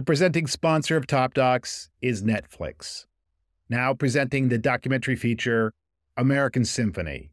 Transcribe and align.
The 0.00 0.04
presenting 0.04 0.46
sponsor 0.46 0.96
of 0.96 1.06
Top 1.06 1.34
Docs 1.34 1.90
is 2.00 2.22
Netflix. 2.22 3.04
Now 3.68 3.92
presenting 3.92 4.48
the 4.48 4.56
documentary 4.56 5.14
feature 5.14 5.74
American 6.16 6.64
Symphony. 6.64 7.32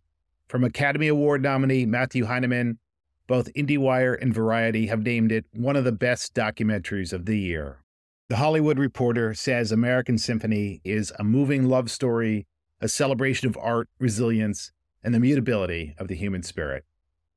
From 0.50 0.66
Academy 0.66 1.08
Award 1.08 1.42
nominee 1.42 1.86
Matthew 1.86 2.26
Heineman, 2.26 2.80
both 3.26 3.54
IndieWire 3.54 4.22
and 4.22 4.34
Variety 4.34 4.88
have 4.88 5.02
named 5.02 5.32
it 5.32 5.46
one 5.54 5.78
of 5.78 5.86
the 5.86 5.94
best 5.94 6.34
documentaries 6.34 7.14
of 7.14 7.26
the 7.26 7.40
year. 7.40 7.86
The 8.28 8.36
Hollywood 8.36 8.80
Reporter 8.80 9.34
says 9.34 9.72
American 9.72 10.18
Symphony 10.18 10.82
is 10.84 11.14
a 11.18 11.24
moving 11.24 11.70
love 11.70 11.90
story, 11.90 12.48
a 12.82 12.90
celebration 12.90 13.48
of 13.48 13.56
art, 13.56 13.88
resilience, 13.98 14.74
and 15.02 15.16
the 15.16 15.22
mutability 15.22 15.96
of 15.98 16.10
the 16.10 16.16
human 16.16 16.44
spirit. 16.44 16.84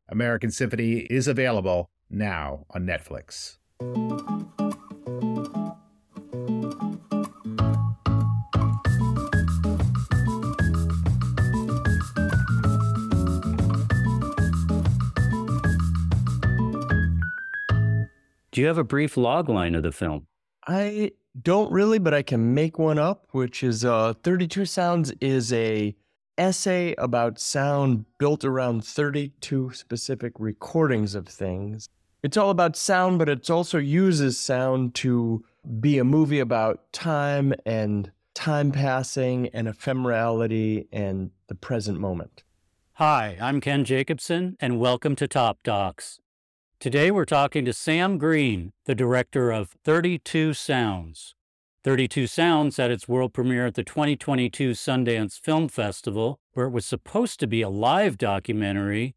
American 0.09 0.51
Symphony 0.51 1.07
is 1.09 1.29
available 1.29 1.89
now 2.11 2.67
on 2.71 2.85
Netflix. 2.85 3.59
Do 18.60 18.62
you 18.62 18.69
have 18.69 18.77
a 18.77 18.84
brief 18.84 19.16
log 19.16 19.48
line 19.48 19.74
of 19.74 19.82
the 19.82 19.91
film? 19.91 20.27
I 20.68 21.12
don't 21.41 21.73
really, 21.73 21.98
but 21.98 22.12
I 22.12 22.20
can 22.20 22.52
make 22.52 22.78
one 22.78 22.98
up, 22.98 23.27
which 23.30 23.62
is 23.62 23.87
uh, 23.87 24.12
32 24.23 24.66
Sounds 24.66 25.10
is 25.18 25.51
a 25.51 25.96
essay 26.37 26.95
about 26.98 27.38
sound 27.38 28.04
built 28.18 28.45
around 28.45 28.84
32 28.84 29.73
specific 29.73 30.34
recordings 30.38 31.15
of 31.15 31.27
things. 31.27 31.88
It's 32.23 32.37
all 32.37 32.51
about 32.51 32.77
sound, 32.77 33.18
but 33.18 33.30
it 33.30 33.48
also 33.48 33.78
uses 33.78 34.38
sound 34.38 34.95
to 34.96 35.42
be 35.80 35.96
a 35.96 36.04
movie 36.04 36.40
about 36.40 36.92
time 36.92 37.54
and 37.65 38.12
time 38.34 38.73
passing 38.73 39.48
and 39.54 39.68
ephemerality 39.68 40.87
and 40.92 41.30
the 41.46 41.54
present 41.54 41.98
moment. 41.98 42.42
Hi, 42.96 43.38
I'm 43.40 43.63
Ken 43.63 43.87
Jacobson, 43.87 44.59
and 44.60 44.79
welcome 44.79 45.16
to 45.16 45.26
Top 45.26 45.63
Docs. 45.63 46.20
Today 46.80 47.10
we're 47.10 47.26
talking 47.26 47.66
to 47.66 47.74
Sam 47.74 48.16
Green, 48.16 48.73
the 48.86 48.95
director 48.95 49.50
of 49.52 49.76
32 49.84 50.54
Sounds. 50.54 51.34
32 51.84 52.26
Sounds 52.26 52.78
had 52.78 52.90
its 52.90 53.06
world 53.06 53.34
premiere 53.34 53.66
at 53.66 53.74
the 53.74 53.84
2022 53.84 54.70
Sundance 54.70 55.38
Film 55.38 55.68
Festival, 55.68 56.40
where 56.54 56.68
it 56.68 56.73
was 56.73 56.86
supposed 56.86 57.38
to 57.40 57.46
be 57.46 57.60
a 57.60 57.68
live 57.68 58.16
documentary, 58.16 59.14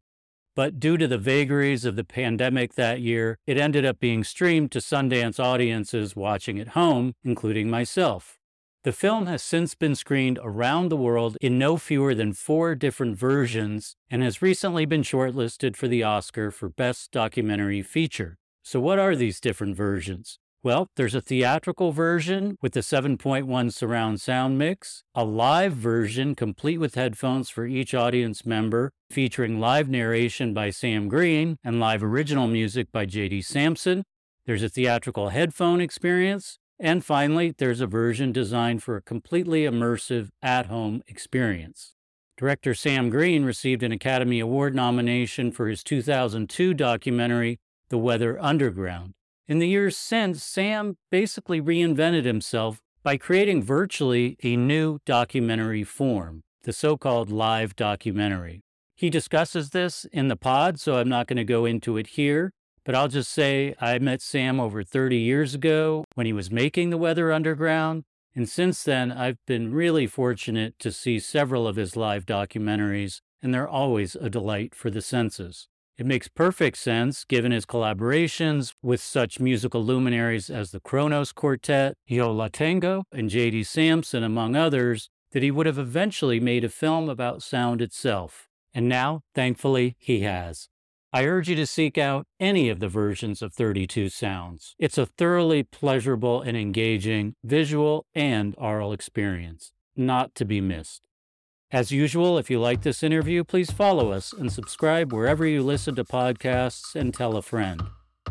but 0.54 0.78
due 0.78 0.98
to 0.98 1.08
the 1.08 1.16
vagaries 1.16 1.86
of 1.86 1.96
the 1.96 2.04
pandemic 2.04 2.74
that 2.74 3.00
year, 3.00 3.38
it 3.46 3.56
ended 3.56 3.86
up 3.86 3.98
being 3.98 4.24
streamed 4.24 4.70
to 4.72 4.78
Sundance 4.78 5.42
audiences 5.42 6.14
watching 6.14 6.60
at 6.60 6.68
home, 6.68 7.14
including 7.24 7.70
myself. 7.70 8.38
The 8.84 8.92
film 8.92 9.24
has 9.28 9.42
since 9.42 9.74
been 9.74 9.94
screened 9.94 10.38
around 10.42 10.90
the 10.90 10.96
world 10.96 11.38
in 11.40 11.58
no 11.58 11.78
fewer 11.78 12.14
than 12.14 12.34
four 12.34 12.74
different 12.74 13.16
versions 13.16 13.96
and 14.10 14.22
has 14.22 14.42
recently 14.42 14.84
been 14.84 15.00
shortlisted 15.00 15.74
for 15.74 15.88
the 15.88 16.02
Oscar 16.02 16.50
for 16.50 16.68
Best 16.68 17.10
Documentary 17.10 17.80
Feature. 17.80 18.36
So, 18.62 18.80
what 18.80 18.98
are 18.98 19.16
these 19.16 19.40
different 19.40 19.74
versions? 19.74 20.38
Well, 20.62 20.88
there's 20.96 21.14
a 21.14 21.22
theatrical 21.22 21.92
version 21.92 22.58
with 22.60 22.74
the 22.74 22.80
7.1 22.80 23.72
surround 23.72 24.20
sound 24.20 24.58
mix, 24.58 25.02
a 25.14 25.24
live 25.24 25.72
version 25.72 26.34
complete 26.34 26.76
with 26.76 26.94
headphones 26.94 27.48
for 27.48 27.64
each 27.64 27.94
audience 27.94 28.44
member, 28.44 28.90
featuring 29.10 29.58
live 29.58 29.88
narration 29.88 30.52
by 30.52 30.68
Sam 30.68 31.08
Green 31.08 31.56
and 31.64 31.80
live 31.80 32.04
original 32.04 32.48
music 32.48 32.92
by 32.92 33.06
JD 33.06 33.46
Sampson. 33.46 34.04
There's 34.44 34.62
a 34.62 34.68
theatrical 34.68 35.30
headphone 35.30 35.80
experience, 35.80 36.58
and 36.78 37.04
finally, 37.04 37.54
there's 37.56 37.80
a 37.80 37.86
version 37.86 38.32
designed 38.32 38.82
for 38.82 38.96
a 38.96 39.02
completely 39.02 39.62
immersive 39.62 40.30
at 40.42 40.66
home 40.66 41.02
experience. 41.06 41.94
Director 42.36 42.74
Sam 42.74 43.10
Green 43.10 43.44
received 43.44 43.82
an 43.84 43.92
Academy 43.92 44.40
Award 44.40 44.74
nomination 44.74 45.52
for 45.52 45.68
his 45.68 45.84
2002 45.84 46.74
documentary, 46.74 47.60
The 47.90 47.98
Weather 47.98 48.36
Underground. 48.42 49.14
In 49.46 49.60
the 49.60 49.68
years 49.68 49.96
since, 49.96 50.42
Sam 50.42 50.96
basically 51.10 51.60
reinvented 51.60 52.24
himself 52.24 52.80
by 53.04 53.18
creating 53.18 53.62
virtually 53.62 54.36
a 54.42 54.56
new 54.56 54.98
documentary 55.04 55.84
form, 55.84 56.42
the 56.64 56.72
so 56.72 56.96
called 56.96 57.30
live 57.30 57.76
documentary. 57.76 58.62
He 58.96 59.10
discusses 59.10 59.70
this 59.70 60.06
in 60.06 60.28
the 60.28 60.36
pod, 60.36 60.80
so 60.80 60.96
I'm 60.96 61.08
not 61.08 61.26
going 61.26 61.36
to 61.36 61.44
go 61.44 61.66
into 61.66 61.96
it 61.98 62.08
here. 62.08 62.52
But 62.84 62.94
I'll 62.94 63.08
just 63.08 63.30
say 63.30 63.74
I 63.80 63.98
met 63.98 64.20
Sam 64.20 64.60
over 64.60 64.82
30 64.82 65.16
years 65.16 65.54
ago 65.54 66.04
when 66.14 66.26
he 66.26 66.32
was 66.32 66.50
making 66.50 66.90
The 66.90 66.98
Weather 66.98 67.32
Underground. 67.32 68.04
And 68.34 68.48
since 68.48 68.82
then, 68.82 69.10
I've 69.10 69.38
been 69.46 69.72
really 69.72 70.06
fortunate 70.06 70.78
to 70.80 70.92
see 70.92 71.18
several 71.18 71.66
of 71.66 71.76
his 71.76 71.96
live 71.96 72.26
documentaries, 72.26 73.20
and 73.42 73.54
they're 73.54 73.68
always 73.68 74.16
a 74.16 74.28
delight 74.28 74.74
for 74.74 74.90
the 74.90 75.00
senses. 75.00 75.68
It 75.96 76.06
makes 76.06 76.26
perfect 76.26 76.76
sense, 76.76 77.24
given 77.24 77.52
his 77.52 77.64
collaborations 77.64 78.74
with 78.82 79.00
such 79.00 79.38
musical 79.38 79.84
luminaries 79.84 80.50
as 80.50 80.72
the 80.72 80.80
Kronos 80.80 81.30
Quartet, 81.30 81.94
Yo 82.06 82.32
La 82.32 82.48
Tengo, 82.48 83.04
and 83.12 83.30
J.D. 83.30 83.62
Sampson, 83.62 84.24
among 84.24 84.56
others, 84.56 85.08
that 85.30 85.44
he 85.44 85.52
would 85.52 85.66
have 85.66 85.78
eventually 85.78 86.40
made 86.40 86.64
a 86.64 86.68
film 86.68 87.08
about 87.08 87.42
sound 87.42 87.80
itself. 87.80 88.48
And 88.74 88.88
now, 88.88 89.20
thankfully, 89.34 89.94
he 90.00 90.22
has. 90.22 90.68
I 91.14 91.26
urge 91.26 91.48
you 91.48 91.54
to 91.54 91.66
seek 91.66 91.96
out 91.96 92.26
any 92.40 92.68
of 92.68 92.80
the 92.80 92.88
versions 92.88 93.40
of 93.40 93.54
32 93.54 94.08
Sounds. 94.08 94.74
It's 94.80 94.98
a 94.98 95.06
thoroughly 95.06 95.62
pleasurable 95.62 96.42
and 96.42 96.56
engaging 96.56 97.36
visual 97.44 98.04
and 98.16 98.52
oral 98.58 98.92
experience, 98.92 99.70
not 99.94 100.34
to 100.34 100.44
be 100.44 100.60
missed. 100.60 101.06
As 101.70 101.92
usual, 101.92 102.36
if 102.36 102.50
you 102.50 102.58
like 102.58 102.82
this 102.82 103.04
interview, 103.04 103.44
please 103.44 103.70
follow 103.70 104.10
us 104.10 104.32
and 104.32 104.50
subscribe 104.50 105.12
wherever 105.12 105.46
you 105.46 105.62
listen 105.62 105.94
to 105.94 106.04
podcasts 106.04 106.96
and 106.96 107.14
tell 107.14 107.36
a 107.36 107.42
friend. 107.42 107.80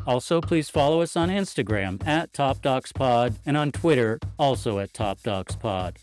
Also, 0.06 0.42
please 0.42 0.70
follow 0.70 1.00
us 1.00 1.16
on 1.16 1.30
Instagram 1.30 2.06
at 2.06 2.34
TopDocsPod 2.34 3.38
and 3.46 3.56
on 3.56 3.72
Twitter, 3.72 4.20
also 4.38 4.80
at 4.80 4.92
TopDocsPod. 4.92 5.96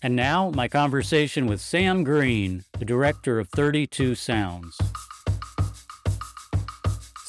And 0.00 0.14
now, 0.14 0.52
my 0.54 0.68
conversation 0.68 1.46
with 1.46 1.60
Sam 1.60 2.04
Green, 2.04 2.62
the 2.78 2.84
director 2.84 3.40
of 3.40 3.48
32 3.48 4.14
Sounds. 4.14 4.78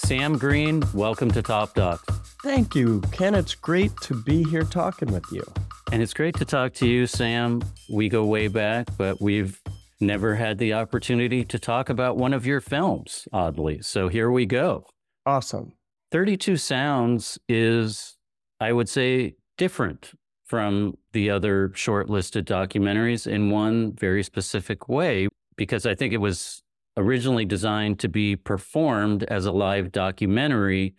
Sam 0.05 0.37
Green, 0.37 0.83
welcome 0.93 1.31
to 1.31 1.41
Top 1.41 1.73
Docs. 1.73 2.03
Thank 2.43 2.75
you, 2.75 3.01
Ken. 3.11 3.33
It's 3.33 3.55
great 3.55 3.91
to 4.01 4.15
be 4.23 4.43
here 4.43 4.63
talking 4.63 5.11
with 5.11 5.23
you. 5.31 5.43
And 5.91 6.01
it's 6.01 6.13
great 6.13 6.35
to 6.37 6.45
talk 6.45 6.73
to 6.75 6.87
you, 6.87 7.07
Sam. 7.07 7.61
We 7.89 8.09
go 8.09 8.25
way 8.25 8.47
back, 8.47 8.87
but 8.97 9.21
we've 9.21 9.61
never 9.99 10.35
had 10.35 10.57
the 10.57 10.73
opportunity 10.73 11.45
to 11.45 11.59
talk 11.59 11.89
about 11.89 12.17
one 12.17 12.33
of 12.33 12.45
your 12.45 12.59
films, 12.59 13.27
oddly. 13.31 13.81
So 13.81 14.09
here 14.09 14.31
we 14.31 14.45
go. 14.45 14.85
Awesome. 15.25 15.73
32 16.11 16.57
Sounds 16.57 17.37
is, 17.47 18.17
I 18.59 18.73
would 18.73 18.89
say, 18.89 19.35
different 19.57 20.11
from 20.45 20.97
the 21.13 21.29
other 21.29 21.69
shortlisted 21.69 22.43
documentaries 22.43 23.27
in 23.27 23.49
one 23.49 23.93
very 23.93 24.23
specific 24.23 24.89
way, 24.89 25.29
because 25.55 25.85
I 25.85 25.95
think 25.95 26.11
it 26.11 26.17
was 26.17 26.63
originally 26.97 27.45
designed 27.45 27.99
to 27.99 28.09
be 28.09 28.35
performed 28.35 29.23
as 29.23 29.45
a 29.45 29.51
live 29.51 29.91
documentary. 29.91 30.95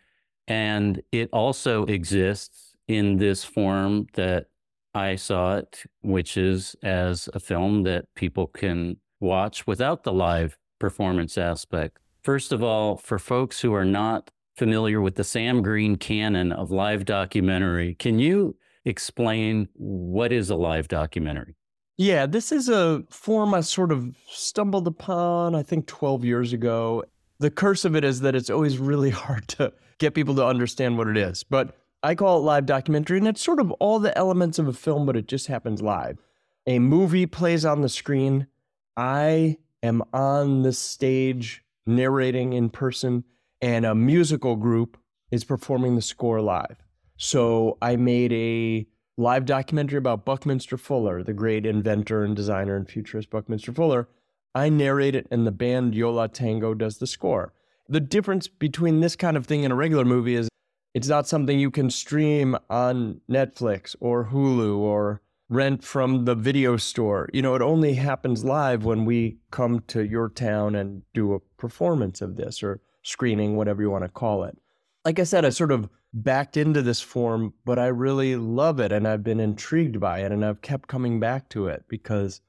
And 0.49 1.03
it 1.13 1.29
also 1.33 1.85
exists 1.87 2.75
in 2.89 3.17
this 3.17 3.45
form 3.45 4.07
that 4.15 4.47
I 4.95 5.17
saw 5.17 5.57
it, 5.57 5.85
which 6.03 6.37
is 6.37 6.77
as 6.83 7.29
a 7.33 7.41
film 7.41 7.85
that 7.85 8.07
people 8.15 8.47
can 8.47 8.97
watch 9.21 9.67
without 9.67 10.03
the 10.03 10.13
live 10.13 10.59
performance 10.79 11.39
aspect. 11.39 11.99
First 12.23 12.53
of 12.53 12.63
all, 12.63 12.97
for 12.97 13.19
folks 13.19 13.61
who 13.61 13.73
are 13.75 13.85
not 13.85 14.31
familiar 14.57 15.01
with 15.01 15.15
the 15.15 15.25
Sam 15.25 15.63
Green 15.63 15.97
canon 15.97 16.53
of 16.53 16.71
live 16.71 17.05
documentary, 17.05 17.95
can 17.95 18.19
you 18.19 18.57
explain 18.85 19.69
what 19.75 20.33
is 20.33 20.51
a 20.51 20.57
live 20.57 20.89
documentary? 20.89 21.57
Yeah, 21.99 22.27
this 22.27 22.53
is 22.53 22.69
a 22.69 23.05
form 23.11 23.55
I 23.55 23.61
sort 23.61 23.93
of 23.93 24.17
stumbled 24.29 24.87
upon, 24.87 25.55
I 25.55 25.63
think 25.63 25.87
12 25.87 26.25
years 26.25 26.53
ago. 26.53 27.05
The 27.39 27.51
curse 27.51 27.85
of 27.85 27.95
it 27.95 28.05
is 28.05 28.21
that 28.21 28.35
it's 28.35 28.51
always 28.51 28.79
really 28.91 29.11
hard 29.11 29.49
to 29.49 29.73
get 29.99 30.15
people 30.15 30.35
to 30.37 30.47
understand 30.47 30.99
what 30.99 31.09
it 31.09 31.17
is. 31.17 31.45
But 31.45 31.77
I 32.03 32.15
call 32.15 32.39
it 32.39 32.43
live 32.43 32.67
documentary, 32.67 33.19
and 33.19 33.29
it's 33.29 33.43
sort 33.43 33.61
of 33.61 33.71
all 33.73 33.99
the 33.99 34.17
elements 34.19 34.59
of 34.59 34.67
a 34.67 34.73
film, 34.73 35.07
but 35.07 35.17
it 35.17 35.29
just 35.29 35.47
happens 35.47 35.83
live. 35.83 36.19
A 36.67 36.79
movie 36.79 37.27
plays 37.27 37.65
on 37.65 37.83
the 37.83 37.89
screen. 37.89 38.49
I 38.97 39.59
am 39.83 40.03
on 40.13 40.63
the 40.63 40.73
stage 40.73 41.63
narrating 41.87 42.53
in 42.53 42.71
person, 42.71 43.25
and 43.61 43.85
a 43.85 43.95
musical 43.95 44.57
group 44.57 44.97
is 45.31 45.45
performing 45.45 45.95
the 45.95 46.03
score 46.03 46.41
live. 46.41 46.77
So 47.17 47.79
I 47.81 47.97
made 47.97 48.33
a 48.33 48.87
live 49.19 49.45
documentary 49.45 49.99
about 49.99 50.25
Buckminster 50.25 50.79
Fuller, 50.79 51.23
the 51.23 51.35
great 51.35 51.67
inventor 51.67 52.25
and 52.25 52.35
designer 52.35 52.77
and 52.77 52.89
futurist 52.89 53.31
Buckminster 53.31 53.73
Fuller. 53.73 54.09
I 54.55 54.69
narrate 54.69 55.15
it, 55.15 55.27
and 55.31 55.47
the 55.47 55.53
band 55.53 55.95
Yo 55.95 56.11
La 56.11 56.27
Tengo 56.27 56.75
does 56.75 56.99
the 56.99 57.07
score. 57.07 57.53
The 57.89 58.01
difference 58.01 58.49
between 58.49 59.01
this 59.01 59.17
kind 59.17 59.37
of 59.37 59.47
thing 59.47 59.65
and 59.65 59.73
a 59.73 59.77
regular 59.77 60.05
movie 60.05 60.35
is 60.35 60.49
It's 60.95 61.09
not 61.09 61.27
something 61.27 61.59
you 61.59 61.71
can 61.71 61.89
stream 61.91 62.57
on 62.69 63.21
Netflix 63.31 63.97
or 64.01 64.27
Hulu 64.27 64.77
or 64.77 65.23
rent 65.49 65.83
from 65.83 66.27
the 66.27 66.35
video 66.35 66.77
store. 66.77 67.29
You 67.33 67.43
know, 67.43 67.55
it 67.55 67.63
only 67.63 67.95
happens 67.95 68.45
live 68.45 68.85
when 68.85 69.05
we 69.05 69.39
come 69.51 69.81
to 69.89 70.05
your 70.05 70.29
town 70.29 70.75
and 70.75 71.03
do 71.15 71.33
a 71.35 71.41
performance 71.41 72.21
of 72.21 72.37
this 72.37 72.63
or 72.63 72.81
screening, 73.03 73.57
whatever 73.57 73.83
you 73.83 73.91
want 73.91 74.05
to 74.05 74.09
call 74.09 74.45
it. 74.45 74.59
Like 75.05 75.19
I 75.19 75.25
said, 75.25 75.45
I 75.45 75.51
sort 75.51 75.73
of 75.73 75.89
backed 76.15 76.57
into 76.57 76.83
this 76.83 77.01
form, 77.01 77.55
but 77.65 77.79
I 77.79 77.87
really 77.87 78.37
love 78.37 78.79
it 78.79 78.93
and 78.93 79.07
I've 79.09 79.25
been 79.25 79.41
intrigued 79.41 79.99
by 79.99 80.21
it 80.21 80.31
and 80.31 80.45
I've 80.45 80.63
kept 80.63 80.89
coming 80.89 81.19
back 81.19 81.49
to 81.51 81.67
it 81.67 81.85
because 81.89 82.41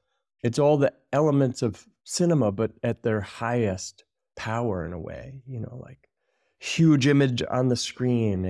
it's 0.42 0.58
all 0.58 0.76
the 0.76 0.92
elements 1.12 1.62
of 1.62 1.86
cinema, 2.04 2.52
but 2.52 2.72
at 2.82 3.02
their 3.02 3.22
highest 3.22 4.04
power 4.36 4.84
in 4.84 4.92
a 4.92 4.98
way, 4.98 5.42
you 5.46 5.58
know, 5.58 5.80
like 5.82 6.08
huge 6.58 7.06
image 7.06 7.42
on 7.50 7.68
the 7.68 7.76
screen, 7.76 8.44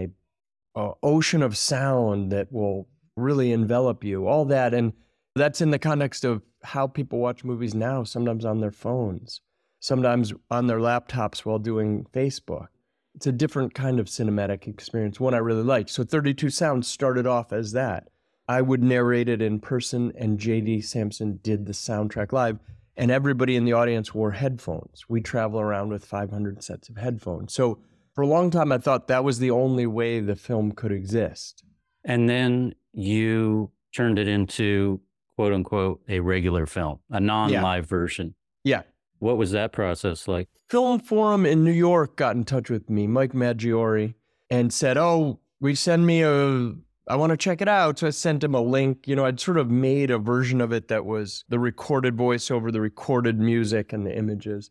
a, 0.77 0.81
a 0.81 0.93
ocean 1.03 1.43
of 1.43 1.57
sound 1.57 2.33
that 2.33 2.53
will 2.53 2.89
really 3.17 3.53
envelop 3.53 4.05
you, 4.05 4.27
all 4.27 4.45
that. 4.47 4.75
And 4.75 4.93
that's 5.35 5.61
in 5.61 5.71
the 5.71 5.79
context 5.79 6.25
of 6.25 6.43
how 6.63 6.87
people 6.87 7.21
watch 7.21 7.45
movies 7.45 7.75
now, 7.75 8.05
sometimes 8.05 8.45
on 8.45 8.61
their 8.61 8.73
phones, 8.73 9.41
sometimes 9.81 10.33
on 10.51 10.67
their 10.67 10.79
laptops 10.79 11.41
while 11.41 11.59
doing 11.59 12.07
Facebook 12.13 12.69
it's 13.15 13.27
a 13.27 13.33
different 13.33 13.75
kind 13.75 14.01
of 14.01 14.07
cinematic 14.07 14.67
experience, 14.67 15.21
one 15.21 15.35
I 15.35 15.39
really 15.39 15.63
liked. 15.63 15.91
So 15.91 16.05
32 16.05 16.51
Sounds 16.51 16.89
started 16.89 17.27
off 17.27 17.53
as 17.53 17.73
that. 17.73 18.09
I 18.49 18.61
would 18.61 18.83
narrate 18.83 19.29
it 19.29 19.41
in 19.41 19.61
person, 19.61 20.13
and 20.17 20.39
JD 20.39 20.85
Sampson 20.85 21.39
did 21.43 21.67
the 21.67 21.73
soundtrack 21.73 22.33
live, 22.33 22.59
and 22.97 23.11
everybody 23.11 23.57
in 23.57 23.65
the 23.65 23.73
audience 23.73 24.13
wore 24.13 24.33
headphones. 24.33 25.05
We 25.09 25.21
travel 25.21 25.61
around 25.61 25.91
with 25.91 26.05
500 26.05 26.63
sets 26.63 26.89
of 26.89 26.97
headphones. 26.97 27.55
So 27.55 27.79
for 28.15 28.23
a 28.23 28.27
long 28.27 28.51
time, 28.51 28.71
I 28.71 28.79
thought 28.79 29.09
that 29.09 29.25
was 29.25 29.39
the 29.39 29.51
only 29.51 29.87
way 29.87 30.21
the 30.21 30.37
film 30.37 30.73
could 30.73 30.93
exist. 30.93 31.65
And 32.05 32.29
then 32.29 32.75
you 32.93 33.71
turned 33.95 34.19
it 34.19 34.29
into 34.29 35.01
quote 35.37 35.53
unquote 35.53 36.03
a 36.09 36.21
regular 36.21 36.67
film, 36.67 37.01
a 37.11 37.21
non 37.21 37.51
live 37.51 37.85
yeah. 37.85 37.89
version. 37.89 38.35
Yeah. 38.63 38.83
What 39.25 39.39
was 39.39 39.53
that 39.53 39.73
process 39.73 40.29
like? 40.29 40.51
Film 40.69 41.01
Forum 41.01 41.47
in 41.47 41.65
New 41.65 41.73
York 41.73 42.15
got 42.15 42.37
in 42.37 42.45
touch 42.45 42.69
with 42.69 42.91
me, 42.91 43.07
Mike 43.07 43.33
Maggiore, 43.33 44.13
and 44.51 44.71
said, 44.71 44.99
"Oh, 44.99 45.41
we 45.59 45.75
send 45.75 46.07
me 46.07 46.23
a 46.23 46.75
I 47.09 47.17
want 47.17 47.31
to 47.31 47.39
check 47.39 47.63
it 47.63 47.69
out." 47.69 47.99
So 47.99 48.09
I 48.09 48.11
sent 48.11 48.45
him 48.45 48.55
a 48.55 48.61
link. 48.61 49.09
You 49.09 49.17
know, 49.17 49.25
I'd 49.25 49.41
sort 49.41 49.57
of 49.57 49.71
made 49.71 50.11
a 50.11 50.19
version 50.19 50.61
of 50.61 50.75
it 50.75 50.89
that 50.89 51.07
was 51.07 51.47
the 51.49 51.59
recorded 51.59 52.19
voice 52.19 52.51
over 52.51 52.71
the 52.71 52.83
recorded 52.83 53.41
music 53.41 53.95
and 53.95 54.07
the 54.07 54.15
images. 54.15 54.71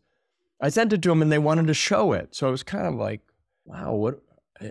I 0.62 0.70
sent 0.70 0.94
it 0.94 1.02
to 1.02 1.12
him 1.12 1.24
and 1.24 1.32
they 1.32 1.40
wanted 1.40 1.66
to 1.66 1.74
show 1.74 2.14
it. 2.14 2.36
So 2.36 2.48
I 2.48 2.52
was 2.52 2.62
kind 2.62 2.86
of 2.86 2.94
like, 2.94 3.22
"Wow, 3.66 3.96
what 3.96 4.22
eh, 4.62 4.70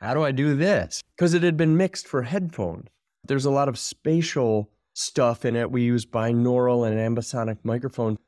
how 0.00 0.14
do 0.14 0.22
I 0.22 0.30
do 0.30 0.54
this?" 0.54 1.02
Cuz 1.18 1.34
it 1.34 1.42
had 1.42 1.56
been 1.56 1.76
mixed 1.76 2.06
for 2.06 2.22
headphones. 2.22 2.86
There's 3.26 3.46
a 3.46 3.50
lot 3.50 3.68
of 3.68 3.80
spatial 3.80 4.70
stuff 4.92 5.44
in 5.44 5.56
it. 5.56 5.72
We 5.72 5.82
use 5.82 6.06
binaural 6.06 6.86
and 6.86 6.96
ambisonic 6.96 7.58
microphones 7.64 8.18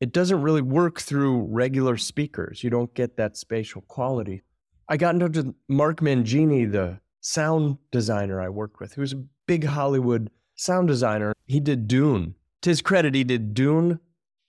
it 0.00 0.12
doesn't 0.12 0.42
really 0.42 0.62
work 0.62 1.00
through 1.00 1.46
regular 1.50 1.96
speakers. 1.96 2.62
You 2.62 2.70
don't 2.70 2.92
get 2.94 3.16
that 3.16 3.36
spatial 3.36 3.82
quality. 3.82 4.42
I 4.88 4.96
got 4.96 5.14
in 5.14 5.20
touch 5.20 5.36
with 5.36 5.54
Mark 5.68 6.00
Mangini, 6.00 6.70
the 6.70 7.00
sound 7.20 7.78
designer 7.90 8.40
I 8.40 8.48
worked 8.48 8.80
with, 8.80 8.94
who's 8.94 9.12
a 9.12 9.24
big 9.46 9.64
Hollywood 9.64 10.30
sound 10.56 10.88
designer. 10.88 11.32
He 11.46 11.60
did 11.60 11.88
Dune. 11.88 12.34
To 12.62 12.70
his 12.70 12.82
credit, 12.82 13.14
he 13.14 13.24
did 13.24 13.54
Dune, 13.54 14.00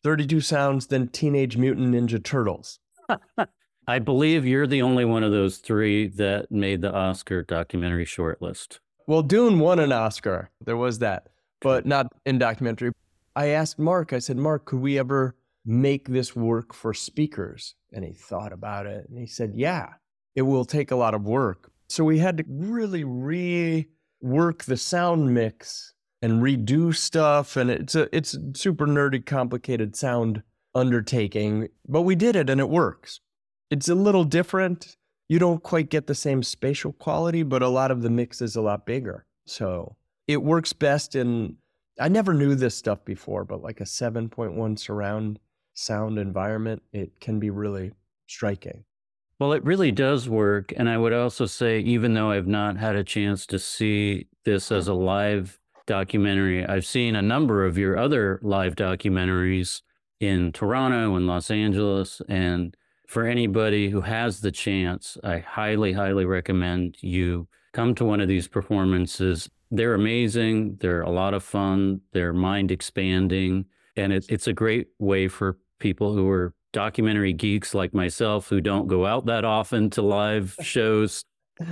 32 0.04 0.42
Sounds, 0.42 0.88
then 0.88 1.08
Teenage 1.08 1.58
Mutant 1.58 1.94
Ninja 1.94 2.24
Turtles. 2.24 2.80
I 3.88 4.00
believe 4.00 4.46
you're 4.46 4.68
the 4.68 4.82
only 4.82 5.06
one 5.06 5.24
of 5.24 5.32
those 5.32 5.58
three 5.58 6.08
that 6.10 6.52
made 6.52 6.82
the 6.82 6.94
Oscar 6.94 7.44
documentary 7.44 8.06
shortlist. 8.06 8.80
Well, 9.08 9.22
Dune 9.22 9.60
won 9.60 9.80
an 9.80 9.92
Oscar. 9.92 10.50
There 10.64 10.78
was 10.78 11.00
that, 11.00 11.28
but 11.62 11.86
not 11.86 12.08
in 12.26 12.40
documentary. 12.40 12.92
I 13.36 13.48
asked 13.48 13.78
Mark, 13.78 14.14
I 14.14 14.20
said, 14.20 14.38
Mark, 14.38 14.66
could 14.66 14.80
we 14.80 14.98
ever 14.98 15.36
make 15.66 16.08
this 16.08 16.36
work 16.36 16.74
for 16.74 16.94
speakers? 16.94 17.76
And 17.92 18.06
he 18.06 18.14
thought 18.14 18.54
about 18.54 18.86
it 18.86 19.08
and 19.10 19.18
he 19.18 19.28
said, 19.28 19.54
yeah, 19.56 19.94
it 20.36 20.44
will 20.44 20.66
take 20.66 20.92
a 20.92 20.96
lot 20.96 21.14
of 21.14 21.24
work. 21.24 21.72
So 21.88 22.04
we 22.04 22.20
had 22.20 22.38
to 22.38 22.46
really 22.48 23.04
rework 23.04 24.64
the 24.64 24.78
sound 24.78 25.34
mix 25.34 25.94
and 26.22 26.42
redo 26.42 26.96
stuff. 26.96 27.58
And 27.58 27.70
it's 27.70 27.96
a, 27.96 28.16
it's 28.16 28.34
a 28.34 28.40
super 28.56 28.88
nerdy, 28.88 29.26
complicated 29.26 29.96
sound 29.96 30.42
undertaking, 30.74 31.70
but 31.88 32.02
we 32.02 32.16
did 32.16 32.36
it 32.36 32.50
and 32.50 32.60
it 32.60 32.70
works. 32.70 33.22
It's 33.70 33.90
a 33.90 33.96
little 33.96 34.24
different. 34.24 34.98
You 35.28 35.40
don't 35.40 35.64
quite 35.64 35.90
get 35.90 36.08
the 36.08 36.16
same 36.16 36.44
spatial 36.44 36.94
quality, 36.94 37.44
but 37.44 37.64
a 37.64 37.68
lot 37.68 37.92
of 37.92 38.02
the 38.02 38.10
mix 38.10 38.42
is 38.42 38.56
a 38.56 38.62
lot 38.62 38.86
bigger. 38.86 39.26
So 39.46 39.96
it 40.28 40.44
works 40.44 40.74
best 40.74 41.16
in 41.16 41.58
I 42.00 42.10
never 42.10 42.34
knew 42.34 42.56
this 42.56 42.76
stuff 42.76 43.06
before, 43.06 43.46
but 43.46 43.62
like 43.62 43.80
a 43.82 43.86
7.1 43.86 44.80
surround 44.80 45.40
sound 45.74 46.18
environment, 46.18 46.82
it 46.92 47.20
can 47.20 47.40
be 47.40 47.50
really 47.50 47.92
striking. 48.28 48.84
Well, 49.40 49.54
it 49.54 49.64
really 49.66 49.92
does 49.92 50.30
work. 50.30 50.74
And 50.76 50.90
I 50.90 50.98
would 50.98 51.14
also 51.14 51.46
say, 51.46 51.80
even 51.80 52.14
though 52.14 52.32
I've 52.32 52.48
not 52.48 52.78
had 52.78 52.96
a 52.96 53.04
chance 53.04 53.46
to 53.48 53.60
see 53.60 54.28
this 54.46 54.72
as 54.72 54.88
a 54.88 54.94
live 54.94 55.60
documentary, 55.86 56.66
I've 56.66 56.86
seen 56.86 57.16
a 57.16 57.22
number 57.22 57.66
of 57.66 57.78
your 57.78 57.98
other 57.98 58.40
live 58.42 58.76
documentaries 58.76 59.82
in 60.20 60.54
Toronto 60.54 61.16
and 61.16 61.28
Los 61.28 61.52
Angeles. 61.52 62.22
And 62.30 62.76
for 63.08 63.26
anybody 63.26 63.90
who 63.90 64.02
has 64.02 64.40
the 64.40 64.52
chance, 64.52 65.18
I 65.24 65.40
highly, 65.40 65.92
highly 65.94 66.26
recommend 66.26 66.98
you 67.02 67.48
come 67.74 67.94
to 67.96 68.06
one 68.06 68.22
of 68.22 68.30
these 68.30 68.48
performances 68.48 69.50
they're 69.72 69.94
amazing. 69.94 70.78
They're 70.80 71.02
a 71.02 71.10
lot 71.10 71.34
of 71.34 71.44
fun. 71.44 72.02
They're 72.14 72.34
mind 72.34 72.72
expanding. 72.72 73.66
And 73.96 74.14
it, 74.14 74.26
it's 74.30 74.48
a 74.48 74.54
great 74.54 74.88
way 75.00 75.28
for 75.28 75.58
people 75.80 76.14
who 76.14 76.30
are 76.30 76.54
documentary 76.74 77.34
geeks 77.34 77.74
like 77.74 77.94
myself 77.94 78.50
who 78.50 78.60
don't 78.60 78.88
go 78.88 79.06
out 79.06 79.26
that 79.28 79.46
often 79.46 79.90
to 79.92 80.02
live 80.02 80.56
shows 80.62 81.24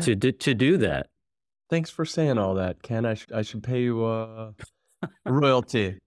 to, 0.01 0.15
to 0.15 0.53
do 0.53 0.77
that. 0.77 1.07
Thanks 1.69 1.89
for 1.89 2.05
saying 2.05 2.37
all 2.37 2.55
that, 2.55 2.81
Ken. 2.83 3.05
I, 3.05 3.15
sh- 3.15 3.27
I 3.33 3.41
should 3.41 3.63
pay 3.63 3.81
you 3.81 4.05
uh, 4.05 4.51
royalty. 5.25 5.97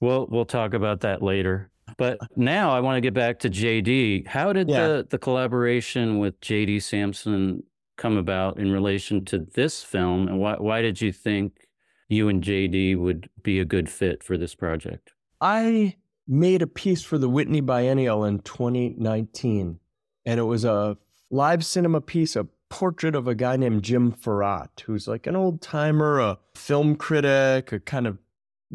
We'll, 0.00 0.26
we'll 0.30 0.46
talk 0.46 0.74
about 0.74 1.00
that 1.00 1.22
later. 1.22 1.70
But 1.98 2.18
now 2.36 2.70
I 2.70 2.80
want 2.80 2.96
to 2.96 3.00
get 3.00 3.14
back 3.14 3.40
to 3.40 3.50
JD. 3.50 4.26
How 4.26 4.52
did 4.52 4.68
yeah. 4.68 4.86
the, 4.86 5.06
the 5.10 5.18
collaboration 5.18 6.18
with 6.18 6.40
JD 6.40 6.82
Sampson 6.82 7.62
come 8.00 8.16
about 8.16 8.58
in 8.58 8.72
relation 8.72 9.24
to 9.26 9.38
this 9.38 9.84
film, 9.84 10.26
and 10.26 10.40
why 10.40 10.56
why 10.58 10.82
did 10.82 11.00
you 11.00 11.12
think 11.12 11.68
you 12.08 12.28
and 12.28 12.42
JD 12.42 12.98
would 12.98 13.28
be 13.42 13.60
a 13.60 13.64
good 13.64 13.88
fit 13.88 14.24
for 14.24 14.36
this 14.36 14.54
project? 14.54 15.12
I 15.40 15.96
made 16.26 16.62
a 16.62 16.66
piece 16.66 17.02
for 17.02 17.18
the 17.18 17.28
Whitney 17.28 17.60
Biennial 17.60 18.24
in 18.24 18.40
2019, 18.40 19.78
and 20.24 20.40
it 20.40 20.44
was 20.44 20.64
a 20.64 20.96
live 21.30 21.64
cinema 21.64 22.00
piece, 22.00 22.34
a 22.34 22.48
portrait 22.70 23.14
of 23.14 23.28
a 23.28 23.34
guy 23.34 23.56
named 23.56 23.82
Jim 23.82 24.12
Farrat, 24.12 24.80
who's 24.80 25.06
like 25.06 25.26
an 25.26 25.36
old 25.36 25.60
timer, 25.60 26.18
a 26.20 26.38
film 26.54 26.96
critic, 26.96 27.70
a 27.72 27.80
kind 27.80 28.06
of 28.06 28.18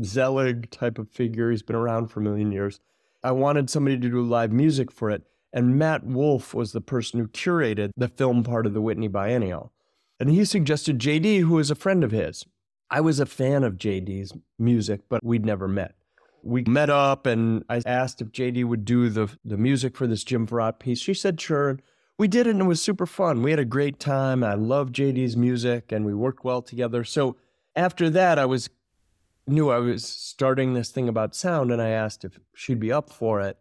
Zelig 0.04 0.70
type 0.70 1.00
of 1.00 1.10
figure. 1.10 1.50
He's 1.50 1.64
been 1.64 1.76
around 1.76 2.08
for 2.08 2.20
a 2.20 2.24
million 2.24 2.52
years. 2.52 2.80
I 3.24 3.32
wanted 3.32 3.70
somebody 3.70 3.98
to 3.98 4.10
do 4.10 4.22
live 4.22 4.52
music 4.52 4.92
for 4.92 5.10
it. 5.10 5.24
And 5.56 5.80
Matt 5.80 6.04
Wolf 6.06 6.54
was 6.54 6.74
the 6.74 6.82
person 6.82 7.18
who 7.18 7.30
curated 7.30 7.92
the 7.96 8.10
film 8.10 8.44
part 8.44 8.66
of 8.66 8.74
the 8.74 8.82
Whitney 8.82 9.08
Biennial. 9.08 9.72
And 10.20 10.30
he 10.30 10.44
suggested 10.44 11.00
JD, 11.00 11.40
who 11.40 11.58
is 11.60 11.72
a 11.72 11.76
friend 11.76 12.04
of 12.04 12.12
his. 12.12 12.46
I 12.92 13.00
was 13.00 13.22
a 13.22 13.26
fan 13.26 13.64
of 13.64 13.78
JD's 13.78 14.34
music, 14.60 15.04
but 15.08 15.24
we'd 15.24 15.46
never 15.46 15.70
met. 15.70 15.96
We 16.44 16.64
met 16.64 16.90
up 16.90 17.26
and 17.26 17.64
I 17.70 17.82
asked 17.86 18.22
if 18.22 18.34
JD 18.34 18.66
would 18.66 18.84
do 18.84 19.10
the, 19.10 19.30
the 19.46 19.56
music 19.56 19.96
for 19.96 20.08
this 20.08 20.26
Jim 20.26 20.46
Farrat 20.46 20.78
piece. 20.78 21.00
She 21.00 21.14
said, 21.14 21.40
sure. 21.40 21.80
We 22.18 22.28
did 22.28 22.48
it 22.48 22.52
and 22.52 22.62
it 22.62 22.66
was 22.66 22.82
super 22.82 23.06
fun. 23.06 23.42
We 23.42 23.52
had 23.52 23.60
a 23.60 23.66
great 23.66 23.98
time. 23.98 24.44
I 24.44 24.56
love 24.56 24.92
JD's 24.92 25.38
music 25.38 25.92
and 25.92 26.06
we 26.06 26.14
worked 26.14 26.44
well 26.44 26.62
together. 26.62 27.06
So 27.06 27.38
after 27.78 28.10
that, 28.10 28.38
I 28.38 28.46
was 28.46 28.70
knew 29.48 29.70
I 29.70 29.78
was 29.78 30.04
starting 30.04 30.74
this 30.74 30.90
thing 30.90 31.08
about 31.08 31.34
sound 31.34 31.72
and 31.72 31.82
I 31.82 31.90
asked 31.90 32.26
if 32.26 32.40
she'd 32.54 32.80
be 32.80 32.92
up 32.92 33.10
for 33.10 33.40
it 33.42 33.58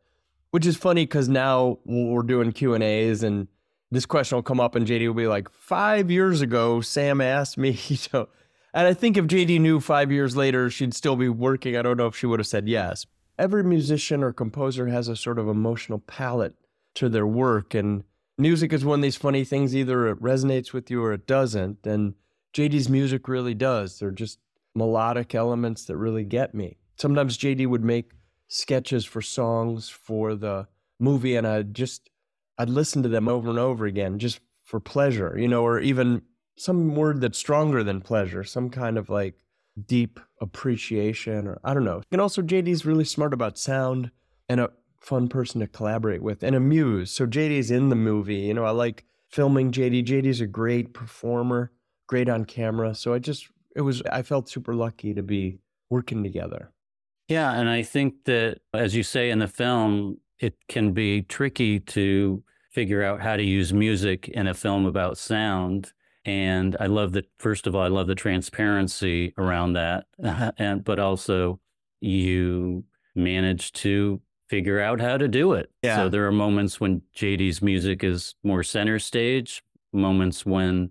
which 0.54 0.66
is 0.66 0.76
funny 0.76 1.02
because 1.02 1.28
now 1.28 1.80
we're 1.84 2.22
doing 2.22 2.52
Q 2.52 2.74
and 2.74 2.84
A's 2.84 3.24
and 3.24 3.48
this 3.90 4.06
question 4.06 4.36
will 4.36 4.42
come 4.44 4.60
up 4.60 4.76
and 4.76 4.86
JD 4.86 5.08
will 5.08 5.14
be 5.14 5.26
like, 5.26 5.50
five 5.50 6.12
years 6.12 6.42
ago, 6.42 6.80
Sam 6.80 7.20
asked 7.20 7.58
me, 7.58 7.70
you 7.88 7.96
know, 8.12 8.28
and 8.72 8.86
I 8.86 8.94
think 8.94 9.16
if 9.16 9.24
JD 9.24 9.60
knew 9.60 9.80
five 9.80 10.12
years 10.12 10.36
later 10.36 10.70
she'd 10.70 10.94
still 10.94 11.16
be 11.16 11.28
working, 11.28 11.76
I 11.76 11.82
don't 11.82 11.96
know 11.96 12.06
if 12.06 12.14
she 12.14 12.26
would 12.26 12.38
have 12.38 12.46
said 12.46 12.68
yes. 12.68 13.04
Every 13.36 13.64
musician 13.64 14.22
or 14.22 14.32
composer 14.32 14.86
has 14.86 15.08
a 15.08 15.16
sort 15.16 15.40
of 15.40 15.48
emotional 15.48 15.98
palette 15.98 16.54
to 16.94 17.08
their 17.08 17.26
work, 17.26 17.74
and 17.74 18.04
music 18.38 18.72
is 18.72 18.84
one 18.84 19.00
of 19.00 19.02
these 19.02 19.16
funny 19.16 19.42
things. 19.42 19.74
Either 19.74 20.06
it 20.06 20.22
resonates 20.22 20.72
with 20.72 20.88
you 20.88 21.02
or 21.02 21.12
it 21.12 21.26
doesn't. 21.26 21.84
And 21.84 22.14
JD's 22.52 22.88
music 22.88 23.26
really 23.26 23.54
does. 23.54 23.98
They're 23.98 24.12
just 24.12 24.38
melodic 24.72 25.34
elements 25.34 25.84
that 25.86 25.96
really 25.96 26.22
get 26.22 26.54
me. 26.54 26.76
Sometimes 26.94 27.38
JD 27.38 27.66
would 27.66 27.82
make 27.82 28.12
sketches 28.48 29.04
for 29.04 29.22
songs 29.22 29.88
for 29.88 30.34
the 30.34 30.66
movie, 30.98 31.36
and 31.36 31.46
I'd 31.46 31.74
just 31.74 32.10
I'd 32.58 32.70
listen 32.70 33.02
to 33.02 33.08
them 33.08 33.28
over 33.28 33.50
and 33.50 33.58
over 33.58 33.86
again 33.86 34.18
just 34.18 34.40
for 34.62 34.80
pleasure, 34.80 35.36
you 35.38 35.48
know, 35.48 35.62
or 35.62 35.80
even 35.80 36.22
some 36.56 36.94
word 36.94 37.20
that's 37.20 37.38
stronger 37.38 37.82
than 37.82 38.00
pleasure, 38.00 38.44
some 38.44 38.70
kind 38.70 38.96
of 38.96 39.10
like 39.10 39.44
deep 39.86 40.20
appreciation, 40.40 41.46
or 41.46 41.60
I 41.64 41.74
don't 41.74 41.84
know. 41.84 42.02
And 42.12 42.20
also, 42.20 42.42
JD's 42.42 42.86
really 42.86 43.04
smart 43.04 43.34
about 43.34 43.58
sound 43.58 44.10
and 44.48 44.60
a 44.60 44.70
fun 45.00 45.28
person 45.28 45.60
to 45.60 45.66
collaborate 45.66 46.22
with 46.22 46.42
and 46.42 46.56
amuse. 46.56 47.10
So 47.10 47.26
JD's 47.26 47.70
in 47.70 47.88
the 47.88 47.96
movie. 47.96 48.36
You 48.36 48.54
know, 48.54 48.64
I 48.64 48.70
like 48.70 49.04
filming 49.28 49.72
JD. 49.72 50.04
JD's 50.04 50.40
a 50.40 50.46
great 50.46 50.94
performer, 50.94 51.72
great 52.06 52.28
on 52.28 52.44
camera. 52.44 52.94
So 52.94 53.12
I 53.12 53.18
just, 53.18 53.48
it 53.76 53.82
was, 53.82 54.02
I 54.10 54.22
felt 54.22 54.48
super 54.48 54.74
lucky 54.74 55.12
to 55.14 55.22
be 55.22 55.58
working 55.90 56.22
together. 56.22 56.70
Yeah. 57.28 57.52
And 57.52 57.68
I 57.68 57.82
think 57.82 58.24
that, 58.24 58.60
as 58.72 58.94
you 58.94 59.02
say 59.02 59.30
in 59.30 59.38
the 59.38 59.48
film, 59.48 60.18
it 60.38 60.54
can 60.68 60.92
be 60.92 61.22
tricky 61.22 61.80
to 61.80 62.42
figure 62.70 63.02
out 63.02 63.20
how 63.20 63.36
to 63.36 63.42
use 63.42 63.72
music 63.72 64.28
in 64.28 64.46
a 64.46 64.54
film 64.54 64.84
about 64.84 65.16
sound. 65.16 65.92
And 66.24 66.76
I 66.80 66.86
love 66.86 67.12
that, 67.12 67.26
first 67.38 67.66
of 67.66 67.74
all, 67.74 67.82
I 67.82 67.88
love 67.88 68.06
the 68.06 68.14
transparency 68.14 69.32
around 69.38 69.74
that. 69.74 70.06
and, 70.58 70.82
but 70.82 70.98
also, 70.98 71.60
you 72.00 72.84
manage 73.14 73.72
to 73.72 74.20
figure 74.48 74.80
out 74.80 75.00
how 75.00 75.16
to 75.16 75.28
do 75.28 75.52
it. 75.52 75.70
Yeah. 75.82 75.96
So 75.96 76.08
there 76.08 76.26
are 76.26 76.32
moments 76.32 76.80
when 76.80 77.02
JD's 77.16 77.62
music 77.62 78.04
is 78.04 78.34
more 78.42 78.62
center 78.62 78.98
stage, 78.98 79.62
moments 79.92 80.44
when 80.44 80.90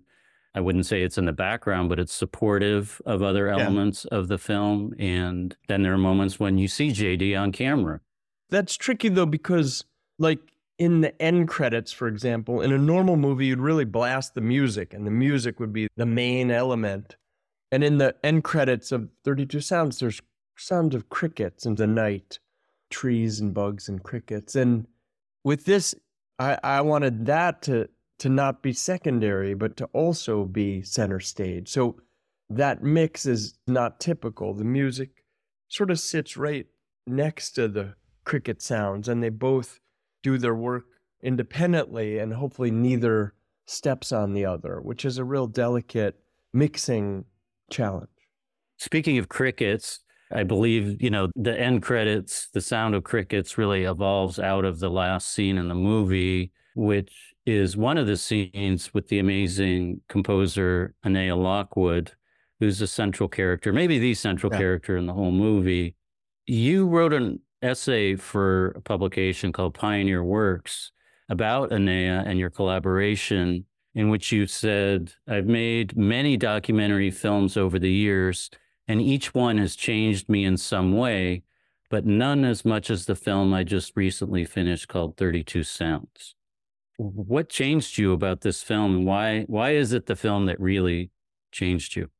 I 0.54 0.60
wouldn't 0.60 0.86
say 0.86 1.02
it's 1.02 1.18
in 1.18 1.24
the 1.24 1.32
background, 1.32 1.88
but 1.88 1.98
it's 1.98 2.12
supportive 2.12 3.02
of 3.04 3.22
other 3.22 3.46
Yeah. 3.46 3.58
elements 3.58 4.04
of 4.06 4.28
the 4.28 4.38
film. 4.38 4.94
And 4.98 5.56
then 5.68 5.82
there 5.82 5.92
are 5.92 5.98
moments 5.98 6.38
when 6.38 6.58
you 6.58 6.68
see 6.68 6.90
JD 6.92 7.34
on 7.34 7.50
camera. 7.52 8.00
That's 8.50 8.76
tricky 8.76 9.08
though, 9.08 9.26
because 9.26 9.84
like 10.18 10.38
in 10.78 11.00
the 11.00 11.20
end 11.20 11.48
credits, 11.48 11.92
for 11.92 12.06
example, 12.08 12.60
in 12.60 12.72
a 12.72 12.78
normal 12.78 13.16
movie, 13.16 13.46
you'd 13.46 13.58
really 13.60 13.84
blast 13.84 14.34
the 14.34 14.40
music 14.40 14.94
and 14.94 15.06
the 15.06 15.10
music 15.10 15.58
would 15.58 15.72
be 15.72 15.88
the 15.96 16.06
main 16.06 16.50
element. 16.50 17.16
And 17.72 17.82
in 17.82 17.98
the 17.98 18.14
end 18.22 18.44
credits 18.44 18.92
of 18.92 19.08
32 19.24 19.60
Sounds, 19.60 19.98
there's 19.98 20.20
sounds 20.56 20.94
of 20.94 21.08
crickets 21.08 21.66
in 21.66 21.74
the 21.74 21.86
night, 21.88 22.38
trees 22.90 23.40
and 23.40 23.52
bugs 23.52 23.88
and 23.88 24.02
crickets. 24.04 24.54
And 24.54 24.86
with 25.42 25.64
this, 25.64 25.94
I, 26.38 26.58
I 26.62 26.80
wanted 26.82 27.26
that 27.26 27.62
to 27.62 27.88
to 28.24 28.30
not 28.30 28.62
be 28.62 28.72
secondary, 28.72 29.52
but 29.52 29.76
to 29.76 29.84
also 29.92 30.46
be 30.46 30.80
center 30.80 31.20
stage. 31.20 31.68
So 31.68 32.00
that 32.48 32.82
mix 32.82 33.26
is 33.26 33.58
not 33.66 34.00
typical. 34.00 34.54
The 34.54 34.64
music 34.64 35.10
sort 35.68 35.90
of 35.90 36.00
sits 36.00 36.34
right 36.34 36.64
next 37.06 37.50
to 37.50 37.68
the 37.68 37.96
cricket 38.24 38.62
sounds, 38.62 39.08
and 39.08 39.22
they 39.22 39.28
both 39.28 39.78
do 40.22 40.38
their 40.38 40.54
work 40.54 40.84
independently, 41.22 42.18
and 42.18 42.32
hopefully 42.32 42.70
neither 42.70 43.34
steps 43.66 44.10
on 44.10 44.32
the 44.32 44.46
other, 44.46 44.80
which 44.80 45.04
is 45.04 45.18
a 45.18 45.24
real 45.24 45.46
delicate 45.46 46.18
mixing 46.54 47.26
challenge. 47.70 48.08
Speaking 48.78 49.18
of 49.18 49.28
crickets, 49.28 50.00
I 50.32 50.44
believe, 50.44 51.02
you 51.02 51.10
know, 51.10 51.28
the 51.36 51.60
end 51.60 51.82
credits, 51.82 52.48
the 52.54 52.62
sound 52.62 52.94
of 52.94 53.04
crickets 53.04 53.58
really 53.58 53.84
evolves 53.84 54.38
out 54.38 54.64
of 54.64 54.78
the 54.78 54.88
last 54.88 55.30
scene 55.30 55.58
in 55.58 55.68
the 55.68 55.74
movie, 55.74 56.52
which 56.74 57.34
is 57.46 57.76
one 57.76 57.98
of 57.98 58.06
the 58.06 58.16
scenes 58.16 58.92
with 58.94 59.08
the 59.08 59.18
amazing 59.18 60.00
composer 60.08 60.94
Annea 61.04 61.36
Lockwood, 61.40 62.12
who's 62.60 62.80
a 62.80 62.86
central 62.86 63.28
character, 63.28 63.72
maybe 63.72 63.98
the 63.98 64.14
central 64.14 64.52
Yeah. 64.52 64.58
character 64.58 64.96
in 64.96 65.06
the 65.06 65.12
whole 65.12 65.32
movie. 65.32 65.94
You 66.46 66.86
wrote 66.86 67.12
an 67.12 67.40
essay 67.62 68.16
for 68.16 68.68
a 68.70 68.80
publication 68.80 69.52
called 69.52 69.74
Pioneer 69.74 70.22
Works 70.22 70.92
about 71.28 71.70
Annea 71.70 72.22
and 72.26 72.38
your 72.38 72.50
collaboration, 72.50 73.64
in 73.94 74.08
which 74.08 74.32
you 74.32 74.46
said, 74.46 75.12
I've 75.26 75.46
made 75.46 75.96
many 75.96 76.36
documentary 76.36 77.10
films 77.10 77.56
over 77.56 77.78
the 77.78 77.90
years, 77.90 78.50
and 78.88 79.00
each 79.00 79.32
one 79.34 79.56
has 79.58 79.76
changed 79.76 80.28
me 80.28 80.44
in 80.44 80.56
some 80.56 80.92
way, 80.96 81.44
but 81.88 82.04
none 82.04 82.44
as 82.44 82.64
much 82.64 82.90
as 82.90 83.06
the 83.06 83.14
film 83.14 83.54
I 83.54 83.62
just 83.64 83.92
recently 83.96 84.44
finished 84.44 84.88
called 84.88 85.16
32 85.16 85.62
Sounds. 85.62 86.34
What 86.96 87.48
changed 87.48 87.98
you 87.98 88.12
about 88.12 88.42
this 88.42 88.62
film, 88.62 89.04
why, 89.04 89.42
why 89.42 89.70
is 89.70 89.92
it 89.92 90.06
the 90.06 90.16
film 90.16 90.46
that 90.46 90.60
really 90.60 91.10
changed 91.50 91.96
you? 91.96 92.10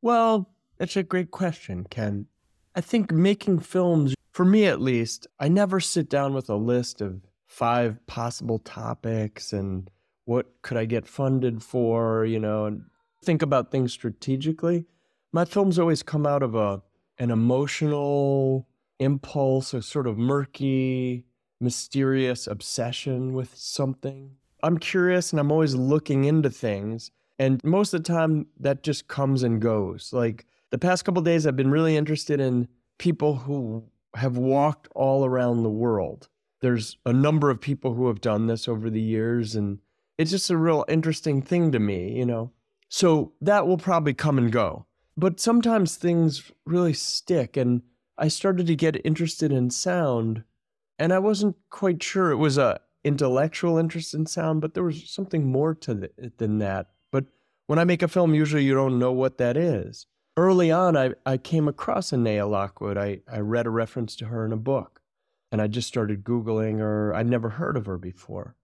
Well, 0.00 0.50
that's 0.78 0.96
a 0.96 1.02
great 1.02 1.30
question, 1.30 1.86
Ken. 1.90 2.26
I 2.74 2.80
think 2.80 3.12
making 3.12 3.60
films, 3.60 4.14
for 4.32 4.44
me 4.44 4.66
at 4.66 4.80
least, 4.80 5.26
I 5.38 5.48
never 5.48 5.78
sit 5.78 6.08
down 6.08 6.34
with 6.34 6.48
a 6.48 6.56
list 6.56 7.00
of 7.00 7.20
five 7.46 8.04
possible 8.06 8.58
topics 8.58 9.52
and 9.52 9.90
what 10.24 10.46
could 10.62 10.76
I 10.76 10.86
get 10.86 11.06
funded 11.06 11.62
for, 11.62 12.24
you 12.24 12.40
know, 12.40 12.64
and 12.64 12.82
think 13.22 13.42
about 13.42 13.70
things 13.70 13.92
strategically. 13.92 14.86
My 15.32 15.44
films 15.44 15.78
always 15.78 16.02
come 16.02 16.26
out 16.26 16.42
of 16.42 16.54
a 16.54 16.82
an 17.18 17.30
emotional 17.30 18.66
impulse, 18.98 19.72
a 19.72 19.82
sort 19.82 20.06
of 20.08 20.18
murky, 20.18 21.24
mysterious 21.64 22.46
obsession 22.46 23.32
with 23.32 23.56
something. 23.56 24.36
I'm 24.62 24.78
curious 24.78 25.32
and 25.32 25.40
I'm 25.40 25.50
always 25.50 25.74
looking 25.74 26.24
into 26.24 26.50
things. 26.50 27.10
And 27.38 27.62
most 27.64 27.92
of 27.92 28.04
the 28.04 28.12
time, 28.12 28.46
that 28.60 28.82
just 28.82 29.08
comes 29.08 29.42
and 29.42 29.60
goes. 29.60 30.12
Like 30.12 30.46
the 30.70 30.78
past 30.78 31.04
couple 31.04 31.22
days, 31.22 31.46
I've 31.46 31.56
been 31.56 31.70
really 31.70 31.96
interested 31.96 32.40
in 32.40 32.68
people 32.98 33.34
who 33.34 33.84
have 34.14 34.36
walked 34.36 34.88
all 34.94 35.24
around 35.24 35.62
the 35.62 35.70
world. 35.70 36.28
There's 36.60 36.96
a 37.04 37.12
number 37.12 37.50
of 37.50 37.60
people 37.60 37.94
who 37.94 38.06
have 38.06 38.20
done 38.20 38.46
this 38.46 38.68
over 38.68 38.88
the 38.88 39.00
years, 39.00 39.56
and 39.56 39.80
it's 40.16 40.30
just 40.30 40.50
a 40.50 40.56
real 40.56 40.84
interesting 40.88 41.42
thing 41.42 41.72
to 41.72 41.78
me, 41.80 42.16
you 42.16 42.24
know? 42.24 42.52
So 42.88 43.32
that 43.40 43.66
will 43.66 43.78
probably 43.78 44.14
come 44.14 44.38
and 44.38 44.52
go. 44.52 44.86
But 45.16 45.40
sometimes 45.40 45.96
things 45.96 46.52
really 46.64 46.94
stick, 46.94 47.56
and 47.56 47.82
I 48.16 48.28
started 48.28 48.66
to 48.68 48.76
get 48.76 49.04
interested 49.04 49.50
in 49.52 49.70
sound, 49.70 50.44
and 50.98 51.12
I 51.12 51.18
wasn't 51.18 51.56
quite 51.70 52.02
sure 52.02 52.30
it 52.30 52.36
was 52.36 52.58
a 52.58 52.80
intellectual 53.04 53.76
interest 53.78 54.14
in 54.14 54.26
sound, 54.26 54.60
but 54.60 54.74
there 54.74 54.82
was 54.82 55.08
something 55.10 55.46
more 55.46 55.74
to 55.74 56.10
it 56.16 56.38
than 56.38 56.58
that. 56.58 56.88
But 57.12 57.26
when 57.66 57.78
I 57.78 57.84
make 57.84 58.02
a 58.02 58.08
film, 58.08 58.34
usually 58.34 58.64
you 58.64 58.74
don't 58.74 58.98
know 58.98 59.12
what 59.12 59.38
that 59.38 59.56
is. 59.56 60.06
Early 60.36 60.70
on, 60.72 60.96
I, 60.96 61.12
I 61.24 61.36
came 61.36 61.68
across 61.68 62.10
Annea 62.10 62.48
Lockwood. 62.50 62.96
I, 62.96 63.20
I 63.30 63.38
read 63.38 63.66
a 63.66 63.70
reference 63.70 64.16
to 64.16 64.26
her 64.26 64.44
in 64.44 64.52
a 64.52 64.56
book, 64.56 65.00
and 65.52 65.62
I 65.62 65.68
just 65.68 65.86
started 65.86 66.24
Googling 66.24 66.78
her. 66.78 67.14
I'd 67.14 67.28
never 67.28 67.50
heard 67.50 67.76
of 67.76 67.86
her 67.86 67.98
before. 67.98 68.56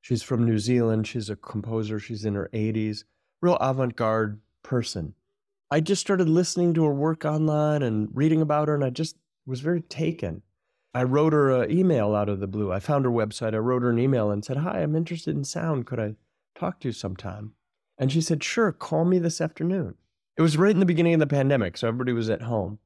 She's 0.00 0.22
from 0.22 0.46
New 0.46 0.58
Zealand. 0.58 1.06
She's 1.06 1.28
a 1.28 1.36
composer. 1.36 1.98
She's 1.98 2.24
in 2.24 2.34
her 2.34 2.48
80s, 2.54 3.04
real 3.42 3.56
avant 3.56 3.96
garde 3.96 4.40
person. 4.62 5.14
I 5.70 5.80
just 5.80 6.00
started 6.00 6.30
listening 6.30 6.72
to 6.74 6.84
her 6.84 6.94
work 6.94 7.26
online 7.26 7.82
and 7.82 8.08
reading 8.14 8.40
about 8.40 8.68
her, 8.68 8.74
and 8.74 8.84
I 8.84 8.90
just 8.90 9.16
was 9.44 9.60
very 9.60 9.82
taken. 9.82 10.42
I 10.94 11.02
wrote 11.02 11.32
her 11.32 11.62
an 11.62 11.70
email 11.70 12.14
out 12.14 12.28
of 12.28 12.40
the 12.40 12.46
blue. 12.46 12.72
I 12.72 12.80
found 12.80 13.04
her 13.04 13.10
website. 13.10 13.54
I 13.54 13.58
wrote 13.58 13.82
her 13.82 13.90
an 13.90 13.98
email 13.98 14.30
and 14.30 14.44
said, 14.44 14.58
Hi, 14.58 14.82
I'm 14.82 14.96
interested 14.96 15.36
in 15.36 15.44
sound. 15.44 15.86
Could 15.86 16.00
I 16.00 16.16
talk 16.54 16.80
to 16.80 16.88
you 16.88 16.92
sometime? 16.92 17.52
And 17.98 18.10
she 18.10 18.20
said, 18.20 18.42
Sure, 18.42 18.72
call 18.72 19.04
me 19.04 19.18
this 19.18 19.40
afternoon. 19.40 19.94
It 20.36 20.42
was 20.42 20.56
right 20.56 20.70
in 20.70 20.80
the 20.80 20.86
beginning 20.86 21.14
of 21.14 21.20
the 21.20 21.26
pandemic, 21.26 21.76
so 21.76 21.88
everybody 21.88 22.12
was 22.12 22.30
at 22.30 22.42
home. 22.42 22.78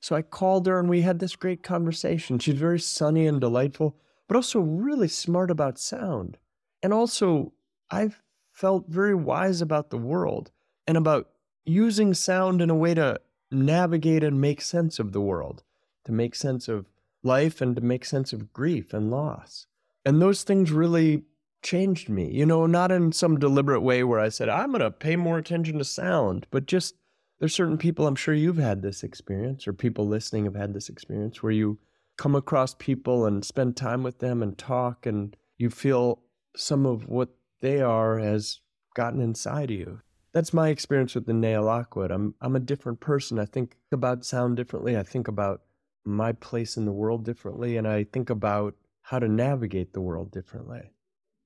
So 0.00 0.14
I 0.14 0.22
called 0.22 0.66
her 0.66 0.78
and 0.78 0.88
we 0.88 1.00
had 1.00 1.18
this 1.18 1.36
great 1.36 1.62
conversation. 1.62 2.38
She's 2.38 2.54
very 2.54 2.78
sunny 2.78 3.26
and 3.26 3.40
delightful, 3.40 3.96
but 4.28 4.36
also 4.36 4.60
really 4.60 5.08
smart 5.08 5.50
about 5.50 5.78
sound. 5.78 6.36
And 6.82 6.92
also, 6.92 7.52
I 7.90 8.10
felt 8.52 8.88
very 8.88 9.14
wise 9.14 9.60
about 9.60 9.90
the 9.90 9.98
world 9.98 10.50
and 10.86 10.96
about 10.96 11.30
using 11.64 12.14
sound 12.14 12.60
in 12.60 12.70
a 12.70 12.76
way 12.76 12.94
to 12.94 13.20
navigate 13.50 14.22
and 14.22 14.40
make 14.40 14.60
sense 14.60 14.98
of 14.98 15.12
the 15.12 15.20
world, 15.20 15.62
to 16.04 16.12
make 16.12 16.34
sense 16.34 16.68
of 16.68 16.86
life 17.22 17.60
and 17.60 17.76
to 17.76 17.82
make 17.82 18.04
sense 18.04 18.32
of 18.32 18.52
grief 18.52 18.92
and 18.92 19.10
loss. 19.10 19.66
And 20.04 20.22
those 20.22 20.42
things 20.42 20.70
really 20.70 21.24
changed 21.62 22.08
me, 22.08 22.30
you 22.30 22.46
know, 22.46 22.66
not 22.66 22.92
in 22.92 23.12
some 23.12 23.38
deliberate 23.38 23.80
way 23.80 24.04
where 24.04 24.20
I 24.20 24.28
said, 24.28 24.48
I'm 24.48 24.70
going 24.70 24.80
to 24.80 24.90
pay 24.90 25.16
more 25.16 25.38
attention 25.38 25.78
to 25.78 25.84
sound, 25.84 26.46
but 26.50 26.66
just 26.66 26.94
there's 27.38 27.54
certain 27.54 27.78
people, 27.78 28.06
I'm 28.06 28.16
sure 28.16 28.34
you've 28.34 28.58
had 28.58 28.82
this 28.82 29.02
experience, 29.02 29.66
or 29.66 29.72
people 29.72 30.06
listening 30.06 30.44
have 30.44 30.56
had 30.56 30.74
this 30.74 30.88
experience 30.88 31.42
where 31.42 31.52
you 31.52 31.78
come 32.16 32.34
across 32.34 32.74
people 32.74 33.26
and 33.26 33.44
spend 33.44 33.76
time 33.76 34.02
with 34.02 34.18
them 34.18 34.42
and 34.42 34.58
talk, 34.58 35.06
and 35.06 35.36
you 35.56 35.70
feel 35.70 36.20
some 36.56 36.84
of 36.84 37.08
what 37.08 37.30
they 37.60 37.80
are 37.80 38.18
has 38.18 38.60
gotten 38.94 39.20
inside 39.20 39.70
of 39.70 39.76
you. 39.76 40.00
That's 40.32 40.52
my 40.52 40.68
experience 40.68 41.14
with 41.14 41.26
the 41.26 41.32
Annea 41.32 41.64
Lockwood. 41.64 42.10
I'm 42.10 42.34
I'm 42.40 42.56
a 42.56 42.60
different 42.60 43.00
person. 43.00 43.38
I 43.38 43.44
think 43.44 43.76
about 43.92 44.24
sound 44.24 44.56
differently. 44.56 44.96
I 44.96 45.02
think 45.02 45.28
about 45.28 45.62
my 46.08 46.32
place 46.32 46.76
in 46.76 46.84
the 46.84 46.92
world 46.92 47.24
differently, 47.24 47.76
and 47.76 47.86
I 47.86 48.04
think 48.04 48.30
about 48.30 48.74
how 49.02 49.18
to 49.18 49.28
navigate 49.28 49.92
the 49.92 50.00
world 50.00 50.30
differently. 50.30 50.90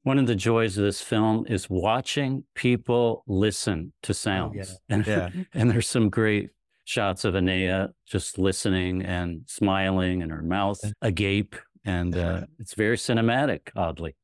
One 0.04 0.18
of 0.18 0.26
the 0.26 0.34
joys 0.34 0.76
of 0.78 0.84
this 0.84 1.00
film 1.00 1.46
is 1.48 1.70
watching 1.70 2.44
people 2.54 3.22
listen 3.26 3.92
to 4.02 4.12
sounds. 4.12 4.80
And, 4.88 5.06
Yeah. 5.06 5.28
and 5.54 5.70
there's 5.70 5.88
some 5.88 6.10
great 6.10 6.50
shots 6.84 7.24
of 7.24 7.34
Annea 7.34 7.90
just 8.04 8.36
listening 8.36 9.02
and 9.02 9.42
smiling 9.46 10.22
and 10.22 10.32
her 10.32 10.42
mouth 10.42 10.80
agape. 11.00 11.54
And 11.84 12.16
uh, 12.16 12.46
it's 12.58 12.74
very 12.74 12.96
cinematic, 12.96 13.68
oddly. 13.76 14.16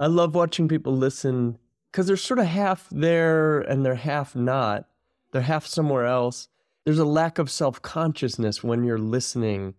I 0.00 0.06
love 0.06 0.34
watching 0.34 0.66
people 0.66 0.96
listen 0.96 1.58
because 1.92 2.06
they're 2.08 2.16
sort 2.16 2.40
of 2.40 2.46
half 2.46 2.88
there 2.90 3.60
and 3.60 3.84
they're 3.84 3.94
half 3.94 4.34
not. 4.34 4.86
They're 5.32 5.42
half 5.42 5.66
somewhere 5.66 6.06
else. 6.06 6.48
There's 6.84 6.98
a 6.98 7.04
lack 7.04 7.38
of 7.38 7.50
self 7.50 7.82
consciousness 7.82 8.64
when 8.64 8.84
you're 8.84 8.98
listening. 8.98 9.74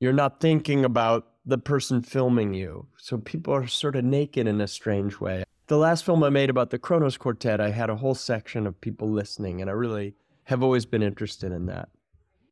You're 0.00 0.12
not 0.12 0.40
thinking 0.40 0.84
about 0.84 1.28
the 1.44 1.58
person 1.58 2.02
filming 2.02 2.54
you. 2.54 2.86
So 2.98 3.18
people 3.18 3.54
are 3.54 3.66
sort 3.66 3.96
of 3.96 4.04
naked 4.04 4.46
in 4.46 4.60
a 4.60 4.68
strange 4.68 5.18
way. 5.20 5.44
The 5.68 5.78
last 5.78 6.04
film 6.04 6.22
I 6.22 6.28
made 6.28 6.50
about 6.50 6.70
the 6.70 6.78
Kronos 6.78 7.16
Quartet, 7.16 7.60
I 7.60 7.70
had 7.70 7.88
a 7.88 7.96
whole 7.96 8.14
section 8.14 8.66
of 8.66 8.80
people 8.80 9.08
listening, 9.08 9.60
and 9.60 9.70
I 9.70 9.72
really 9.72 10.14
have 10.44 10.62
always 10.62 10.84
been 10.84 11.02
interested 11.02 11.52
in 11.52 11.66
that. 11.66 11.88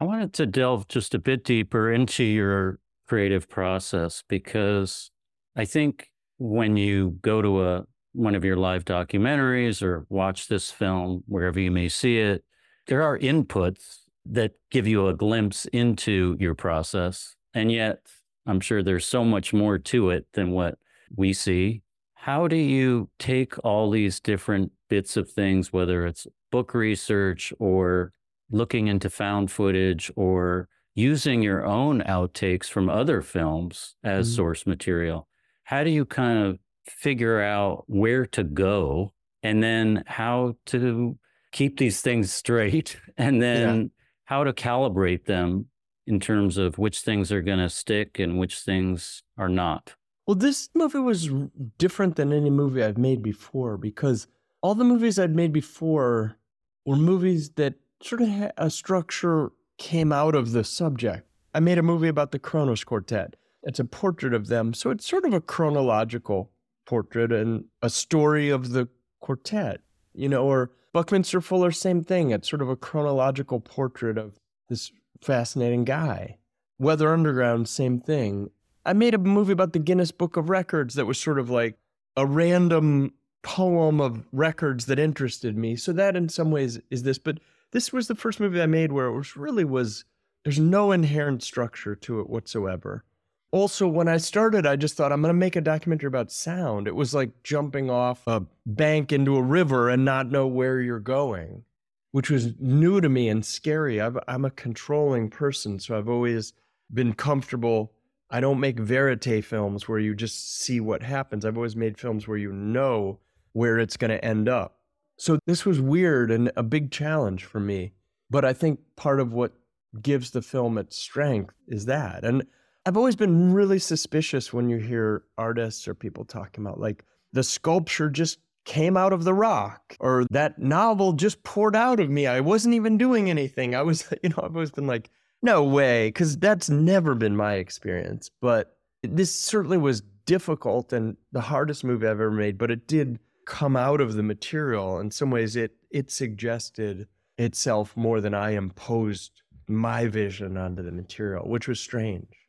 I 0.00 0.04
wanted 0.04 0.33
to 0.35 0.47
delve 0.47 0.88
just 0.88 1.14
a 1.14 1.19
bit 1.19 1.45
deeper 1.45 1.92
into 1.92 2.25
your 2.25 2.78
creative 3.07 3.49
process 3.49 4.23
because 4.28 5.11
I 5.57 5.64
think 5.64 6.11
when 6.38 6.76
you 6.76 7.19
go 7.21 7.42
to 7.42 7.64
a 7.64 7.85
one 8.12 8.35
of 8.35 8.45
your 8.45 8.57
live 8.57 8.85
documentaries 8.85 9.83
or 9.83 10.07
watch 10.09 10.49
this 10.49 10.71
film 10.71 11.23
wherever 11.26 11.61
you 11.61 11.71
may 11.71 11.88
see 11.88 12.19
it, 12.19 12.45
there 12.90 13.04
are 13.04 13.16
inputs 13.16 14.00
that 14.26 14.52
give 14.70 14.87
you 14.87 15.06
a 15.06 15.14
glimpse 15.14 15.64
into 15.66 16.37
your 16.40 16.56
process. 16.56 17.37
And 17.54 17.70
yet, 17.70 18.00
I'm 18.47 18.59
sure 18.59 18.82
there's 18.82 19.06
so 19.06 19.25
much 19.25 19.52
more 19.52 19.78
to 19.78 20.11
it 20.11 20.26
than 20.35 20.50
what 20.50 20.76
we 21.14 21.32
see. 21.32 21.82
How 22.14 22.49
do 22.49 22.56
you 22.56 23.09
take 23.20 23.54
all 23.64 23.90
these 23.90 24.18
different 24.18 24.73
bits 24.88 25.16
of 25.16 25.30
things, 25.30 25.73
whether 25.73 26.04
it's 26.04 26.26
book 26.50 26.75
research 26.75 27.52
or 27.61 28.12
looking 28.50 28.88
into 28.88 29.09
found 29.09 29.52
footage 29.52 30.11
or 30.16 30.68
using 30.97 31.42
your 31.42 31.64
own 31.64 32.02
outtakes 32.02 32.66
from 32.66 32.90
other 32.90 33.23
films 33.23 33.94
as 34.02 34.26
mm-hmm. 34.26 34.35
source 34.35 34.66
material? 34.66 35.28
How 35.62 35.85
do 35.85 35.90
you 35.90 36.04
kind 36.04 36.44
of 36.44 36.59
figure 36.87 37.40
out 37.40 37.85
where 37.87 38.26
to 38.26 38.42
go 38.42 39.12
and 39.44 39.62
then 39.62 40.02
how 40.09 40.56
to 40.66 41.16
keep 41.52 41.78
these 41.78 42.00
things 42.00 42.33
straight 42.33 42.99
and 43.19 43.42
then 43.42 43.80
yeah. 43.80 43.87
how 44.25 44.45
to 44.45 44.52
calibrate 44.52 45.25
them 45.25 45.66
in 46.07 46.21
terms 46.21 46.59
of 46.59 46.78
which 46.78 47.00
things 47.00 47.30
are 47.30 47.42
going 47.42 47.59
to 47.59 47.69
stick 47.69 48.19
and 48.19 48.38
which 48.38 48.61
things 48.61 49.23
are 49.38 49.49
not. 49.49 49.95
Well, 50.26 50.35
this 50.35 50.69
movie 50.75 50.99
was 50.99 51.30
different 51.78 52.16
than 52.16 52.33
any 52.33 52.50
movie 52.50 52.83
I've 52.83 52.99
made 52.99 53.23
before 53.23 53.76
because 53.76 54.26
all 54.61 54.75
the 54.75 54.85
movies 54.85 55.19
I'd 55.19 55.35
made 55.35 55.52
before 55.52 56.37
were 56.85 56.97
movies 56.97 57.50
that 57.50 57.75
sort 58.02 58.23
of 58.23 58.28
had 58.28 58.52
a 58.57 58.71
structure 58.71 59.52
came 59.78 60.12
out 60.12 60.35
of 60.35 60.52
the 60.52 60.64
subject. 60.64 61.26
I 61.54 61.61
made 61.61 61.78
a 61.78 61.83
movie 61.83 62.09
about 62.09 62.33
the 62.33 62.38
Kronos 62.38 62.85
Quartet. 62.85 63.35
It's 63.62 63.80
a 63.80 63.85
portrait 63.85 64.35
of 64.35 64.47
them, 64.47 64.73
so 64.73 64.90
it's 64.90 65.07
sort 65.07 65.25
of 65.25 65.35
a 65.35 65.40
chronological 65.40 66.50
portrait 66.87 67.33
and 67.33 67.64
a 67.83 67.90
story 67.90 68.50
of 68.50 68.71
the 68.71 68.88
quartet, 69.21 69.80
you 70.14 70.28
know, 70.28 70.45
or 70.45 70.71
Buckminster 70.92 71.40
Fuller, 71.40 71.70
same 71.70 72.02
thing. 72.02 72.30
It's 72.30 72.49
sort 72.49 72.62
of 72.62 72.68
a 72.68 72.76
chronological 72.76 73.61
portrait 73.61 74.18
of 74.18 74.38
this 74.68 74.90
fascinating 75.20 75.85
guy. 75.85 76.38
Weather 76.78 77.12
Underground, 77.12 77.68
same 77.68 78.00
thing. 78.00 78.50
I 78.85 78.92
made 78.92 79.14
a 79.14 79.18
movie 79.18 79.52
about 79.52 79.73
the 79.73 79.78
Guinness 79.78 80.11
Book 80.11 80.37
of 80.37 80.49
Records 80.49 80.94
that 80.94 81.06
was 81.06 81.20
sort 81.20 81.38
of 81.38 81.50
like 81.50 81.78
a 82.16 82.26
random 82.26 83.12
poem 83.42 84.00
of 84.00 84.26
records 84.32 84.87
that 84.87 84.99
interested 84.99 85.56
me. 85.56 85.76
So 85.76 85.92
that 85.92 86.16
in 86.16 86.28
some 86.28 86.50
ways 86.50 86.80
is 86.90 87.02
this, 87.02 87.18
but 87.18 87.38
this 87.70 87.92
was 87.92 88.09
the 88.09 88.14
first 88.14 88.40
movie 88.40 88.61
I 88.61 88.66
made 88.66 88.92
where 88.92 89.06
it 89.06 89.16
was 89.16 89.37
really 89.37 89.64
was 89.64 90.04
there's 90.44 90.59
no 90.59 90.90
inherent 90.90 91.42
structure 91.42 91.94
to 91.94 92.20
it 92.20 92.28
whatsoever 92.28 93.04
also 93.52 93.87
when 93.88 94.09
i 94.09 94.16
started 94.16 94.66
i 94.66 94.76
just 94.76 94.97
thought 94.97 95.12
i'm 95.12 95.23
going 95.23 95.30
to 95.33 95.38
make 95.38 95.57
a 95.57 95.61
documentary 95.61 96.09
about 96.09 96.30
sound. 96.30 96.87
It 96.87 96.95
was 96.95 97.14
like 97.14 97.42
jumping 97.42 97.90
off 97.90 98.26
a 98.26 98.47
bank 98.66 99.12
into 99.12 99.37
a 99.37 99.42
river 99.42 99.88
and 99.88 100.04
not 100.04 100.30
know 100.30 100.47
where 100.47 100.80
you're 100.80 101.00
going 101.00 101.64
which 102.12 102.28
was 102.28 102.54
new 102.59 103.00
to 103.00 103.09
me 103.09 103.28
and 103.28 103.47
scary. 103.47 104.00
I 104.00 104.11
am 104.26 104.45
a 104.45 104.50
controlling 104.50 105.30
person 105.30 105.78
so 105.78 105.99
i've 105.99 106.09
always 106.09 106.52
been 106.92 107.12
comfortable. 107.12 107.93
I 108.30 108.41
don't 108.41 108.60
make 108.60 108.78
verite 108.78 109.45
films 109.45 109.89
where 109.89 109.99
you 109.99 110.15
just 110.15 110.60
see 110.60 110.80
what 110.80 111.02
happens. 111.02 111.45
I've 111.45 111.56
always 111.56 111.76
made 111.76 111.99
films 111.99 112.26
where 112.26 112.39
you 112.39 112.52
know 112.52 113.21
where 113.52 113.78
it's 113.78 113.97
going 113.97 114.10
to 114.10 114.25
end 114.25 114.49
up. 114.49 114.78
So 115.19 115.39
this 115.47 115.65
was 115.65 115.80
weird 115.80 116.30
and 116.30 116.50
a 116.56 116.63
big 116.63 116.91
challenge 116.91 117.45
for 117.45 117.60
me 117.60 117.93
but 118.30 118.45
i 118.45 118.52
think 118.52 118.78
part 118.97 119.21
of 119.21 119.32
what 119.32 119.52
gives 120.00 120.30
the 120.30 120.43
film 120.43 120.78
its 120.78 120.97
strength 120.97 121.54
is 121.67 121.86
that. 121.86 122.25
And 122.25 122.47
I've 122.90 122.96
always 122.96 123.14
been 123.14 123.52
really 123.52 123.78
suspicious 123.78 124.52
when 124.52 124.68
you 124.68 124.78
hear 124.78 125.22
artists 125.38 125.86
or 125.86 125.94
people 125.94 126.24
talking 126.24 126.66
about 126.66 126.80
like 126.80 127.04
the 127.32 127.44
sculpture 127.44 128.10
just 128.10 128.40
came 128.64 128.96
out 128.96 129.12
of 129.12 129.22
the 129.22 129.32
rock 129.32 129.96
or 130.00 130.26
that 130.32 130.58
novel 130.58 131.12
just 131.12 131.44
poured 131.44 131.76
out 131.76 132.00
of 132.00 132.10
me. 132.10 132.26
I 132.26 132.40
wasn't 132.40 132.74
even 132.74 132.98
doing 132.98 133.30
anything. 133.30 133.76
I 133.76 133.82
was, 133.82 134.12
you 134.24 134.30
know, 134.30 134.40
I've 134.42 134.56
always 134.56 134.72
been 134.72 134.88
like, 134.88 135.08
no 135.40 135.62
way, 135.62 136.08
because 136.08 136.36
that's 136.36 136.68
never 136.68 137.14
been 137.14 137.36
my 137.36 137.54
experience. 137.54 138.28
But 138.40 138.76
this 139.04 139.32
certainly 139.32 139.78
was 139.78 140.02
difficult 140.26 140.92
and 140.92 141.16
the 141.30 141.42
hardest 141.42 141.84
move 141.84 142.02
I've 142.02 142.08
ever 142.08 142.32
made, 142.32 142.58
but 142.58 142.72
it 142.72 142.88
did 142.88 143.20
come 143.46 143.76
out 143.76 144.00
of 144.00 144.14
the 144.14 144.24
material. 144.24 144.98
In 144.98 145.12
some 145.12 145.30
ways, 145.30 145.54
it 145.54 145.76
it 145.92 146.10
suggested 146.10 147.06
itself 147.38 147.96
more 147.96 148.20
than 148.20 148.34
I 148.34 148.56
imposed 148.56 149.42
my 149.68 150.08
vision 150.08 150.56
onto 150.56 150.82
the 150.82 150.90
material, 150.90 151.48
which 151.48 151.68
was 151.68 151.78
strange. 151.78 152.39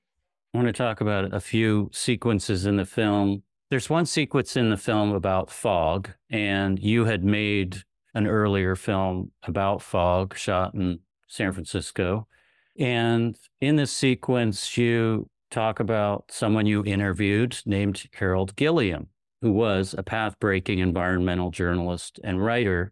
I 0.54 0.58
want 0.58 0.68
to 0.68 0.74
talk 0.74 1.00
about 1.00 1.34
a 1.34 1.40
few 1.40 1.90
sequences 1.94 2.66
in 2.66 2.76
the 2.76 2.86
film. 2.86 3.44
There's 3.70 3.90
one 3.90 4.06
sequence 4.06 4.58
in 4.58 4.70
the 4.70 4.76
film 4.76 5.14
about 5.14 5.50
fog, 5.50 6.10
and 6.30 6.78
you 6.78 7.06
had 7.06 7.24
made 7.24 7.84
an 8.14 8.28
earlier 8.28 8.76
film 8.76 9.32
about 9.44 9.82
fog 9.82 10.36
shot 10.36 10.74
in 10.74 11.00
San 11.28 11.54
Francisco. 11.54 12.28
And 12.78 13.38
in 13.62 13.78
this 13.78 13.94
sequence, 13.94 14.78
you 14.78 15.30
talk 15.52 15.80
about 15.80 16.26
someone 16.30 16.66
you 16.66 16.84
interviewed 16.84 17.58
named 17.66 18.04
Harold 18.14 18.58
Gilliam, 18.58 19.08
who 19.42 19.54
was 19.54 19.96
a 19.98 20.04
path 20.04 20.38
breaking 20.42 20.80
environmental 20.80 21.52
journalist 21.52 22.20
and 22.26 22.44
writer. 22.44 22.92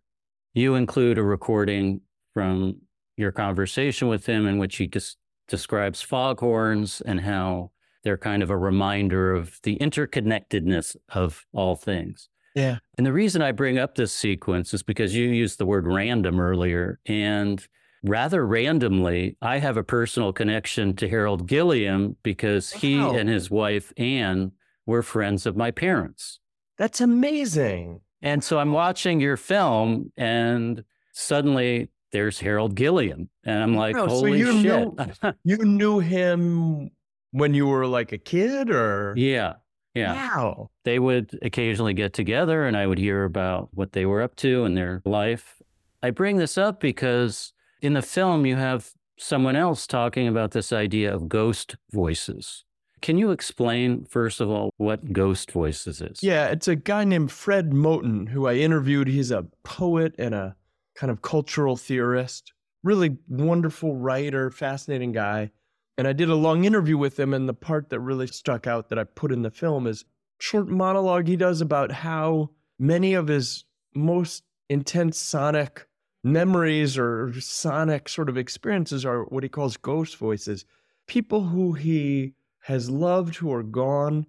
You 0.53 0.75
include 0.75 1.17
a 1.17 1.23
recording 1.23 2.01
from 2.33 2.77
your 3.17 3.33
conversation 3.33 4.07
with 4.07 4.25
him 4.27 4.47
in 4.47 4.59
which 4.59 4.77
he 4.77 4.87
just 4.87 5.17
describes 5.49 6.01
foghorns 6.01 7.01
and 7.01 7.19
how 7.21 7.71
they're 8.03 8.17
kind 8.17 8.41
of 8.41 8.49
a 8.49 8.57
reminder 8.57 9.33
of 9.33 9.59
the 9.63 9.77
interconnectedness 9.77 10.95
of 11.09 11.45
all 11.51 11.75
things. 11.75 12.29
Yeah. 12.55 12.79
And 12.97 13.05
the 13.05 13.13
reason 13.13 13.41
I 13.41 13.51
bring 13.51 13.77
up 13.77 13.95
this 13.95 14.13
sequence 14.13 14.73
is 14.73 14.83
because 14.83 15.15
you 15.15 15.29
used 15.29 15.57
the 15.57 15.65
word 15.65 15.85
random 15.85 16.39
earlier. 16.39 16.99
And 17.05 17.65
rather 18.03 18.45
randomly, 18.45 19.37
I 19.41 19.59
have 19.59 19.77
a 19.77 19.83
personal 19.83 20.33
connection 20.33 20.95
to 20.97 21.09
Harold 21.09 21.47
Gilliam 21.47 22.15
because 22.23 22.73
wow. 22.73 22.79
he 22.79 22.99
and 22.99 23.27
his 23.27 23.51
wife, 23.51 23.91
Anne, 23.97 24.53
were 24.85 25.03
friends 25.03 25.45
of 25.45 25.57
my 25.57 25.71
parents. 25.71 26.39
That's 26.77 27.01
amazing. 27.01 28.01
And 28.21 28.43
so 28.43 28.59
I'm 28.59 28.71
watching 28.71 29.19
your 29.19 29.37
film, 29.37 30.11
and 30.17 30.83
suddenly 31.13 31.89
there's 32.11 32.39
Harold 32.39 32.75
Gilliam. 32.75 33.29
And 33.43 33.61
I'm 33.61 33.75
like, 33.75 33.95
oh, 33.95 34.07
holy 34.07 34.41
so 34.41 34.51
you 34.51 34.61
shit. 34.61 34.87
Knew, 35.23 35.33
you 35.43 35.57
knew 35.57 35.99
him 35.99 36.91
when 37.31 37.53
you 37.53 37.67
were 37.67 37.85
like 37.85 38.11
a 38.11 38.17
kid 38.17 38.69
or? 38.69 39.13
Yeah. 39.17 39.53
Yeah. 39.93 40.13
Wow. 40.13 40.69
They 40.85 40.99
would 40.99 41.37
occasionally 41.41 41.93
get 41.93 42.13
together 42.13 42.65
and 42.65 42.77
I 42.77 42.87
would 42.87 42.99
hear 42.99 43.23
about 43.23 43.69
what 43.73 43.93
they 43.93 44.05
were 44.05 44.21
up 44.21 44.35
to 44.37 44.65
in 44.65 44.75
their 44.75 45.01
life. 45.05 45.61
I 46.01 46.11
bring 46.11 46.37
this 46.37 46.57
up 46.57 46.79
because 46.79 47.53
in 47.81 47.93
the 47.93 48.01
film, 48.01 48.45
you 48.45 48.55
have 48.55 48.91
someone 49.17 49.55
else 49.55 49.85
talking 49.85 50.27
about 50.27 50.51
this 50.51 50.71
idea 50.71 51.13
of 51.13 51.27
ghost 51.27 51.75
voices. 51.91 52.63
Can 53.01 53.17
you 53.17 53.31
explain, 53.31 54.05
first 54.05 54.41
of 54.41 54.49
all, 54.49 54.71
what 54.77 55.13
Ghost 55.13 55.51
Voices 55.51 56.01
is? 56.01 56.21
Yeah, 56.21 56.47
it's 56.47 56.67
a 56.67 56.75
guy 56.75 57.05
named 57.05 57.31
Fred 57.31 57.71
Moten 57.71 58.27
who 58.27 58.45
I 58.45 58.55
interviewed. 58.55 59.07
He's 59.07 59.31
a 59.31 59.45
poet 59.63 60.15
and 60.19 60.35
a 60.35 60.55
kind 60.99 61.09
of 61.09 61.21
cultural 61.21 61.77
theorist, 61.77 62.51
really 62.83 63.17
wonderful 63.29 63.95
writer, 63.95 64.51
fascinating 64.51 65.13
guy. 65.13 65.49
And 65.97 66.05
I 66.05 66.11
did 66.11 66.29
a 66.29 66.35
long 66.35 66.65
interview 66.65 66.97
with 66.97 67.17
him, 67.17 67.33
and 67.33 67.47
the 67.47 67.53
part 67.53 67.89
that 67.89 68.01
really 68.01 68.27
stuck 68.27 68.67
out 68.67 68.89
that 68.89 68.99
I 68.99 69.05
put 69.05 69.31
in 69.31 69.41
the 69.41 69.49
film 69.49 69.87
is 69.87 70.03
short 70.39 70.67
monologue 70.67 71.25
he 71.25 71.37
does 71.37 71.61
about 71.61 71.89
how 71.89 72.49
many 72.77 73.13
of 73.13 73.29
his 73.29 73.63
most 73.95 74.43
intense 74.69 75.17
sonic 75.17 75.87
memories 76.21 76.97
or 76.97 77.33
sonic 77.39 78.09
sort 78.09 78.27
of 78.27 78.37
experiences 78.37 79.05
are 79.05 79.23
what 79.23 79.43
he 79.43 79.49
calls 79.49 79.77
ghost 79.77 80.17
voices. 80.17 80.65
People 81.07 81.45
who 81.45 81.71
he 81.71 82.33
has 82.63 82.89
loved 82.89 83.37
who 83.37 83.53
are 83.53 83.63
gone, 83.63 84.25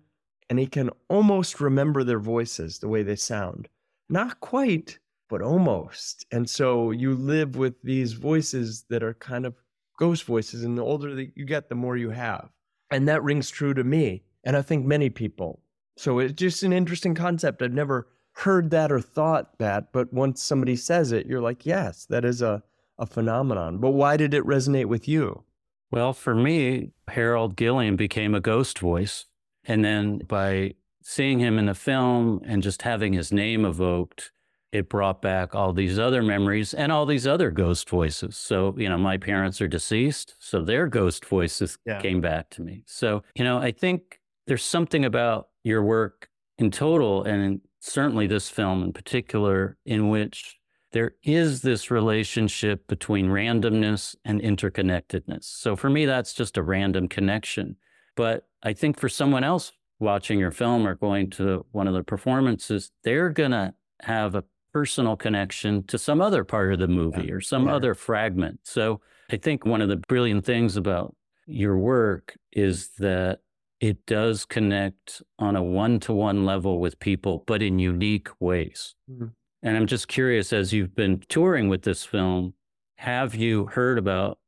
and 0.48 0.61
he 0.61 0.68
can 0.68 0.90
almost 1.09 1.61
remember 1.61 2.04
their 2.04 2.20
voices, 2.20 2.78
the 2.78 2.88
way 2.88 3.02
they 3.02 3.16
sound. 3.16 3.68
Not 4.09 4.38
quite, 4.38 5.00
but 5.31 5.40
almost. 5.40 6.27
And 6.33 6.51
so 6.51 6.90
you 6.90 7.14
live 7.14 7.57
with 7.57 7.81
these 7.83 8.12
voices 8.12 8.85
that 8.90 9.03
are 9.03 9.14
kind 9.14 9.47
of 9.47 9.55
ghost 9.99 10.25
voices. 10.25 10.64
And 10.64 10.77
the 10.77 10.83
older 10.83 11.14
that 11.14 11.31
you 11.37 11.45
get, 11.45 11.69
the 11.69 11.75
more 11.75 11.97
you 11.97 12.11
have. 12.11 12.51
And 12.90 13.09
that 13.09 13.23
rings 13.23 13.49
true 13.49 13.73
to 13.75 13.85
me. 13.85 14.25
And 14.45 14.57
I 14.57 14.62
think 14.62 14.85
many 14.85 15.09
people. 15.09 15.61
So 15.97 16.19
it's 16.19 16.33
just 16.33 16.62
an 16.62 16.73
interesting 16.73 17.14
concept. 17.14 17.62
I've 17.62 17.73
never 17.73 18.09
heard 18.33 18.71
that 18.71 18.90
or 18.90 19.01
thought 19.01 19.59
that, 19.59 19.93
but 19.93 20.12
once 20.12 20.43
somebody 20.43 20.77
says 20.77 21.12
it, 21.12 21.27
you're 21.27 21.40
like, 21.40 21.66
yes, 21.66 22.07
that 22.07 22.25
is 22.25 22.40
a, 22.43 22.62
a 22.99 23.07
phenomenon. 23.07 23.79
But 23.79 23.90
why 23.90 24.16
did 24.16 24.33
it 24.35 24.45
resonate 24.45 24.87
with 24.87 25.07
you? 25.07 25.45
Well, 25.90 26.12
for 26.12 26.35
me, 26.35 26.93
Harold 27.09 27.57
Gilliam 27.57 27.97
became 27.97 28.35
a 28.35 28.40
ghost 28.40 28.79
voice. 28.79 29.27
And 29.64 29.85
then 29.85 30.23
by 30.27 30.75
seeing 31.03 31.38
him 31.38 31.59
in 31.59 31.66
the 31.66 31.75
film 31.75 32.40
and 32.47 32.62
just 32.62 32.83
having 32.83 33.12
his 33.12 33.33
name 33.33 33.64
evoked, 33.64 34.31
it 34.72 34.88
brought 34.88 35.20
back 35.20 35.54
all 35.54 35.72
these 35.72 35.98
other 35.98 36.22
memories 36.22 36.74
and 36.74 36.92
all 36.92 37.06
these 37.06 37.26
other 37.26 37.50
ghost 37.50 37.88
voices. 37.88 38.37
So, 38.37 38.74
you 38.78 38.88
know, 38.88 38.98
my 38.98 39.16
parents 39.16 39.61
are 39.61 39.68
deceased, 39.68 40.37
so 40.38 40.62
their 40.62 40.87
ghost 40.87 41.24
voices 41.24 41.78
yeah. 41.87 42.00
came 42.00 42.20
back 42.20 42.50
to 42.50 42.62
me. 42.62 42.85
So, 42.87 43.22
you 43.35 43.44
know, 43.44 43.59
I 43.59 43.72
think 43.72 44.20
there's 44.46 44.64
something 44.64 45.04
about 45.04 45.48
your 45.64 45.83
work 45.83 46.28
in 46.59 46.70
total, 46.70 47.24
and 47.24 47.61
certainly 47.80 48.26
this 48.26 48.48
film 48.48 48.83
in 48.83 48.92
particular, 48.92 49.76
in 49.85 50.09
which 50.09 50.56
there 50.92 51.14
is 51.22 51.62
this 51.62 51.90
relationship 51.90 52.87
between 52.87 53.28
randomness 53.28 54.16
and 54.24 54.40
interconnectedness. 54.40 55.44
So 55.44 55.76
for 55.76 55.88
me, 55.88 56.04
that's 56.04 56.33
just 56.33 56.56
a 56.56 56.62
random 56.62 57.09
connection. 57.09 57.76
But 58.16 58.46
I 58.62 58.72
think 58.72 58.98
for 58.98 59.09
someone 59.09 59.44
else 59.44 59.72
watching 60.00 60.38
your 60.38 60.50
film 60.50 60.87
or 60.87 60.94
going 60.94 61.30
to 61.30 61.64
one 61.70 61.87
of 61.87 61.94
the 61.94 62.02
performances, 62.02 62.90
they're 63.04 63.30
going 63.30 63.52
to 63.52 63.74
have 64.02 64.35
a 64.35 64.44
personal 64.72 65.16
connection 65.16 65.85
to 65.85 65.98
some 65.98 66.20
other 66.20 66.44
part 66.44 66.72
of 66.72 66.78
the 66.78 66.88
movie 66.88 67.26
yeah. 67.26 67.35
or 67.35 67.40
some 67.40 67.66
yeah. 67.66 67.74
other 67.74 67.94
fragment. 67.94 68.61
So 68.64 69.00
I 69.30 69.37
think 69.37 69.64
one 69.64 69.80
of 69.80 69.88
the 69.88 69.96
brilliant 69.96 70.44
things 70.44 70.76
about 70.76 71.14
your 71.46 71.76
work 71.76 72.37
is 72.52 72.90
that 72.98 73.40
it 73.80 74.04
does 74.06 74.44
connect 74.44 75.22
on 75.38 75.56
a 75.56 75.62
one 75.62 76.00
to 76.00 76.12
one 76.12 76.44
level 76.44 76.80
with 76.80 77.00
people, 77.00 77.44
but 77.46 77.62
in 77.62 77.78
unique 77.78 78.28
ways. 78.38 78.94
Mm-hmm. 79.11 79.26
And 79.62 79.76
I'm 79.76 79.87
just 79.87 80.09
curious, 80.09 80.52
as 80.52 80.72
you've 80.72 80.94
been 80.94 81.22
touring 81.28 81.68
with 81.68 81.83
this 81.83 82.04
film, 82.04 82.54
have 82.96 83.35
you 83.35 83.66
heard 83.66 83.98
about 83.98 84.38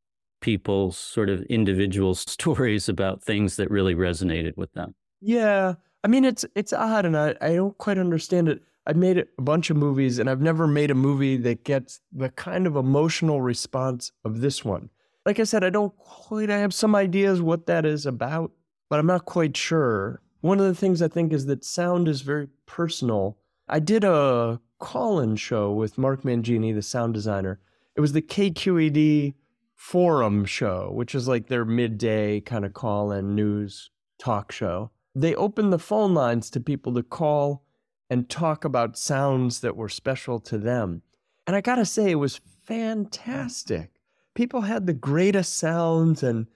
people's 0.40 0.98
sort 0.98 1.30
of 1.30 1.42
individual 1.44 2.14
stories 2.14 2.88
about 2.88 3.22
things 3.22 3.56
that 3.56 3.70
really 3.70 3.94
resonated 3.94 4.56
with 4.56 4.72
them? 4.74 4.94
Yeah. 5.20 5.74
I 6.04 6.08
mean, 6.08 6.24
it's 6.24 6.44
it's 6.54 6.72
odd, 6.72 7.06
and 7.06 7.16
I, 7.16 7.34
I 7.40 7.54
don't 7.54 7.78
quite 7.78 7.96
understand 7.96 8.48
it. 8.48 8.60
I've 8.86 8.96
made 8.96 9.18
a 9.18 9.42
bunch 9.42 9.70
of 9.70 9.76
movies, 9.76 10.18
and 10.18 10.28
I've 10.28 10.40
never 10.40 10.66
made 10.66 10.90
a 10.90 10.94
movie 10.94 11.36
that 11.38 11.64
gets 11.64 12.00
the 12.12 12.30
kind 12.30 12.66
of 12.66 12.76
emotional 12.76 13.40
response 13.40 14.12
of 14.24 14.40
this 14.40 14.64
one. 14.64 14.90
Like 15.24 15.38
I 15.38 15.44
said, 15.44 15.62
I 15.62 15.70
don't 15.70 15.96
quite. 15.96 16.50
I 16.50 16.58
have 16.58 16.74
some 16.74 16.94
ideas 16.94 17.40
what 17.40 17.66
that 17.66 17.86
is 17.86 18.06
about, 18.06 18.50
but 18.90 18.98
I'm 18.98 19.06
not 19.06 19.24
quite 19.24 19.56
sure. 19.56 20.20
One 20.40 20.58
of 20.58 20.66
the 20.66 20.74
things 20.74 21.00
I 21.00 21.08
think 21.08 21.32
is 21.32 21.46
that 21.46 21.64
sound 21.64 22.08
is 22.08 22.22
very 22.22 22.48
personal. 22.66 23.38
I 23.68 23.78
did 23.78 24.02
a 24.02 24.60
call-in 24.80 25.36
show 25.36 25.72
with 25.72 25.96
Mark 25.96 26.22
Mangini, 26.22 26.74
the 26.74 26.82
sound 26.82 27.14
designer. 27.14 27.60
It 27.94 28.00
was 28.00 28.12
the 28.12 28.22
KQED 28.22 29.34
forum 29.76 30.44
show, 30.44 30.90
which 30.92 31.14
is 31.14 31.28
like 31.28 31.46
their 31.46 31.64
midday 31.64 32.40
kind 32.40 32.64
of 32.64 32.72
call-in 32.72 33.36
news 33.36 33.90
talk 34.18 34.50
show 34.50 34.90
they 35.14 35.34
opened 35.34 35.72
the 35.72 35.78
phone 35.78 36.14
lines 36.14 36.50
to 36.50 36.60
people 36.60 36.94
to 36.94 37.02
call 37.02 37.64
and 38.12 38.28
talk 38.28 38.62
about 38.66 38.98
sounds 38.98 39.60
that 39.60 39.74
were 39.74 39.88
special 39.88 40.38
to 40.38 40.58
them. 40.58 41.00
And 41.46 41.56
I 41.56 41.62
got 41.62 41.76
to 41.76 41.86
say, 41.86 42.10
it 42.10 42.16
was 42.16 42.42
fantastic. 42.62 43.90
People 44.34 44.60
had 44.60 44.86
the 44.86 44.92
greatest 44.92 45.56
sounds 45.56 46.22
and 46.22 46.46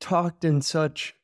talked 0.00 0.44
in 0.44 0.60
such 0.60 1.14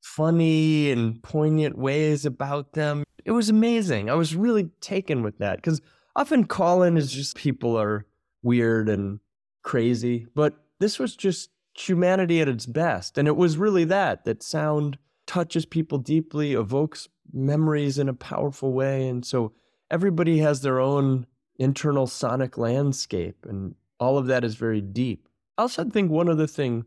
funny 0.00 0.90
and 0.90 1.22
poignant 1.22 1.76
ways 1.76 2.24
about 2.24 2.72
them. 2.72 3.04
It 3.26 3.32
was 3.32 3.50
amazing. 3.50 4.08
I 4.08 4.14
was 4.14 4.34
really 4.34 4.70
taken 4.80 5.22
with 5.22 5.36
that 5.40 5.56
because 5.56 5.82
often 6.16 6.44
call 6.44 6.82
in 6.82 6.96
is 6.96 7.12
just 7.12 7.36
people 7.36 7.78
are 7.78 8.06
weird 8.42 8.88
and 8.88 9.20
crazy, 9.62 10.26
but 10.34 10.54
this 10.80 10.98
was 10.98 11.14
just 11.14 11.50
humanity 11.74 12.40
at 12.40 12.48
its 12.48 12.64
best. 12.64 13.18
And 13.18 13.28
it 13.28 13.36
was 13.36 13.58
really 13.58 13.84
that, 13.84 14.24
that 14.24 14.42
sound 14.42 14.96
touches 15.26 15.66
people 15.66 15.98
deeply, 15.98 16.54
evokes 16.54 17.08
memories 17.32 17.98
in 17.98 18.08
a 18.08 18.14
powerful 18.14 18.72
way. 18.72 19.08
And 19.08 19.24
so 19.24 19.52
everybody 19.90 20.38
has 20.38 20.62
their 20.62 20.80
own 20.80 21.26
internal 21.58 22.06
sonic 22.06 22.58
landscape, 22.58 23.46
and 23.48 23.74
all 24.00 24.18
of 24.18 24.26
that 24.26 24.44
is 24.44 24.56
very 24.56 24.80
deep. 24.80 25.28
I 25.56 25.62
also 25.62 25.84
think 25.84 26.10
one 26.10 26.28
other 26.28 26.46
thing 26.46 26.84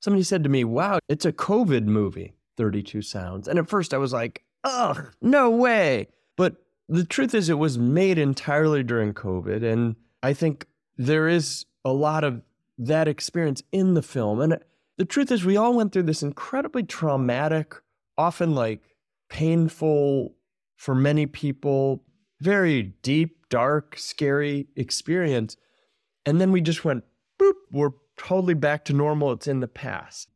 somebody 0.00 0.22
said 0.22 0.42
to 0.44 0.48
me, 0.48 0.64
Wow, 0.64 0.98
it's 1.08 1.24
a 1.24 1.32
COVID 1.32 1.84
movie, 1.84 2.34
32 2.56 3.02
Sounds. 3.02 3.48
And 3.48 3.58
at 3.58 3.68
first 3.68 3.92
I 3.92 3.98
was 3.98 4.12
like, 4.12 4.42
Ugh, 4.64 5.12
no 5.20 5.50
way. 5.50 6.08
But 6.36 6.56
the 6.88 7.04
truth 7.04 7.34
is, 7.34 7.48
it 7.48 7.58
was 7.58 7.78
made 7.78 8.18
entirely 8.18 8.82
during 8.82 9.12
COVID. 9.12 9.62
And 9.62 9.96
I 10.22 10.32
think 10.32 10.66
there 10.96 11.28
is 11.28 11.66
a 11.84 11.92
lot 11.92 12.24
of 12.24 12.42
that 12.78 13.08
experience 13.08 13.62
in 13.72 13.94
the 13.94 14.02
film. 14.02 14.40
And 14.40 14.58
the 14.96 15.04
truth 15.04 15.30
is, 15.30 15.44
we 15.44 15.56
all 15.56 15.74
went 15.74 15.92
through 15.92 16.04
this 16.04 16.22
incredibly 16.22 16.82
traumatic, 16.82 17.74
often 18.16 18.54
like 18.54 18.95
painful 19.28 20.34
for 20.76 20.94
many 20.94 21.26
people, 21.26 22.04
very 22.40 22.82
deep, 23.02 23.48
dark, 23.48 23.98
scary 23.98 24.68
experience. 24.76 25.56
And 26.24 26.40
then 26.40 26.52
we 26.52 26.60
just 26.60 26.84
went, 26.84 27.04
boop, 27.40 27.54
we're 27.70 27.90
totally 28.16 28.54
back 28.54 28.84
to 28.86 28.92
normal. 28.92 29.32
It's 29.32 29.46
in 29.46 29.60
the 29.60 29.68
past. 29.68 30.28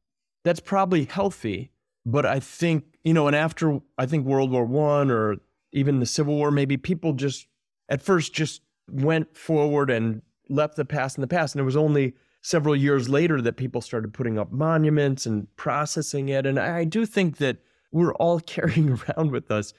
That's 0.44 0.60
probably 0.60 1.04
healthy. 1.04 1.72
But 2.06 2.24
I 2.24 2.40
think, 2.40 2.84
you 3.04 3.12
know, 3.12 3.26
and 3.26 3.36
after 3.36 3.80
I 3.98 4.06
think 4.06 4.24
World 4.24 4.50
War 4.50 4.64
One 4.64 5.10
or 5.10 5.36
even 5.72 6.00
the 6.00 6.06
Civil 6.06 6.36
War, 6.36 6.50
maybe 6.50 6.76
people 6.76 7.12
just 7.12 7.46
at 7.88 8.02
first 8.02 8.32
just 8.32 8.62
went 8.90 9.36
forward 9.36 9.90
and 9.90 10.22
left 10.48 10.76
the 10.76 10.84
past 10.84 11.16
in 11.16 11.20
the 11.20 11.28
past. 11.28 11.54
And 11.54 11.60
it 11.60 11.64
was 11.64 11.76
only 11.76 12.14
several 12.42 12.74
years 12.74 13.08
later 13.08 13.42
that 13.42 13.56
people 13.56 13.80
started 13.80 14.14
putting 14.14 14.38
up 14.38 14.50
monuments 14.50 15.26
and 15.26 15.46
processing 15.56 16.30
it. 16.30 16.46
And 16.46 16.58
I 16.58 16.84
do 16.84 17.04
think 17.04 17.36
that 17.36 17.58
we're 17.92 18.14
all 18.14 18.40
carrying 18.54 18.90
around 18.90 19.30
with 19.30 19.50
us 19.50 19.72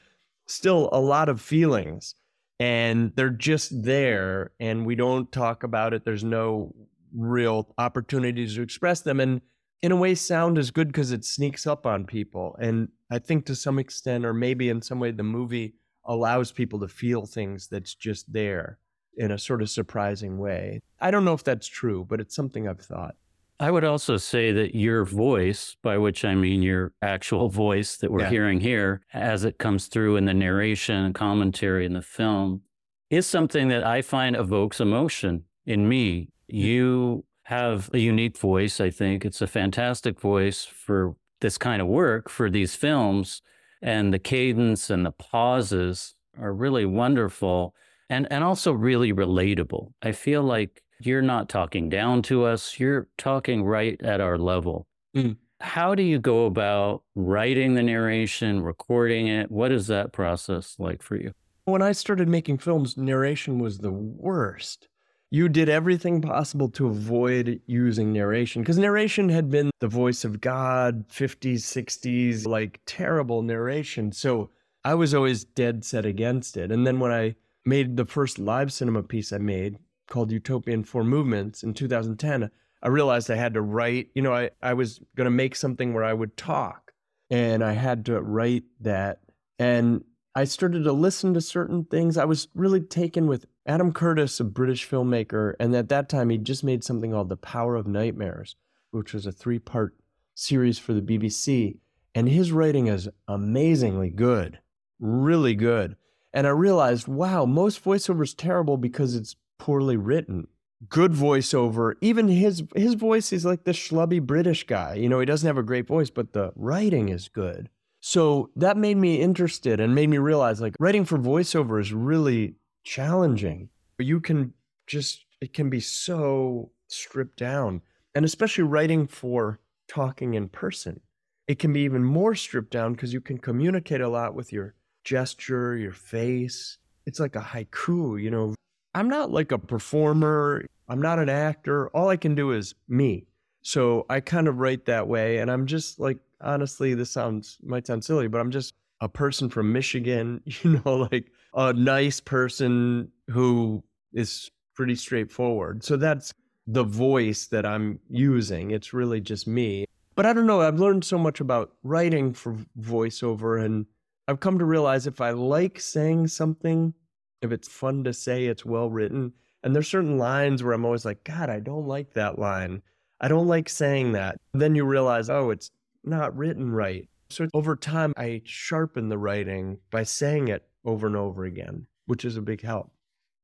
still 0.47 0.89
a 0.91 0.99
lot 0.99 1.29
of 1.29 1.39
feelings 1.39 2.15
and 2.59 3.11
they're 3.15 3.29
just 3.29 3.83
there 3.83 4.51
and 4.59 4.85
we 4.85 4.95
don't 4.95 5.31
talk 5.31 5.63
about 5.63 5.93
it. 5.93 6.05
There's 6.05 6.23
no 6.23 6.75
real 7.13 7.73
opportunities 7.77 8.55
to 8.55 8.61
express 8.61 9.01
them. 9.01 9.19
And 9.19 9.41
in 9.81 9.91
a 9.91 9.95
way, 9.95 10.13
sound 10.13 10.57
is 10.57 10.69
good 10.69 10.87
because 10.87 11.11
it 11.11 11.25
sneaks 11.25 11.65
up 11.65 11.85
on 11.85 12.05
people. 12.05 12.55
And 12.59 12.89
I 13.09 13.19
think 13.19 13.45
to 13.45 13.55
some 13.55 13.79
extent, 13.79 14.25
or 14.25 14.33
maybe 14.33 14.69
in 14.69 14.81
some 14.81 14.99
way, 14.99 15.11
the 15.11 15.23
movie 15.23 15.73
allows 16.05 16.51
people 16.51 16.79
to 16.81 16.87
feel 16.87 17.25
things 17.25 17.67
that's 17.67 17.95
just 17.95 18.31
there 18.31 18.77
in 19.17 19.31
a 19.31 19.37
sort 19.37 19.61
of 19.61 19.69
surprising 19.69 20.37
way. 20.37 20.81
I 20.99 21.11
don't 21.11 21.25
know 21.25 21.33
if 21.33 21.43
that's 21.43 21.67
true, 21.67 22.05
but 22.07 22.21
it's 22.21 22.35
something 22.35 22.67
I've 22.67 22.79
thought. 22.79 23.15
I 23.61 23.69
would 23.69 23.83
also 23.83 24.17
say 24.17 24.51
that 24.53 24.73
your 24.73 25.05
voice, 25.05 25.77
by 25.83 25.99
which 25.99 26.25
I 26.25 26.33
mean 26.33 26.63
your 26.63 26.93
actual 27.03 27.47
voice 27.65 27.95
that 27.97 28.11
we're 28.11 28.21
yeah. 28.21 28.29
hearing 28.31 28.59
here, 28.59 29.01
as 29.13 29.43
it 29.43 29.59
comes 29.59 29.85
through 29.85 30.15
in 30.15 30.25
the 30.25 30.33
narration 30.33 31.05
and 31.05 31.13
commentary 31.13 31.85
in 31.85 31.93
the 31.93 32.01
film, 32.01 32.63
is 33.11 33.27
something 33.27 33.67
that 33.67 33.83
I 33.83 34.01
find 34.01 34.35
evokes 34.35 34.79
emotion 34.79 35.43
in 35.67 35.87
me. 35.87 36.29
Hmm. 36.49 36.55
You 36.55 37.25
have 37.43 37.91
a 37.93 37.99
unique 37.99 38.35
voice, 38.35 38.81
I 38.81 38.89
think. 38.89 39.25
It's 39.25 39.43
a 39.43 39.47
fantastic 39.47 40.19
voice 40.19 40.65
for 40.65 41.15
this 41.39 41.59
kind 41.59 41.83
of 41.83 41.87
work, 41.87 42.29
for 42.29 42.49
these 42.49 42.73
films. 42.73 43.43
And 43.79 44.11
the 44.11 44.19
cadence 44.19 44.89
and 44.89 45.05
the 45.05 45.11
pauses 45.11 46.15
are 46.39 46.53
really 46.53 46.85
wonderful 46.85 47.75
and 48.09 48.27
and 48.31 48.43
also 48.43 48.71
really 48.73 49.13
relatable. 49.13 49.93
I 50.01 50.11
feel 50.11 50.43
like 50.43 50.83
you're 51.05 51.21
not 51.21 51.49
talking 51.49 51.89
down 51.89 52.21
to 52.23 52.45
us, 52.45 52.79
you're 52.79 53.07
talking 53.17 53.63
right 53.63 54.01
at 54.01 54.21
our 54.21 54.37
level. 54.37 54.87
Mm. 55.15 55.37
How 55.59 55.93
do 55.93 56.03
you 56.03 56.19
go 56.19 56.45
about 56.45 57.03
writing 57.15 57.75
the 57.75 57.83
narration, 57.83 58.61
recording 58.61 59.27
it? 59.27 59.51
What 59.51 59.71
is 59.71 59.87
that 59.87 60.11
process 60.11 60.75
like 60.79 61.03
for 61.03 61.15
you? 61.15 61.33
When 61.65 61.81
I 61.81 61.91
started 61.91 62.27
making 62.27 62.57
films, 62.57 62.97
narration 62.97 63.59
was 63.59 63.77
the 63.77 63.91
worst. 63.91 64.87
You 65.29 65.47
did 65.47 65.69
everything 65.69 66.21
possible 66.21 66.67
to 66.69 66.87
avoid 66.87 67.61
using 67.65 68.11
narration 68.11 68.63
because 68.63 68.77
narration 68.77 69.29
had 69.29 69.49
been 69.49 69.69
the 69.79 69.87
voice 69.87 70.25
of 70.25 70.41
God, 70.41 71.07
50s, 71.07 71.59
60s, 71.59 72.45
like 72.45 72.81
terrible 72.85 73.41
narration. 73.41 74.11
So 74.11 74.49
I 74.83 74.95
was 74.95 75.13
always 75.13 75.43
dead 75.43 75.85
set 75.85 76.05
against 76.05 76.57
it. 76.57 76.71
And 76.71 76.85
then 76.85 76.99
when 76.99 77.11
I 77.11 77.35
made 77.65 77.95
the 77.95 78.05
first 78.05 78.39
live 78.39 78.73
cinema 78.73 79.03
piece 79.03 79.31
I 79.31 79.37
made 79.37 79.77
called 80.11 80.31
Utopia 80.31 80.73
in 80.73 80.83
Four 80.83 81.03
Movements 81.03 81.63
in 81.63 81.73
2010, 81.73 82.51
I 82.83 82.87
realized 82.87 83.31
I 83.31 83.35
had 83.35 83.55
to 83.55 83.61
write, 83.61 84.09
you 84.13 84.21
know, 84.21 84.33
I, 84.33 84.51
I 84.61 84.73
was 84.73 84.99
going 85.15 85.25
to 85.25 85.31
make 85.31 85.55
something 85.55 85.93
where 85.93 86.03
I 86.03 86.13
would 86.13 86.37
talk 86.37 86.93
and 87.29 87.63
I 87.63 87.73
had 87.73 88.05
to 88.05 88.21
write 88.21 88.65
that. 88.81 89.21
And 89.57 90.03
I 90.35 90.43
started 90.43 90.83
to 90.83 90.91
listen 90.91 91.33
to 91.33 91.41
certain 91.41 91.85
things. 91.85 92.17
I 92.17 92.25
was 92.25 92.47
really 92.53 92.81
taken 92.81 93.27
with 93.27 93.45
Adam 93.65 93.93
Curtis, 93.93 94.39
a 94.39 94.43
British 94.43 94.87
filmmaker. 94.89 95.53
And 95.59 95.75
at 95.75 95.89
that 95.89 96.09
time, 96.09 96.29
he 96.29 96.37
just 96.37 96.63
made 96.63 96.83
something 96.83 97.11
called 97.11 97.29
The 97.29 97.37
Power 97.37 97.75
of 97.75 97.87
Nightmares, 97.87 98.55
which 98.91 99.13
was 99.13 99.25
a 99.25 99.31
three 99.31 99.59
part 99.59 99.95
series 100.33 100.79
for 100.79 100.93
the 100.93 101.01
BBC. 101.01 101.77
And 102.13 102.27
his 102.27 102.51
writing 102.51 102.87
is 102.87 103.07
amazingly 103.27 104.09
good, 104.09 104.59
really 104.99 105.55
good. 105.55 105.95
And 106.33 106.47
I 106.47 106.51
realized, 106.51 107.07
wow, 107.07 107.45
most 107.45 107.83
voiceover 107.83 108.23
is 108.23 108.33
terrible 108.33 108.77
because 108.77 109.15
it's 109.15 109.35
poorly 109.61 109.95
written. 109.95 110.47
Good 110.89 111.11
voiceover, 111.11 111.93
even 112.01 112.27
his 112.27 112.63
his 112.75 112.95
voice 112.95 113.31
is 113.31 113.45
like 113.45 113.63
the 113.63 113.71
schlubby 113.71 114.19
British 114.19 114.65
guy. 114.65 114.95
You 114.95 115.07
know, 115.07 115.19
he 115.19 115.27
doesn't 115.27 115.45
have 115.45 115.59
a 115.59 115.63
great 115.63 115.85
voice, 115.87 116.09
but 116.09 116.33
the 116.33 116.51
writing 116.55 117.09
is 117.09 117.29
good. 117.29 117.69
So 117.99 118.49
that 118.55 118.75
made 118.75 118.97
me 118.97 119.21
interested 119.21 119.79
and 119.79 119.93
made 119.93 120.09
me 120.09 120.17
realize 120.17 120.59
like 120.59 120.73
writing 120.79 121.05
for 121.05 121.19
voiceover 121.19 121.79
is 121.79 121.93
really 121.93 122.55
challenging. 122.83 123.69
You 123.99 124.19
can 124.19 124.53
just 124.87 125.25
it 125.39 125.53
can 125.53 125.69
be 125.69 125.79
so 125.79 126.71
stripped 126.87 127.37
down. 127.37 127.81
And 128.15 128.25
especially 128.25 128.63
writing 128.63 129.05
for 129.05 129.59
talking 129.87 130.33
in 130.33 130.49
person. 130.49 131.01
It 131.47 131.59
can 131.59 131.71
be 131.71 131.81
even 131.81 132.03
more 132.03 132.33
stripped 132.33 132.71
down 132.71 132.93
because 132.93 133.13
you 133.13 133.21
can 133.21 133.37
communicate 133.37 134.01
a 134.01 134.09
lot 134.09 134.33
with 134.33 134.51
your 134.51 134.73
gesture, 135.03 135.77
your 135.77 135.93
face. 135.93 136.79
It's 137.05 137.19
like 137.19 137.35
a 137.35 137.41
haiku, 137.41 138.19
you 138.19 138.31
know. 138.31 138.55
I'm 138.93 139.09
not 139.09 139.31
like 139.31 139.51
a 139.51 139.57
performer, 139.57 140.65
I'm 140.87 141.01
not 141.01 141.19
an 141.19 141.29
actor. 141.29 141.87
All 141.89 142.09
I 142.09 142.17
can 142.17 142.35
do 142.35 142.51
is 142.51 142.75
me. 142.89 143.25
So 143.61 144.05
I 144.09 144.19
kind 144.19 144.47
of 144.47 144.57
write 144.57 144.85
that 144.85 145.07
way. 145.07 145.37
And 145.37 145.49
I'm 145.49 145.65
just 145.65 145.99
like, 145.99 146.17
honestly, 146.41 146.93
this 146.93 147.11
sounds, 147.11 147.57
might 147.63 147.87
sound 147.87 148.03
silly, 148.03 148.27
but 148.27 148.41
I'm 148.41 148.51
just 148.51 148.73
a 148.99 149.07
person 149.07 149.49
from 149.49 149.71
Michigan, 149.71 150.41
you 150.45 150.81
know, 150.83 151.07
like 151.11 151.31
a 151.53 151.73
nice 151.73 152.19
person 152.19 153.09
who 153.29 153.83
is 154.13 154.51
pretty 154.75 154.95
straightforward. 154.95 155.83
So 155.83 155.97
that's 155.97 156.33
the 156.67 156.83
voice 156.83 157.47
that 157.47 157.65
I'm 157.65 157.99
using. 158.09 158.71
It's 158.71 158.93
really 158.93 159.21
just 159.21 159.47
me. 159.47 159.85
But 160.15 160.25
I 160.25 160.33
don't 160.33 160.45
know. 160.45 160.61
I've 160.61 160.79
learned 160.79 161.03
so 161.05 161.17
much 161.17 161.39
about 161.39 161.73
writing 161.83 162.33
for 162.33 162.57
voiceover, 162.79 163.63
and 163.63 163.85
I've 164.27 164.39
come 164.39 164.59
to 164.59 164.65
realize 164.65 165.07
if 165.07 165.21
I 165.21 165.31
like 165.31 165.79
saying 165.79 166.27
something, 166.27 166.93
if 167.41 167.51
it's 167.51 167.67
fun 167.67 168.03
to 168.03 168.13
say, 168.13 168.45
it's 168.45 168.65
well 168.65 168.89
written. 168.89 169.33
And 169.63 169.75
there's 169.75 169.87
certain 169.87 170.17
lines 170.17 170.63
where 170.63 170.73
I'm 170.73 170.85
always 170.85 171.05
like, 171.05 171.23
God, 171.23 171.49
I 171.49 171.59
don't 171.59 171.87
like 171.87 172.13
that 172.13 172.39
line. 172.39 172.81
I 173.19 173.27
don't 173.27 173.47
like 173.47 173.69
saying 173.69 174.13
that. 174.13 174.37
Then 174.53 174.75
you 174.75 174.85
realize, 174.85 175.29
oh, 175.29 175.51
it's 175.51 175.69
not 176.03 176.35
written 176.35 176.71
right. 176.71 177.07
So 177.29 177.47
over 177.53 177.75
time, 177.75 178.13
I 178.17 178.41
sharpen 178.43 179.09
the 179.09 179.17
writing 179.17 179.77
by 179.91 180.03
saying 180.03 180.47
it 180.47 180.67
over 180.83 181.07
and 181.07 181.15
over 181.15 181.45
again, 181.45 181.85
which 182.05 182.25
is 182.25 182.37
a 182.37 182.41
big 182.41 182.61
help. 182.61 182.91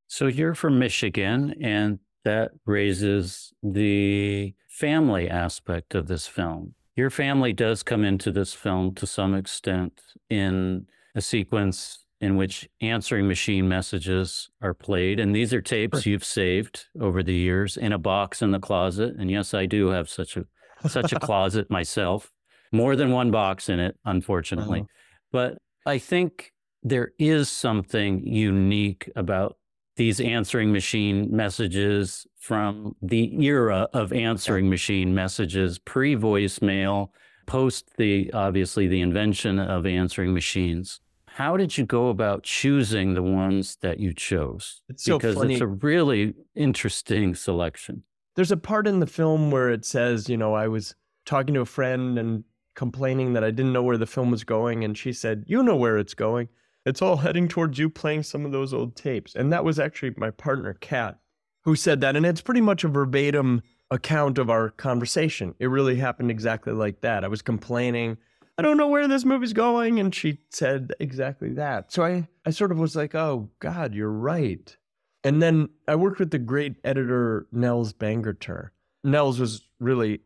So 0.08 0.28
you're 0.28 0.56
from 0.56 0.80
Michigan, 0.80 1.56
and 1.62 2.00
that 2.24 2.52
raises 2.66 3.54
the 3.62 4.54
family 4.68 5.30
aspect 5.30 5.96
of 5.96 6.08
this 6.08 6.28
film. 6.28 6.74
Your 6.96 7.10
family 7.10 7.54
does 7.54 7.84
come 7.84 8.04
into 8.04 8.32
this 8.32 8.54
film 8.54 8.96
to 8.96 9.06
some 9.06 9.36
extent 9.36 10.02
in 10.30 10.88
a 11.14 11.22
sequence 11.22 12.07
in 12.20 12.36
which 12.36 12.68
answering 12.82 13.28
machine 13.28 13.68
messages 13.68 14.50
are 14.62 14.74
played. 14.74 15.20
And 15.20 15.36
these 15.36 15.54
are 15.54 15.62
tapes 15.62 16.06
you've 16.06 16.24
saved 16.26 16.86
over 17.00 17.22
the 17.22 17.34
years 17.34 17.78
in 17.78 17.94
a 17.94 18.00
box 18.00 18.42
in 18.42 18.52
the 18.52 18.60
closet. 18.60 19.16
And 19.18 19.30
yes, 19.30 19.54
I 19.54 19.66
do 19.66 19.88
have 19.90 20.10
such 20.10 20.38
a 20.38 20.46
such 20.88 21.14
a 21.14 21.20
closet 21.22 21.70
myself. 21.70 22.32
More 22.72 22.96
than 22.96 23.12
one 23.12 23.32
box 23.32 23.70
in 23.70 23.80
it, 23.80 23.96
unfortunately. 24.04 24.82
Uh-huh. 24.82 24.88
But 25.32 25.58
I 25.86 26.00
think 26.00 26.52
there 26.84 27.12
is 27.18 27.50
something 27.50 28.26
unique 28.26 29.10
about 29.16 29.58
these 29.96 30.20
answering 30.20 30.72
machine 30.72 31.36
messages 31.36 32.28
from 32.40 32.96
the 33.02 33.44
era 33.44 33.88
of 33.94 34.14
answering 34.14 34.70
machine 34.70 35.14
messages, 35.14 35.80
pre 35.80 36.16
voicemail, 36.16 37.10
post 37.48 37.96
the 37.98 38.32
obviously 38.34 38.88
the 38.88 39.02
invention 39.02 39.60
of 39.60 39.86
answering 39.86 40.34
machines. 40.34 41.00
How 41.38 41.56
did 41.56 41.78
you 41.78 41.86
go 41.86 42.10
about 42.10 42.44
choosing 42.44 43.14
the 43.14 43.24
ones 43.24 43.78
that 43.82 44.00
you 44.00 44.14
chose? 44.14 44.82
It's 44.90 45.04
so 45.04 45.18
because 45.18 45.36
funny. 45.36 45.54
it's 45.54 45.62
a 45.62 45.68
really 45.68 46.34
interesting 46.56 47.36
selection. 47.36 48.04
There's 48.36 48.52
a 48.52 48.58
part 48.58 48.88
in 48.88 49.00
the 49.00 49.08
film 49.08 49.52
where 49.52 49.70
it 49.70 49.86
says, 49.86 50.30
you 50.30 50.38
know, 50.38 50.54
I 50.54 50.68
was 50.68 50.96
talking 51.26 51.54
to 51.56 51.62
a 51.62 51.66
friend 51.66 52.18
and 52.18 52.44
complaining 52.76 53.34
that 53.34 53.44
I 53.44 53.52
didn't 53.52 53.74
know 53.74 53.84
where 53.84 53.98
the 53.98 54.06
film 54.06 54.32
was 54.32 54.44
going. 54.44 54.84
And 54.84 54.98
she 54.98 55.14
said, 55.14 55.44
You 55.48 55.64
know 55.64 55.76
where 55.76 55.98
it's 55.98 56.14
going 56.14 56.50
it's 56.88 57.02
all 57.02 57.18
heading 57.18 57.50
towards 57.50 57.78
you 57.78 57.90
playing 57.90 58.24
some 58.24 58.46
of 58.46 58.54
those 58.54 58.74
old 58.74 58.96
tapes. 58.96 59.36
And 59.36 59.52
that 59.52 59.66
was 59.66 59.78
actually 59.78 60.14
my 60.16 60.32
partner, 60.32 60.74
Kat, 60.80 61.20
who 61.66 61.76
said 61.76 62.00
that. 62.00 62.16
And 62.16 62.26
it's 62.26 62.40
pretty 62.40 62.62
much 62.62 62.86
a 62.86 62.88
verbatim 62.88 63.62
account 63.92 64.38
of 64.38 64.50
our 64.50 64.70
conversation. 64.70 65.54
It 65.60 65.68
really 65.68 65.98
happened 65.98 66.32
exactly 66.32 66.72
like 66.72 67.02
that. 67.02 67.26
I 67.26 67.28
was 67.28 67.42
complaining, 67.42 68.18
I 68.58 68.64
don't 68.64 68.78
know 68.78 68.88
where 68.88 69.08
this 69.08 69.26
movie's 69.26 69.54
going. 69.54 70.00
And 70.00 70.14
she 70.14 70.40
said 70.50 70.94
exactly 71.00 71.50
that. 71.54 71.92
So 71.92 72.04
I, 72.04 72.28
I 72.46 72.50
sort 72.52 72.72
of 72.72 72.80
was 72.80 72.96
like, 72.96 73.14
oh, 73.14 73.50
God, 73.60 73.94
you're 73.94 74.12
right. 74.12 74.76
And 75.24 75.42
then 75.42 75.70
I 75.88 75.96
worked 75.96 76.20
with 76.20 76.32
the 76.32 76.40
great 76.40 76.76
editor, 76.84 77.48
Nels 77.52 77.94
Bangerter. 77.94 78.70
Nels 79.04 79.40
was 79.40 79.64
really, 79.80 80.22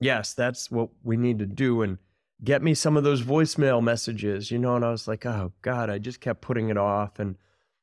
yes, 0.00 0.34
that's 0.34 0.70
what 0.70 0.90
we 1.02 1.16
need 1.16 1.38
to 1.38 1.46
do. 1.46 1.82
And 1.82 1.98
get 2.42 2.62
me 2.62 2.74
some 2.74 2.96
of 2.96 3.04
those 3.04 3.22
voicemail 3.22 3.82
messages, 3.82 4.50
you 4.50 4.58
know, 4.58 4.76
and 4.76 4.84
I 4.84 4.90
was 4.90 5.08
like, 5.08 5.26
oh 5.26 5.52
God, 5.62 5.90
I 5.90 5.98
just 5.98 6.20
kept 6.20 6.40
putting 6.40 6.68
it 6.68 6.78
off. 6.78 7.18
And 7.18 7.36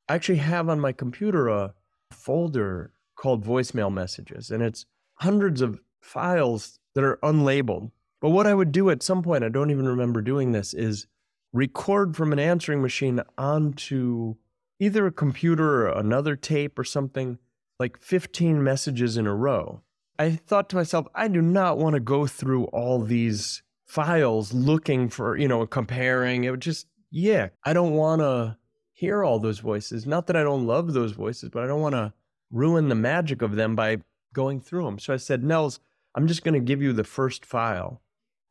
I 0.07 0.15
actually 0.15 0.37
have 0.37 0.69
on 0.69 0.79
my 0.79 0.91
computer 0.91 1.47
a 1.47 1.73
folder 2.11 2.91
called 3.15 3.45
voicemail 3.45 3.91
messages, 3.91 4.51
and 4.51 4.61
it's 4.61 4.85
hundreds 5.15 5.61
of 5.61 5.79
files 6.01 6.79
that 6.93 7.03
are 7.03 7.17
unlabeled. 7.17 7.91
But 8.25 8.31
what 8.31 8.47
I 8.47 8.55
would 8.55 8.71
do 8.71 8.89
at 8.89 9.03
some 9.03 9.21
point, 9.21 9.43
I 9.43 9.49
don't 9.49 9.69
even 9.69 9.87
remember 9.87 10.19
doing 10.19 10.51
this, 10.51 10.73
is 10.73 11.05
record 11.53 12.15
from 12.15 12.33
an 12.33 12.39
answering 12.39 12.81
machine 12.81 13.21
onto 13.37 14.33
either 14.79 15.05
a 15.05 15.11
computer 15.11 15.83
or 15.83 15.89
another 15.89 16.35
tape 16.35 16.79
or 16.79 16.83
something, 16.83 17.37
like 17.79 17.99
15 17.99 18.63
messages 18.63 19.15
in 19.15 19.27
a 19.27 19.35
row. 19.35 19.83
I 20.17 20.31
thought 20.31 20.69
to 20.69 20.75
myself, 20.75 21.05
I 21.13 21.27
do 21.27 21.39
not 21.39 21.77
want 21.77 21.93
to 21.93 21.99
go 21.99 22.25
through 22.25 22.63
all 22.73 22.99
these 22.99 23.61
files 23.85 24.51
looking 24.53 25.07
for, 25.07 25.37
you 25.37 25.47
know, 25.47 25.67
comparing. 25.67 26.45
It 26.45 26.49
would 26.49 26.61
just, 26.61 26.87
yeah, 27.11 27.49
I 27.63 27.73
don't 27.73 27.93
want 27.93 28.21
to 28.21 28.57
hear 28.91 29.23
all 29.23 29.37
those 29.37 29.59
voices. 29.59 30.07
Not 30.07 30.25
that 30.25 30.35
I 30.35 30.41
don't 30.41 30.65
love 30.65 30.93
those 30.93 31.11
voices, 31.11 31.51
but 31.51 31.63
I 31.63 31.67
don't 31.67 31.81
want 31.81 31.93
to 31.93 32.11
ruin 32.49 32.89
the 32.89 32.95
magic 32.95 33.43
of 33.43 33.55
them 33.55 33.75
by 33.75 33.97
going 34.33 34.61
through 34.61 34.85
them. 34.85 34.97
So 34.97 35.13
I 35.13 35.17
said, 35.17 35.43
Nels, 35.43 35.79
I'm 36.15 36.25
just 36.25 36.43
going 36.43 36.55
to 36.55 36.59
give 36.59 36.81
you 36.81 36.91
the 36.91 37.03
first 37.03 37.45
file. 37.45 38.01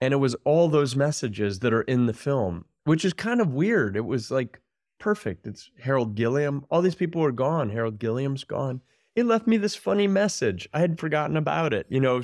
And 0.04 0.12
it 0.12 0.18
was 0.18 0.36
all 0.44 0.68
those 0.68 0.94
messages 0.94 1.60
that 1.60 1.72
are 1.72 1.80
in 1.80 2.04
the 2.04 2.12
film, 2.12 2.66
which 2.84 3.06
is 3.06 3.14
kind 3.14 3.40
of 3.40 3.54
weird. 3.54 3.96
It 3.96 4.04
was 4.04 4.30
like 4.30 4.60
perfect. 4.98 5.46
It's 5.46 5.70
Harold 5.80 6.14
Gilliam. 6.14 6.66
All 6.70 6.82
these 6.82 6.94
people 6.94 7.24
are 7.24 7.32
gone. 7.32 7.70
Harold 7.70 7.98
Gilliam's 7.98 8.44
gone. 8.44 8.82
It 9.16 9.24
left 9.24 9.46
me 9.46 9.56
this 9.56 9.74
funny 9.74 10.06
message. 10.06 10.68
I 10.74 10.80
had 10.80 11.00
forgotten 11.00 11.38
about 11.38 11.72
it. 11.72 11.86
You 11.88 12.00
know, 12.00 12.20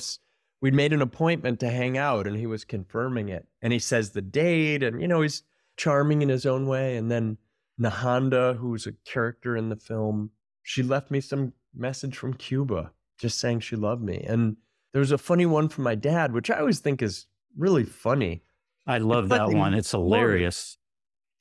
we'd 0.61 0.75
made 0.75 0.93
an 0.93 1.01
appointment 1.01 1.59
to 1.61 1.71
hang 1.71 1.97
out 1.97 2.27
and 2.27 2.37
he 2.37 2.47
was 2.47 2.67
confirming 2.67 3.31
it. 3.31 3.47
And 3.63 3.73
he 3.73 3.79
says 3.79 4.11
the 4.11 4.21
date 4.21 4.83
and, 4.83 5.01
you 5.01 5.09
know, 5.09 5.23
he's 5.23 5.43
charming 5.79 6.21
in 6.21 6.29
his 6.29 6.45
own 6.45 6.67
way. 6.67 6.99
And 6.99 7.11
then 7.11 7.39
Nahanda, 7.81 8.59
who's 8.59 8.87
a 8.87 8.93
character 9.07 9.57
in 9.57 9.71
the 9.71 9.77
film, 9.77 10.33
she 10.63 10.83
left 10.83 11.11
me 11.11 11.23
some 11.23 11.55
message 11.75 12.15
from 12.15 12.35
Cuba 12.35 12.93
just 13.19 13.41
saying 13.41 13.61
she 13.61 13.77
loved 13.77 14.03
me. 14.03 14.23
And 14.29 14.59
there 14.93 15.01
was 15.01 15.13
a 15.13 15.17
funny 15.17 15.47
one 15.47 15.71
from 15.71 15.85
my 15.85 15.95
dad, 15.95 16.35
which 16.35 16.51
I 16.51 16.59
always 16.59 16.81
think 16.81 17.01
is 17.01 17.25
really 17.57 17.85
funny. 17.85 18.43
I 18.87 18.99
love 18.99 19.29
that 19.29 19.51
one. 19.51 19.75
It's 19.75 19.91
hilarious. 19.91 20.79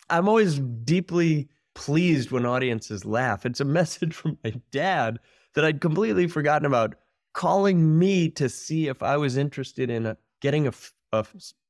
I'm 0.09 0.27
always 0.27 0.59
deeply 0.59 1.49
pleased 1.75 2.31
when 2.31 2.45
audiences 2.45 3.05
laugh. 3.05 3.45
It's 3.45 3.59
a 3.59 3.65
message 3.79 4.13
from 4.13 4.37
my 4.43 4.53
dad 4.71 5.19
that 5.55 5.65
I'd 5.65 5.81
completely 5.81 6.27
forgotten 6.27 6.65
about 6.65 6.95
calling 7.33 7.97
me 7.97 8.29
to 8.29 8.49
see 8.49 8.87
if 8.87 9.01
I 9.01 9.17
was 9.17 9.37
interested 9.37 9.89
in 9.89 10.05
a, 10.05 10.17
getting 10.41 10.67
a, 10.67 10.73
a 11.13 11.25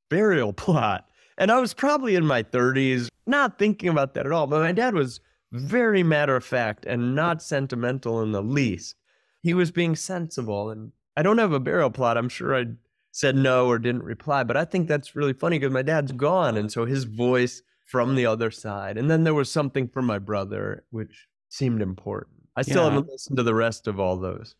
burial 0.08 0.52
plot. 0.52 1.08
And 1.38 1.50
I 1.50 1.60
was 1.60 1.72
probably 1.72 2.16
in 2.16 2.26
my 2.26 2.42
30s, 2.42 3.08
not 3.26 3.58
thinking 3.58 3.88
about 3.88 4.14
that 4.14 4.26
at 4.26 4.32
all. 4.32 4.46
But 4.46 4.60
my 4.60 4.72
dad 4.72 4.94
was 4.94 5.20
very 5.52 6.02
matter 6.02 6.36
of 6.36 6.44
fact 6.44 6.84
and 6.86 7.14
not 7.14 7.42
sentimental 7.42 8.22
in 8.22 8.32
the 8.32 8.42
least. 8.42 8.96
He 9.42 9.54
was 9.54 9.70
being 9.70 9.96
sensible. 9.96 10.70
And 10.70 10.92
I 11.16 11.22
don't 11.22 11.38
have 11.38 11.52
a 11.52 11.60
burial 11.60 11.90
plot. 11.90 12.18
I'm 12.18 12.28
sure 12.28 12.54
I 12.54 12.66
said 13.12 13.36
no 13.36 13.66
or 13.66 13.78
didn't 13.78 14.04
reply. 14.04 14.44
But 14.44 14.56
I 14.56 14.64
think 14.64 14.88
that's 14.88 15.16
really 15.16 15.32
funny 15.32 15.58
because 15.58 15.72
my 15.72 15.82
dad's 15.82 16.12
gone. 16.12 16.56
And 16.56 16.70
so 16.70 16.84
his 16.84 17.04
voice 17.04 17.62
from 17.86 18.14
the 18.14 18.26
other 18.26 18.50
side. 18.50 18.96
And 18.96 19.10
then 19.10 19.24
there 19.24 19.34
was 19.34 19.50
something 19.50 19.88
for 19.88 20.00
my 20.00 20.18
brother, 20.18 20.84
which 20.90 21.26
seemed 21.48 21.82
important. 21.82 22.36
I 22.54 22.62
still 22.62 22.84
yeah. 22.84 22.90
haven't 22.90 23.08
listened 23.08 23.36
to 23.38 23.42
the 23.42 23.54
rest 23.54 23.88
of 23.88 23.98
all 23.98 24.16
those. 24.16 24.54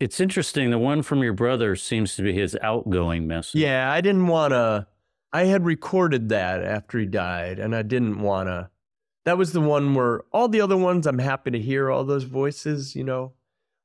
It's 0.00 0.20
interesting. 0.20 0.70
The 0.70 0.78
one 0.78 1.02
from 1.02 1.22
your 1.22 1.32
brother 1.32 1.76
seems 1.76 2.16
to 2.16 2.22
be 2.22 2.32
his 2.32 2.56
outgoing 2.62 3.26
message. 3.26 3.60
Yeah, 3.60 3.90
I 3.90 4.00
didn't 4.00 4.26
want 4.26 4.52
to. 4.52 4.86
I 5.32 5.44
had 5.44 5.64
recorded 5.64 6.28
that 6.30 6.62
after 6.62 6.98
he 6.98 7.06
died, 7.06 7.58
and 7.58 7.74
I 7.74 7.82
didn't 7.82 8.20
want 8.20 8.48
to. 8.48 8.70
That 9.24 9.38
was 9.38 9.52
the 9.52 9.60
one 9.60 9.94
where 9.94 10.22
all 10.32 10.48
the 10.48 10.60
other 10.60 10.76
ones, 10.76 11.06
I'm 11.06 11.18
happy 11.18 11.50
to 11.50 11.60
hear 11.60 11.90
all 11.90 12.04
those 12.04 12.24
voices. 12.24 12.94
You 12.94 13.04
know, 13.04 13.32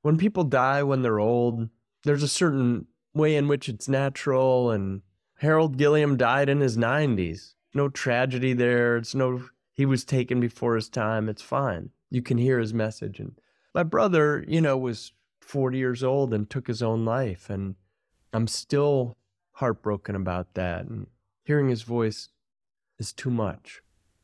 when 0.02 0.18
people 0.18 0.44
die 0.44 0.84
when 0.84 1.02
they're 1.02 1.20
old, 1.20 1.70
there's 2.04 2.24
a 2.24 2.28
certain 2.28 2.88
way 3.14 3.36
in 3.36 3.48
which 3.48 3.70
it's 3.70 3.88
natural. 3.88 4.72
And 4.72 5.02
Harold 5.40 5.78
Gilliam 5.78 6.18
died 6.18 6.50
in 6.50 6.60
his 6.60 6.78
90s. 6.78 7.54
No 7.74 7.90
tragedy 7.90 8.54
there. 8.54 8.98
It's 8.98 9.16
no. 9.16 9.44
he 9.74 9.86
was 9.86 10.04
taken 10.04 10.40
before 10.40 10.76
his 10.76 10.90
time. 10.90 11.30
It's 11.30 11.42
fine. 11.42 11.92
You 12.10 12.22
can 12.22 12.38
hear 12.38 12.60
his 12.60 12.74
message. 12.74 13.20
And 13.20 13.40
my 13.74 13.84
brother, 13.84 14.44
you 14.48 14.62
know, 14.62 14.78
was 14.78 15.14
40 15.40 15.78
years 15.78 16.04
old 16.04 16.34
and 16.34 16.50
took 16.50 16.68
his 16.68 16.84
own 16.84 17.06
life. 17.06 17.50
And 17.50 17.76
I'm 18.34 18.48
still 18.48 19.18
heartbroken 19.54 20.16
about 20.16 20.54
that. 20.56 20.86
And 20.86 21.08
hearing 21.44 21.70
his 21.70 21.84
voice 21.84 22.30
is 23.00 23.14
too 23.14 23.30
much. 23.30 23.82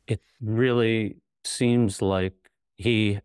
It 0.07 0.21
really 0.41 1.17
seems 1.43 2.01
like 2.01 2.51
he, 2.75 3.19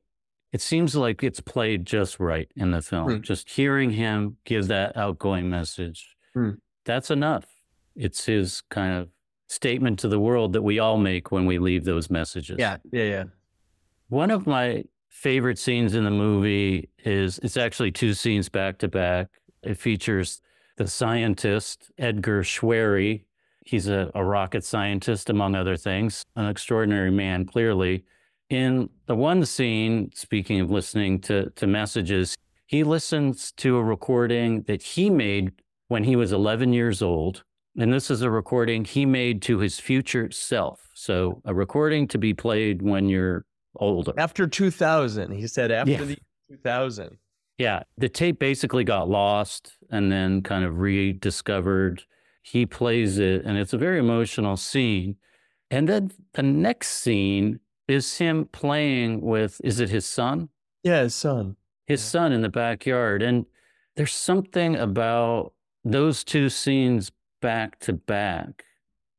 it 0.52 0.60
seems 0.60 0.94
like 0.94 1.22
it's 1.22 1.40
played 1.40 1.86
just 1.86 2.20
right 2.20 2.48
in 2.56 2.70
the 2.70 2.82
film. 2.82 3.08
Mm. 3.08 3.20
Just 3.22 3.48
hearing 3.50 3.90
him 3.90 4.36
give 4.44 4.68
that 4.68 4.96
outgoing 4.96 5.48
message, 5.50 6.14
Mm. 6.36 6.58
that's 6.84 7.10
enough. 7.10 7.44
It's 7.96 8.24
his 8.24 8.62
kind 8.70 8.94
of 8.94 9.08
statement 9.48 9.98
to 10.00 10.08
the 10.08 10.18
world 10.20 10.52
that 10.54 10.62
we 10.62 10.78
all 10.78 10.96
make 10.96 11.30
when 11.30 11.44
we 11.46 11.58
leave 11.58 11.84
those 11.84 12.10
messages. 12.10 12.56
Yeah, 12.58 12.78
yeah. 12.90 13.04
Yeah. 13.04 13.24
One 14.08 14.30
of 14.30 14.46
my 14.46 14.84
favorite 15.08 15.58
scenes 15.58 15.94
in 15.94 16.04
the 16.04 16.10
movie 16.10 16.88
is 17.04 17.38
it's 17.42 17.56
actually 17.58 17.92
two 17.92 18.14
scenes 18.14 18.48
back 18.48 18.78
to 18.78 18.88
back. 18.88 19.28
It 19.62 19.76
features 19.78 20.40
the 20.76 20.86
scientist, 20.88 21.90
Edgar 21.98 22.42
Choueiri. 22.42 23.24
He's 23.64 23.88
a, 23.88 24.10
a 24.14 24.24
rocket 24.24 24.64
scientist, 24.64 25.28
among 25.30 25.54
other 25.54 25.76
things, 25.76 26.24
an 26.34 26.46
extraordinary 26.48 27.10
man, 27.10 27.44
clearly. 27.44 28.04
In 28.50 28.90
the 29.06 29.14
one 29.14 29.44
scene, 29.46 30.10
speaking 30.14 30.60
of 30.60 30.70
listening 30.70 31.20
to, 31.22 31.50
to 31.50 31.66
messages, 31.66 32.36
he 32.66 32.84
listens 32.84 33.52
to 33.52 33.76
a 33.76 33.82
recording 33.82 34.62
that 34.62 34.82
he 34.82 35.10
made 35.10 35.52
when 35.88 36.04
he 36.04 36.16
was 36.16 36.32
11 36.32 36.72
years 36.72 37.02
old. 37.02 37.44
And 37.78 37.92
this 37.92 38.10
is 38.10 38.20
a 38.20 38.30
recording 38.30 38.84
he 38.84 39.06
made 39.06 39.40
to 39.42 39.58
his 39.58 39.78
future 39.80 40.30
self. 40.30 40.90
So, 40.94 41.40
a 41.46 41.54
recording 41.54 42.06
to 42.08 42.18
be 42.18 42.34
played 42.34 42.82
when 42.82 43.08
you're 43.08 43.46
older. 43.76 44.12
After 44.18 44.46
2000, 44.46 45.32
he 45.32 45.46
said 45.46 45.70
after 45.70 45.92
Yeah. 45.92 46.04
the 46.04 46.16
2000. 46.50 47.16
Yeah, 47.56 47.82
the 47.96 48.08
tape 48.10 48.38
basically 48.38 48.84
got 48.84 49.08
lost 49.08 49.72
and 49.90 50.12
then 50.12 50.42
kind 50.42 50.64
of 50.64 50.78
rediscovered. 50.78 52.02
He 52.42 52.66
plays 52.66 53.18
it, 53.18 53.44
and 53.44 53.56
it's 53.56 53.72
a 53.72 53.78
very 53.78 53.98
emotional 53.98 54.56
scene. 54.56 55.16
And 55.70 55.88
then 55.88 56.10
the 56.34 56.42
next 56.42 56.88
scene 56.98 57.60
is 57.92 58.18
him 58.18 58.46
playing 58.46 59.20
with, 59.20 59.60
is 59.62 59.80
it 59.80 59.90
his 59.90 60.06
son? 60.06 60.48
Yeah, 60.82 61.02
his 61.02 61.14
son. 61.14 61.56
His 61.86 62.00
Yeah. 62.00 62.08
son 62.08 62.32
in 62.32 62.40
the 62.40 62.48
backyard. 62.48 63.22
And 63.22 63.46
there's 63.96 64.12
something 64.12 64.76
about 64.76 65.52
those 65.84 66.24
two 66.24 66.48
scenes 66.48 67.10
back 67.40 67.78
to 67.80 67.92
back. 67.92 68.64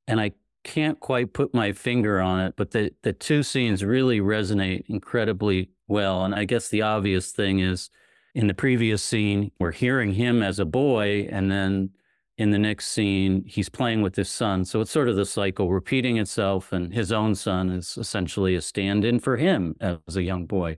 And 0.08 0.20
I 0.20 0.32
can't 0.64 1.00
quite 1.00 1.34
put 1.34 1.54
my 1.54 1.74
finger 1.74 2.22
on 2.22 2.40
it, 2.40 2.56
but 2.56 2.72
the, 2.72 2.92
the 3.02 3.14
two 3.14 3.44
scenes 3.44 3.84
really 3.84 4.20
resonate 4.20 4.86
incredibly 4.88 5.70
well. 5.88 6.24
And 6.24 6.34
I 6.34 6.46
guess 6.46 6.70
the 6.70 6.82
obvious 6.82 7.32
thing 7.32 7.60
is 7.60 7.90
in 8.34 8.48
the 8.48 8.54
previous 8.54 9.04
scene, 9.04 9.52
we're 9.60 9.72
hearing 9.74 10.14
him 10.14 10.42
as 10.42 10.60
a 10.60 10.66
boy, 10.66 11.28
and 11.30 11.52
then 11.52 11.90
in 12.38 12.52
the 12.52 12.58
next 12.58 12.88
scene, 12.88 13.44
he's 13.46 13.70
playing 13.70 14.02
with 14.02 14.16
his 14.16 14.30
son. 14.30 14.66
So 14.66 14.82
it's 14.82 14.92
sort 14.92 15.10
of 15.10 15.16
the 15.16 15.26
cycle 15.26 15.72
repeating 15.72 16.18
itself, 16.18 16.74
and 16.74 16.94
his 16.94 17.12
own 17.12 17.36
son 17.36 17.70
is 17.70 17.98
essentially 17.98 18.56
a 18.56 18.62
stand 18.62 19.06
in 19.06 19.20
for 19.20 19.38
him 19.38 19.76
as 19.80 20.16
a 20.16 20.24
young 20.24 20.46
boy. 20.46 20.78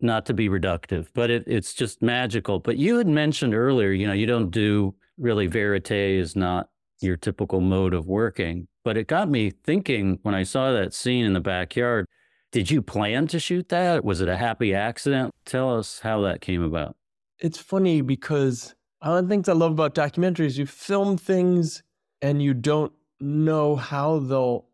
Not 0.00 0.26
to 0.26 0.34
be 0.34 0.48
reductive, 0.48 1.08
but 1.14 1.30
it, 1.30 1.44
it's 1.46 1.72
just 1.72 2.02
magical. 2.02 2.58
But 2.58 2.78
you 2.78 2.98
had 2.98 3.06
mentioned 3.06 3.54
earlier, 3.54 3.92
you 3.92 4.06
know, 4.06 4.12
you 4.12 4.26
don't 4.26 4.50
do 4.50 4.94
really 5.18 5.46
verite 5.46 5.90
is 5.90 6.34
not 6.34 6.68
your 7.00 7.16
typical 7.16 7.60
mode 7.60 7.94
of 7.94 8.06
working. 8.06 8.66
But 8.84 8.96
it 8.96 9.06
got 9.06 9.30
me 9.30 9.50
thinking 9.50 10.18
when 10.22 10.34
I 10.34 10.42
saw 10.42 10.72
that 10.72 10.92
scene 10.92 11.24
in 11.24 11.32
the 11.32 11.40
backyard 11.40 12.06
did 12.54 12.70
you 12.70 12.82
plan 12.82 13.26
to 13.26 13.40
shoot 13.40 13.68
that? 13.70 14.04
Was 14.04 14.20
it 14.20 14.28
a 14.28 14.36
happy 14.36 14.74
accident? 14.74 15.34
Tell 15.44 15.76
us 15.76 15.98
how 15.98 16.20
that 16.20 16.40
came 16.40 16.62
about. 16.62 16.94
It's 17.40 17.58
funny 17.58 18.00
because 18.00 18.76
one 19.10 19.18
of 19.18 19.24
the 19.24 19.32
things 19.32 19.48
I 19.48 19.52
love 19.52 19.72
about 19.72 19.94
documentaries, 19.94 20.56
you 20.56 20.66
film 20.66 21.16
things 21.16 21.82
and 22.22 22.42
you 22.42 22.54
don't 22.54 22.92
know 23.20 23.76
how 23.76 24.18
they'll, 24.18 24.66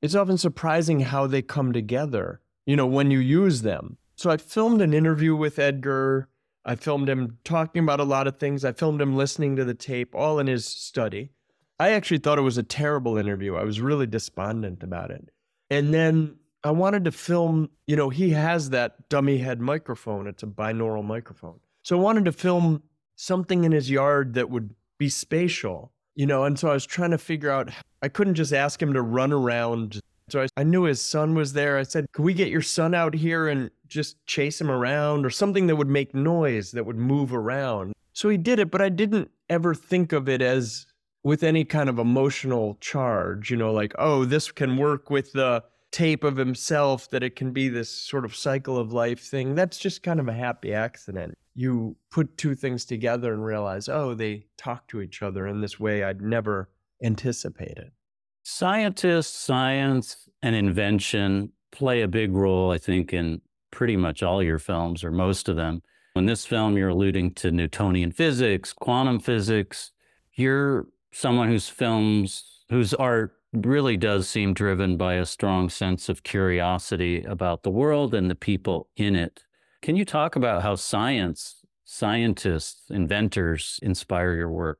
it's 0.00 0.14
often 0.14 0.38
surprising 0.38 1.00
how 1.00 1.26
they 1.26 1.42
come 1.42 1.72
together, 1.72 2.40
you 2.66 2.76
know, 2.76 2.86
when 2.86 3.10
you 3.10 3.18
use 3.18 3.62
them. 3.62 3.98
So 4.16 4.30
I 4.30 4.36
filmed 4.36 4.80
an 4.80 4.94
interview 4.94 5.34
with 5.36 5.58
Edgar. 5.58 6.28
I 6.64 6.76
filmed 6.76 7.08
him 7.08 7.38
talking 7.44 7.82
about 7.82 8.00
a 8.00 8.04
lot 8.04 8.26
of 8.26 8.38
things. 8.38 8.64
I 8.64 8.72
filmed 8.72 9.02
him 9.02 9.16
listening 9.16 9.56
to 9.56 9.64
the 9.64 9.74
tape, 9.74 10.14
all 10.14 10.38
in 10.38 10.46
his 10.46 10.64
study. 10.64 11.30
I 11.78 11.90
actually 11.90 12.18
thought 12.18 12.38
it 12.38 12.42
was 12.42 12.58
a 12.58 12.62
terrible 12.62 13.18
interview. 13.18 13.56
I 13.56 13.64
was 13.64 13.80
really 13.80 14.06
despondent 14.06 14.82
about 14.82 15.10
it. 15.10 15.30
And 15.68 15.92
then 15.92 16.36
I 16.62 16.70
wanted 16.70 17.04
to 17.04 17.12
film, 17.12 17.68
you 17.86 17.96
know, 17.96 18.08
he 18.08 18.30
has 18.30 18.70
that 18.70 19.08
dummy 19.08 19.38
head 19.38 19.60
microphone. 19.60 20.26
It's 20.26 20.42
a 20.42 20.46
binaural 20.46 21.04
microphone. 21.04 21.60
So 21.82 21.98
I 21.98 22.00
wanted 22.00 22.24
to 22.26 22.32
film 22.32 22.82
something 23.16 23.64
in 23.64 23.72
his 23.72 23.90
yard 23.90 24.34
that 24.34 24.50
would 24.50 24.74
be 24.98 25.08
spatial, 25.08 25.92
you 26.14 26.26
know, 26.26 26.44
and 26.44 26.58
so 26.58 26.68
I 26.68 26.74
was 26.74 26.86
trying 26.86 27.10
to 27.10 27.18
figure 27.18 27.50
out, 27.50 27.70
I 28.02 28.08
couldn't 28.08 28.34
just 28.34 28.52
ask 28.52 28.80
him 28.80 28.92
to 28.92 29.02
run 29.02 29.32
around. 29.32 30.00
So 30.28 30.42
I, 30.42 30.46
I 30.56 30.62
knew 30.62 30.84
his 30.84 31.00
son 31.00 31.34
was 31.34 31.52
there. 31.52 31.76
I 31.78 31.82
said, 31.82 32.06
Could 32.12 32.24
we 32.24 32.34
get 32.34 32.48
your 32.48 32.62
son 32.62 32.94
out 32.94 33.14
here 33.14 33.48
and 33.48 33.70
just 33.86 34.24
chase 34.26 34.60
him 34.60 34.70
around 34.70 35.26
or 35.26 35.30
something 35.30 35.66
that 35.66 35.76
would 35.76 35.88
make 35.88 36.14
noise, 36.14 36.72
that 36.72 36.86
would 36.86 36.96
move 36.96 37.34
around? 37.34 37.92
So 38.12 38.28
he 38.28 38.36
did 38.36 38.58
it, 38.58 38.70
but 38.70 38.80
I 38.80 38.88
didn't 38.88 39.30
ever 39.48 39.74
think 39.74 40.12
of 40.12 40.28
it 40.28 40.40
as 40.40 40.86
with 41.24 41.42
any 41.42 41.64
kind 41.64 41.88
of 41.88 41.98
emotional 41.98 42.76
charge, 42.80 43.50
you 43.50 43.56
know, 43.56 43.72
like, 43.72 43.94
oh, 43.98 44.24
this 44.24 44.52
can 44.52 44.76
work 44.76 45.10
with 45.10 45.32
the 45.32 45.64
tape 45.90 46.22
of 46.22 46.36
himself, 46.36 47.08
that 47.10 47.22
it 47.22 47.34
can 47.34 47.52
be 47.52 47.68
this 47.68 47.88
sort 47.88 48.24
of 48.24 48.36
cycle 48.36 48.76
of 48.76 48.92
life 48.92 49.20
thing. 49.20 49.54
That's 49.54 49.78
just 49.78 50.02
kind 50.02 50.20
of 50.20 50.28
a 50.28 50.32
happy 50.32 50.74
accident. 50.74 51.36
You 51.54 51.96
put 52.10 52.36
two 52.36 52.54
things 52.54 52.84
together 52.84 53.32
and 53.32 53.44
realize, 53.44 53.88
oh, 53.88 54.14
they 54.14 54.46
talk 54.56 54.88
to 54.88 55.00
each 55.00 55.22
other 55.22 55.46
in 55.46 55.60
this 55.60 55.78
way 55.78 56.02
I'd 56.02 56.20
never 56.20 56.68
anticipated. 57.02 57.92
Scientists, 58.42 59.38
science, 59.38 60.28
and 60.42 60.54
invention 60.54 61.52
play 61.70 62.02
a 62.02 62.08
big 62.08 62.32
role, 62.32 62.70
I 62.70 62.78
think, 62.78 63.12
in 63.12 63.40
pretty 63.70 63.96
much 63.96 64.22
all 64.22 64.42
your 64.42 64.58
films 64.58 65.02
or 65.02 65.10
most 65.10 65.48
of 65.48 65.56
them. 65.56 65.82
In 66.16 66.26
this 66.26 66.46
film, 66.46 66.76
you're 66.76 66.90
alluding 66.90 67.34
to 67.34 67.50
Newtonian 67.50 68.12
physics, 68.12 68.72
quantum 68.72 69.18
physics. 69.18 69.92
You're 70.34 70.86
someone 71.12 71.48
whose 71.48 71.68
films, 71.68 72.64
whose 72.70 72.94
art 72.94 73.36
really 73.52 73.96
does 73.96 74.28
seem 74.28 74.54
driven 74.54 74.96
by 74.96 75.14
a 75.14 75.26
strong 75.26 75.68
sense 75.68 76.08
of 76.08 76.22
curiosity 76.22 77.22
about 77.24 77.62
the 77.62 77.70
world 77.70 78.14
and 78.14 78.30
the 78.30 78.34
people 78.34 78.88
in 78.96 79.16
it. 79.16 79.44
Can 79.84 79.96
you 79.96 80.06
talk 80.06 80.34
about 80.34 80.62
how 80.62 80.76
science, 80.76 81.56
scientists, 81.84 82.88
inventors 82.88 83.78
inspire 83.82 84.32
your 84.32 84.48
work? 84.48 84.78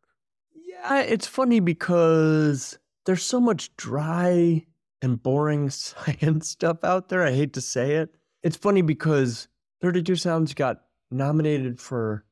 Yeah, 0.54 1.00
it's 1.00 1.26
funny 1.26 1.60
because 1.60 2.78
there's 3.04 3.22
so 3.22 3.38
much 3.38 3.76
dry 3.76 4.64
and 5.02 5.22
boring 5.22 5.68
science 5.68 6.48
stuff 6.48 6.82
out 6.84 7.10
there. 7.10 7.22
I 7.22 7.32
hate 7.32 7.52
to 7.52 7.60
say 7.60 7.96
it. 7.96 8.14
It's 8.42 8.56
funny 8.56 8.80
because 8.80 9.48
32 9.82 10.16
Sounds 10.16 10.54
got 10.54 10.84
nominated 11.10 11.78
for, 11.78 12.24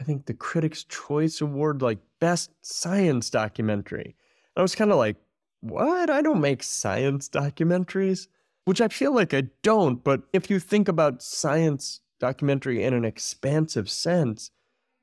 I 0.00 0.02
think, 0.02 0.26
the 0.26 0.34
Critics' 0.34 0.82
Choice 0.82 1.40
Award, 1.40 1.80
like 1.80 2.00
Best 2.18 2.50
Science 2.60 3.30
Documentary. 3.30 4.16
And 4.56 4.56
I 4.56 4.62
was 4.62 4.74
kind 4.74 4.90
of 4.90 4.96
like, 4.96 5.14
what? 5.60 6.10
I 6.10 6.22
don't 6.22 6.40
make 6.40 6.64
science 6.64 7.28
documentaries, 7.28 8.26
which 8.64 8.80
I 8.80 8.88
feel 8.88 9.14
like 9.14 9.32
I 9.32 9.42
don't. 9.62 10.02
But 10.02 10.22
if 10.32 10.50
you 10.50 10.58
think 10.58 10.88
about 10.88 11.22
science 11.22 12.00
documentary 12.18 12.82
in 12.82 12.94
an 12.94 13.04
expansive 13.04 13.90
sense, 13.90 14.50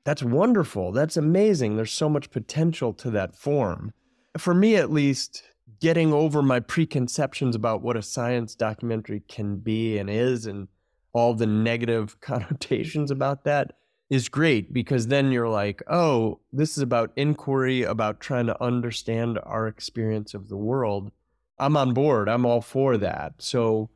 that's 0.04 0.22
wonderful. 0.22 0.92
That's 0.92 1.16
amazing. 1.16 1.76
There's 1.76 1.92
so 1.92 2.08
much 2.08 2.30
potential 2.30 2.92
to 2.94 3.10
that 3.10 3.34
form. 3.34 3.92
For 4.36 4.54
me, 4.54 4.76
at 4.76 4.90
least, 4.90 5.42
getting 5.80 6.12
over 6.12 6.42
my 6.42 6.60
preconceptions 6.60 7.54
about 7.54 7.82
what 7.82 7.96
a 7.96 8.02
science 8.02 8.54
documentary 8.54 9.22
can 9.28 9.56
be 9.56 9.98
and 9.98 10.10
is, 10.10 10.46
and 10.46 10.68
all 11.12 11.34
the 11.34 11.46
negative 11.46 12.20
connotations 12.20 13.10
about 13.10 13.44
that 13.44 13.72
is 14.10 14.28
great 14.28 14.72
because 14.72 15.06
then 15.06 15.32
you're 15.32 15.48
like, 15.48 15.82
oh, 15.88 16.38
this 16.52 16.76
is 16.76 16.82
about 16.82 17.12
inquiry, 17.16 17.82
about 17.82 18.20
trying 18.20 18.46
to 18.46 18.62
understand 18.62 19.38
our 19.44 19.66
experience 19.66 20.34
of 20.34 20.48
the 20.48 20.56
world. 20.56 21.10
I'm 21.58 21.76
on 21.76 21.94
board. 21.94 22.28
I'm 22.28 22.44
all 22.44 22.60
for 22.60 22.98
that. 22.98 23.34
So 23.38 23.88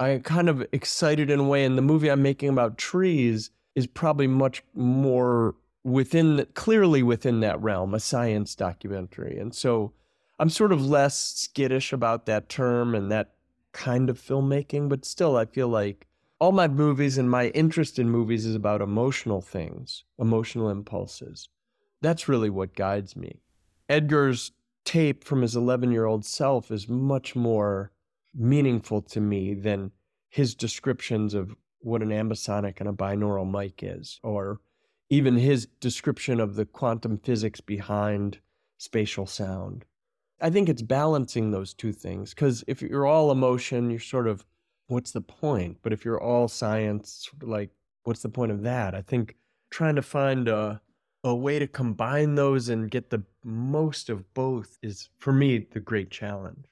I'm 0.00 0.22
kind 0.22 0.48
of 0.48 0.66
excited 0.72 1.30
in 1.30 1.40
a 1.40 1.44
way. 1.44 1.64
And 1.64 1.78
the 1.78 1.82
movie 1.82 2.10
I'm 2.10 2.22
making 2.22 2.48
about 2.48 2.78
trees 2.78 3.50
is 3.74 3.86
probably 3.86 4.26
much 4.26 4.62
more 4.74 5.54
within, 5.82 6.46
clearly 6.54 7.02
within 7.02 7.40
that 7.40 7.60
realm, 7.60 7.94
a 7.94 8.00
science 8.00 8.54
documentary. 8.54 9.38
And 9.38 9.54
so 9.54 9.92
I'm 10.38 10.50
sort 10.50 10.72
of 10.72 10.84
less 10.84 11.16
skittish 11.16 11.92
about 11.92 12.26
that 12.26 12.48
term 12.48 12.94
and 12.94 13.10
that 13.10 13.34
kind 13.72 14.08
of 14.08 14.20
filmmaking, 14.20 14.88
but 14.88 15.04
still, 15.04 15.36
I 15.36 15.44
feel 15.44 15.68
like 15.68 16.06
all 16.40 16.52
my 16.52 16.68
movies 16.68 17.18
and 17.18 17.30
my 17.30 17.48
interest 17.48 17.98
in 17.98 18.08
movies 18.08 18.46
is 18.46 18.54
about 18.54 18.80
emotional 18.80 19.40
things, 19.40 20.04
emotional 20.18 20.70
impulses. 20.70 21.48
That's 22.00 22.28
really 22.28 22.50
what 22.50 22.74
guides 22.74 23.16
me. 23.16 23.40
Edgar's 23.88 24.52
tape 24.84 25.24
from 25.24 25.42
his 25.42 25.56
11 25.56 25.90
year 25.92 26.04
old 26.04 26.24
self 26.24 26.70
is 26.70 26.88
much 26.88 27.34
more 27.34 27.92
meaningful 28.34 29.02
to 29.02 29.20
me 29.20 29.54
than 29.54 29.90
his 30.28 30.54
descriptions 30.54 31.34
of 31.34 31.54
what 31.78 32.02
an 32.02 32.08
ambisonic 32.08 32.80
and 32.80 32.88
a 32.88 32.92
binaural 32.92 33.48
mic 33.50 33.82
is, 33.82 34.18
or 34.22 34.60
even 35.10 35.36
his 35.36 35.66
description 35.80 36.40
of 36.40 36.54
the 36.54 36.64
quantum 36.64 37.18
physics 37.18 37.60
behind 37.60 38.38
spatial 38.78 39.26
sound. 39.26 39.84
I 40.40 40.50
think 40.50 40.68
it's 40.68 40.82
balancing 40.82 41.50
those 41.50 41.72
two 41.72 41.92
things 41.92 42.34
because 42.34 42.64
if 42.66 42.82
you're 42.82 43.06
all 43.06 43.30
emotion, 43.30 43.90
you're 43.90 44.00
sort 44.00 44.26
of, 44.26 44.44
what's 44.88 45.12
the 45.12 45.20
point? 45.20 45.78
But 45.82 45.92
if 45.92 46.04
you're 46.04 46.20
all 46.20 46.48
science, 46.48 47.28
like, 47.40 47.70
what's 48.02 48.22
the 48.22 48.28
point 48.28 48.52
of 48.52 48.62
that? 48.62 48.94
I 48.94 49.02
think 49.02 49.36
trying 49.70 49.96
to 49.96 50.02
find 50.02 50.48
a, 50.48 50.80
a 51.22 51.34
way 51.34 51.58
to 51.58 51.66
combine 51.66 52.34
those 52.34 52.68
and 52.68 52.90
get 52.90 53.10
the 53.10 53.22
most 53.44 54.10
of 54.10 54.34
both 54.34 54.78
is, 54.82 55.08
for 55.18 55.32
me, 55.32 55.66
the 55.70 55.80
great 55.80 56.10
challenge. 56.10 56.66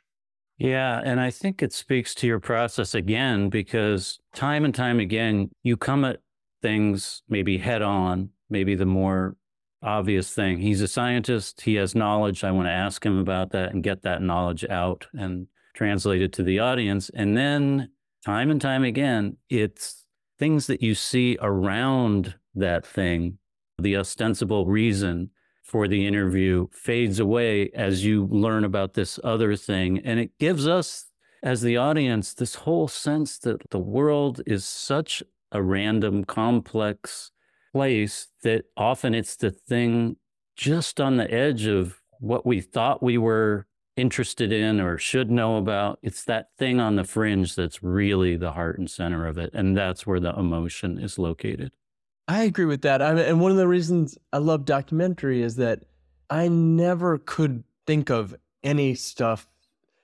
Yeah. 0.62 1.00
And 1.04 1.20
I 1.20 1.32
think 1.32 1.60
it 1.60 1.72
speaks 1.72 2.14
to 2.14 2.28
your 2.28 2.38
process 2.38 2.94
again, 2.94 3.48
because 3.48 4.20
time 4.32 4.64
and 4.64 4.72
time 4.72 5.00
again, 5.00 5.50
you 5.64 5.76
come 5.76 6.04
at 6.04 6.20
things 6.62 7.22
maybe 7.28 7.58
head 7.58 7.82
on, 7.82 8.28
maybe 8.48 8.76
the 8.76 8.86
more 8.86 9.34
obvious 9.82 10.32
thing. 10.32 10.58
He's 10.58 10.80
a 10.80 10.86
scientist, 10.86 11.62
he 11.62 11.74
has 11.74 11.96
knowledge. 11.96 12.44
I 12.44 12.52
want 12.52 12.68
to 12.68 12.72
ask 12.72 13.04
him 13.04 13.18
about 13.18 13.50
that 13.50 13.72
and 13.72 13.82
get 13.82 14.02
that 14.02 14.22
knowledge 14.22 14.64
out 14.66 15.08
and 15.14 15.48
translate 15.74 16.22
it 16.22 16.32
to 16.34 16.44
the 16.44 16.60
audience. 16.60 17.10
And 17.12 17.36
then 17.36 17.90
time 18.24 18.48
and 18.48 18.60
time 18.60 18.84
again, 18.84 19.38
it's 19.48 20.04
things 20.38 20.68
that 20.68 20.80
you 20.80 20.94
see 20.94 21.36
around 21.40 22.36
that 22.54 22.86
thing, 22.86 23.38
the 23.78 23.96
ostensible 23.96 24.66
reason 24.66 25.30
for 25.62 25.88
the 25.88 26.06
interview 26.06 26.68
fades 26.72 27.18
away 27.18 27.70
as 27.70 28.04
you 28.04 28.26
learn 28.26 28.64
about 28.64 28.94
this 28.94 29.18
other 29.22 29.56
thing. 29.56 29.98
And 29.98 30.20
it 30.20 30.38
gives 30.38 30.66
us, 30.66 31.06
as 31.42 31.62
the 31.62 31.76
audience, 31.76 32.34
this 32.34 32.56
whole 32.56 32.88
sense 32.88 33.38
that 33.38 33.70
the 33.70 33.78
world 33.78 34.42
is 34.46 34.64
such 34.64 35.22
a 35.50 35.62
random, 35.62 36.24
complex 36.24 37.30
place 37.72 38.28
that 38.42 38.64
often 38.76 39.14
it's 39.14 39.36
the 39.36 39.50
thing 39.50 40.16
just 40.56 41.00
on 41.00 41.16
the 41.16 41.32
edge 41.32 41.66
of 41.66 42.00
what 42.18 42.44
we 42.44 42.60
thought 42.60 43.02
we 43.02 43.16
were 43.16 43.66
interested 43.96 44.52
in 44.52 44.80
or 44.80 44.98
should 44.98 45.30
know 45.30 45.56
about. 45.56 45.98
It's 46.02 46.24
that 46.24 46.48
thing 46.58 46.80
on 46.80 46.96
the 46.96 47.04
fringe 47.04 47.54
that's 47.54 47.82
really 47.82 48.36
the 48.36 48.52
heart 48.52 48.78
and 48.78 48.90
center 48.90 49.26
of 49.26 49.38
it. 49.38 49.50
And 49.52 49.76
that's 49.76 50.06
where 50.06 50.20
the 50.20 50.34
emotion 50.38 50.98
is 50.98 51.18
located. 51.18 51.72
I 52.28 52.44
agree 52.44 52.64
with 52.64 52.82
that. 52.82 53.02
I 53.02 53.14
mean, 53.14 53.24
and 53.24 53.40
one 53.40 53.50
of 53.50 53.56
the 53.56 53.68
reasons 53.68 54.16
I 54.32 54.38
love 54.38 54.64
documentary 54.64 55.42
is 55.42 55.56
that 55.56 55.84
I 56.30 56.48
never 56.48 57.18
could 57.18 57.64
think 57.86 58.10
of 58.10 58.34
any 58.62 58.94
stuff. 58.94 59.48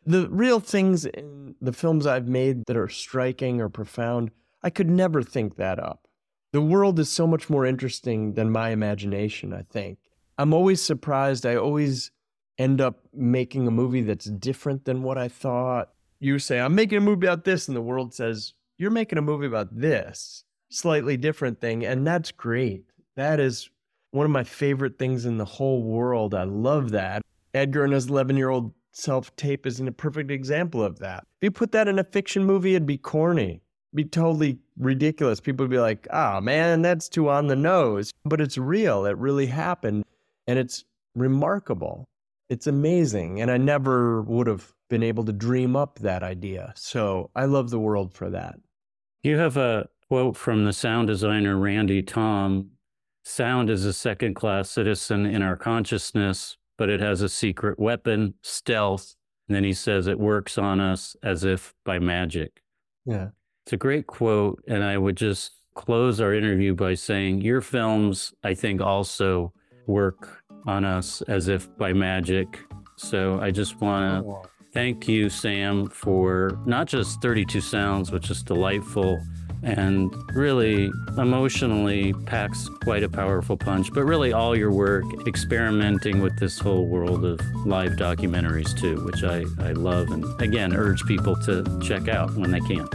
The 0.05 0.29
real 0.29 0.61
things 0.61 1.05
in 1.05 1.55
the 1.61 1.73
films 1.73 2.07
I've 2.07 2.29
made 2.29 2.65
that 2.67 2.77
are 2.77 2.89
striking 2.89 3.61
or 3.61 3.69
profound, 3.69 4.31
I 4.63 4.71
could 4.71 4.89
never 4.89 5.23
think 5.23 5.57
that 5.57 5.79
up. 5.79 6.09
The 6.53 6.63
world 6.63 6.99
is 6.99 7.11
so 7.11 7.27
much 7.27 7.51
more 7.51 7.67
interesting 7.67 8.35
than 8.35 8.51
my 8.51 8.71
imagination, 8.71 9.53
I 9.53 9.63
think. 9.63 9.99
I'm 10.39 10.55
always 10.55 10.81
surprised. 10.81 11.45
I 11.45 11.57
always 11.57 12.11
end 12.59 12.81
up 12.81 13.01
making 13.13 13.69
a 13.69 13.73
movie 13.73 14.03
that's 14.03 14.27
different 14.27 14.85
than 14.85 15.03
what 15.03 15.19
I 15.19 15.29
thought. 15.29 15.91
You 16.21 16.39
say, 16.39 16.59
I'm 16.59 16.75
making 16.75 16.99
a 16.99 17.03
movie 17.03 17.27
about 17.27 17.45
this, 17.45 17.69
and 17.69 17.77
the 17.77 17.83
world 17.83 18.15
says, 18.15 18.55
You're 18.77 18.91
making 18.91 19.19
a 19.19 19.23
movie 19.23 19.47
about 19.47 19.79
this 19.79 20.45
slightly 20.71 21.17
different 21.17 21.61
thing. 21.61 21.85
And 21.85 22.07
that's 22.07 22.31
great. 22.31 22.85
That 23.17 23.41
is 23.41 23.71
one 24.11 24.25
of 24.25 24.31
my 24.31 24.45
favorite 24.45 24.99
things 24.99 25.25
in 25.27 25.39
the 25.39 25.45
whole 25.45 25.83
world. 25.83 26.35
I 26.35 26.45
love 26.45 26.91
that. 26.93 27.23
Edgar 27.55 27.85
and 27.85 27.93
his 27.93 28.07
11 28.09 28.37
year 28.37 28.51
old 28.51 28.73
self 28.93 29.35
tape 29.37 29.67
is 29.67 29.81
a 29.81 29.93
perfect 29.93 30.31
example 30.31 30.83
of 30.83 30.99
that. 30.99 31.25
If 31.41 31.47
you 31.47 31.51
put 31.51 31.73
that 31.73 31.89
in 31.89 31.99
a 31.99 32.05
fiction 32.05 32.45
movie, 32.45 32.75
it'd 32.75 32.87
be 32.87 32.99
corny, 32.99 33.61
it'd 33.93 33.95
be 33.95 34.05
totally 34.05 34.59
ridiculous. 34.79 35.41
People 35.41 35.65
would 35.65 35.71
be 35.71 35.79
like, 35.79 36.07
oh 36.11 36.41
man, 36.41 36.83
that's 36.83 37.09
too 37.09 37.29
on 37.29 37.47
the 37.47 37.57
nose. 37.57 38.13
But 38.25 38.41
it's 38.41 38.59
real. 38.59 39.07
It 39.07 39.17
really 39.17 39.47
happened. 39.47 40.05
And 40.47 40.59
it's 40.59 40.85
remarkable. 41.15 42.09
It's 42.49 42.67
amazing. 42.67 43.41
And 43.41 43.51
I 43.51 43.59
never 43.59 44.23
would 44.23 44.47
have 44.47 44.73
been 44.89 45.03
able 45.03 45.25
to 45.25 45.33
dream 45.33 45.77
up 45.77 45.99
that 45.99 46.23
idea. 46.23 46.73
So 46.77 47.31
I 47.37 47.45
love 47.45 47.71
the 47.71 47.79
world 47.79 48.15
for 48.15 48.31
that. 48.31 48.57
You 49.23 49.37
have 49.37 49.57
a 49.57 49.89
quote 50.09 50.37
from 50.37 50.65
the 50.65 50.73
sound 50.73 51.09
designer 51.09 51.57
Randy 51.57 52.03
Thom 52.03 52.71
Sound 53.29 53.69
is 53.69 53.85
a 53.85 53.93
second 53.93 54.35
class 54.35 54.71
citizen 54.71 55.27
in 55.27 55.43
our 55.43 55.55
consciousness, 55.55 56.57
but 56.79 56.89
it 56.89 56.99
has 57.01 57.21
a 57.21 57.29
secret 57.29 57.79
weapon, 57.79 58.33
stealth. 58.43 59.17
And 59.47 59.55
then 59.55 59.65
he 59.65 59.75
says 59.75 60.07
it 60.07 60.19
works 60.19 60.57
on 60.57 60.81
us 60.81 61.15
as 61.23 61.45
if 61.45 61.75
by 61.85 61.99
magic. 61.99 62.63
Yeah. 63.05 63.29
It's 63.67 63.75
a 63.75 63.77
great 63.77 64.07
quote. 64.07 64.65
And 64.67 64.83
I 64.83 64.97
would 64.97 65.15
just 65.15 65.53
close 65.75 66.23
our 66.23 66.33
interview 66.33 66.75
by 66.75 66.95
saying 66.95 67.43
your 67.43 67.61
films, 67.61 68.33
I 68.43 68.55
think, 68.55 68.81
also 68.81 69.53
work 69.87 70.43
on 70.67 70.87
us 70.87 71.21
as 71.29 71.49
if 71.49 71.69
by 71.77 71.93
magic. 71.93 72.59
So 72.97 73.39
I 73.41 73.51
just 73.51 73.79
want 73.83 74.25
to 74.25 74.49
thank 74.73 75.07
you, 75.07 75.29
Sam, 75.29 75.91
for 75.91 76.59
not 76.65 76.87
just 76.87 77.21
32 77.21 77.61
Sounds, 77.61 78.11
which 78.11 78.31
is 78.31 78.43
delightful 78.43 79.21
and 79.63 80.13
really 80.35 80.91
emotionally 81.17 82.13
packs 82.27 82.69
quite 82.83 83.03
a 83.03 83.09
powerful 83.09 83.57
punch. 83.57 83.93
But 83.93 84.05
really, 84.05 84.33
all 84.33 84.57
your 84.57 84.71
work 84.71 85.05
experimenting 85.27 86.21
with 86.21 86.39
this 86.39 86.59
whole 86.59 86.87
world 86.87 87.25
of 87.25 87.41
live 87.67 87.93
documentaries, 87.93 88.79
too, 88.79 89.05
which 89.05 89.25
I, 89.25 89.45
I 89.61 89.73
love 89.73 90.11
and 90.11 90.25
again 90.41 90.75
urge 90.75 91.05
people 91.07 91.37
to 91.43 91.81
check 91.83 92.09
out 92.09 92.35
when 92.35 92.51
they 92.51 92.61
can. 92.61 92.89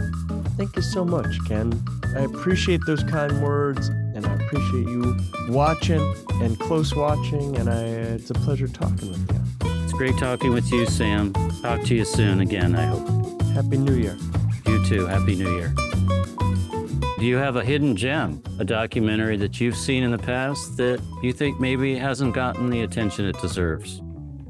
Thank 0.56 0.76
you 0.76 0.82
so 0.82 1.04
much, 1.04 1.36
Ken. 1.48 1.72
I 2.16 2.20
appreciate 2.20 2.80
those 2.86 3.02
kind 3.02 3.42
words 3.42 3.88
and 3.88 4.24
I 4.24 4.34
appreciate 4.34 4.86
you 4.86 5.16
watching 5.48 6.14
and 6.34 6.58
close 6.60 6.94
watching. 6.94 7.56
And 7.56 7.68
I, 7.68 7.82
it's 7.82 8.30
a 8.30 8.34
pleasure 8.34 8.68
talking 8.68 9.08
with 9.08 9.32
you. 9.32 9.82
It's 9.82 9.92
great 9.92 10.16
talking 10.16 10.52
with 10.52 10.70
you, 10.70 10.86
Sam. 10.86 11.32
Talk 11.60 11.82
to 11.84 11.94
you 11.94 12.04
soon 12.04 12.40
again, 12.40 12.76
I 12.76 12.86
hope. 12.86 13.42
Happy 13.54 13.78
New 13.78 13.94
Year. 13.94 14.16
You 14.66 14.84
too. 14.86 15.06
Happy 15.06 15.34
New 15.34 15.56
Year. 15.56 15.74
Do 17.16 17.26
you 17.26 17.36
have 17.36 17.54
a 17.54 17.64
hidden 17.64 17.94
gem, 17.94 18.42
a 18.58 18.64
documentary 18.64 19.36
that 19.36 19.60
you've 19.60 19.76
seen 19.76 20.02
in 20.02 20.10
the 20.10 20.18
past 20.18 20.76
that 20.78 21.00
you 21.22 21.32
think 21.32 21.60
maybe 21.60 21.94
hasn't 21.94 22.34
gotten 22.34 22.70
the 22.70 22.82
attention 22.82 23.24
it 23.24 23.40
deserves? 23.40 24.02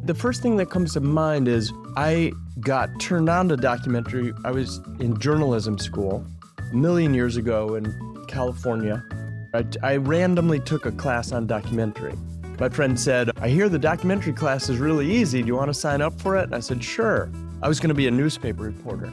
The 0.04 0.14
first 0.14 0.40
thing 0.40 0.56
that 0.56 0.70
comes 0.70 0.94
to 0.94 1.00
mind 1.00 1.46
is 1.46 1.70
I 1.94 2.32
got 2.60 2.88
turned 2.98 3.28
on 3.28 3.50
to 3.50 3.58
documentary. 3.58 4.32
I 4.46 4.50
was 4.50 4.78
in 4.98 5.20
journalism 5.20 5.78
school 5.78 6.26
a 6.58 6.74
million 6.74 7.12
years 7.12 7.36
ago 7.36 7.74
in 7.74 8.24
California. 8.28 9.04
I, 9.52 9.64
I 9.82 9.96
randomly 9.96 10.58
took 10.58 10.86
a 10.86 10.92
class 10.92 11.32
on 11.32 11.46
documentary. 11.46 12.14
My 12.58 12.70
friend 12.70 12.98
said, 12.98 13.30
I 13.42 13.50
hear 13.50 13.68
the 13.68 13.78
documentary 13.78 14.32
class 14.32 14.70
is 14.70 14.78
really 14.78 15.12
easy. 15.12 15.42
Do 15.42 15.48
you 15.48 15.56
want 15.56 15.68
to 15.68 15.74
sign 15.74 16.00
up 16.00 16.18
for 16.18 16.38
it? 16.38 16.44
And 16.44 16.54
I 16.54 16.60
said, 16.60 16.82
sure. 16.82 17.30
I 17.60 17.68
was 17.68 17.78
going 17.78 17.88
to 17.88 17.94
be 17.94 18.06
a 18.06 18.10
newspaper 18.10 18.62
reporter. 18.62 19.12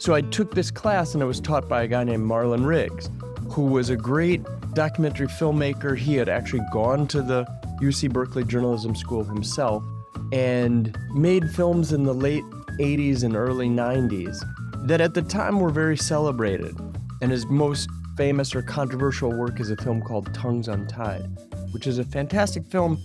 So 0.00 0.14
I 0.14 0.22
took 0.22 0.54
this 0.54 0.70
class 0.70 1.12
and 1.12 1.22
it 1.22 1.26
was 1.26 1.40
taught 1.40 1.68
by 1.68 1.82
a 1.82 1.86
guy 1.86 2.04
named 2.04 2.24
Marlon 2.24 2.64
Riggs, 2.64 3.10
who 3.50 3.66
was 3.66 3.90
a 3.90 3.96
great 3.96 4.42
documentary 4.72 5.26
filmmaker. 5.26 5.94
He 5.94 6.14
had 6.14 6.26
actually 6.26 6.62
gone 6.72 7.06
to 7.08 7.20
the 7.20 7.44
UC 7.82 8.10
Berkeley 8.10 8.44
Journalism 8.44 8.96
School 8.96 9.24
himself 9.24 9.84
and 10.32 10.96
made 11.12 11.50
films 11.50 11.92
in 11.92 12.04
the 12.04 12.14
late 12.14 12.44
80s 12.78 13.24
and 13.24 13.36
early 13.36 13.68
90s 13.68 14.42
that 14.86 15.02
at 15.02 15.12
the 15.12 15.20
time 15.20 15.60
were 15.60 15.68
very 15.68 15.98
celebrated. 15.98 16.74
And 17.20 17.30
his 17.30 17.44
most 17.44 17.86
famous 18.16 18.54
or 18.54 18.62
controversial 18.62 19.30
work 19.30 19.60
is 19.60 19.70
a 19.70 19.76
film 19.76 20.00
called 20.00 20.32
Tongues 20.32 20.68
Untied, 20.68 21.28
which 21.72 21.86
is 21.86 21.98
a 21.98 22.04
fantastic 22.04 22.66
film. 22.68 22.96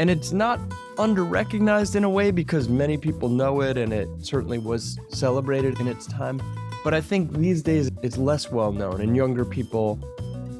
And 0.00 0.08
it's 0.08 0.32
not 0.32 0.58
under 0.96 1.24
recognized 1.24 1.94
in 1.94 2.04
a 2.04 2.08
way 2.08 2.30
because 2.30 2.70
many 2.70 2.96
people 2.96 3.28
know 3.28 3.60
it 3.60 3.76
and 3.76 3.92
it 3.92 4.08
certainly 4.22 4.56
was 4.56 4.98
celebrated 5.10 5.78
in 5.78 5.86
its 5.86 6.06
time. 6.06 6.40
But 6.82 6.94
I 6.94 7.02
think 7.02 7.34
these 7.34 7.62
days 7.62 7.90
it's 8.02 8.16
less 8.16 8.50
well 8.50 8.72
known 8.72 9.02
and 9.02 9.14
younger 9.14 9.44
people 9.44 9.98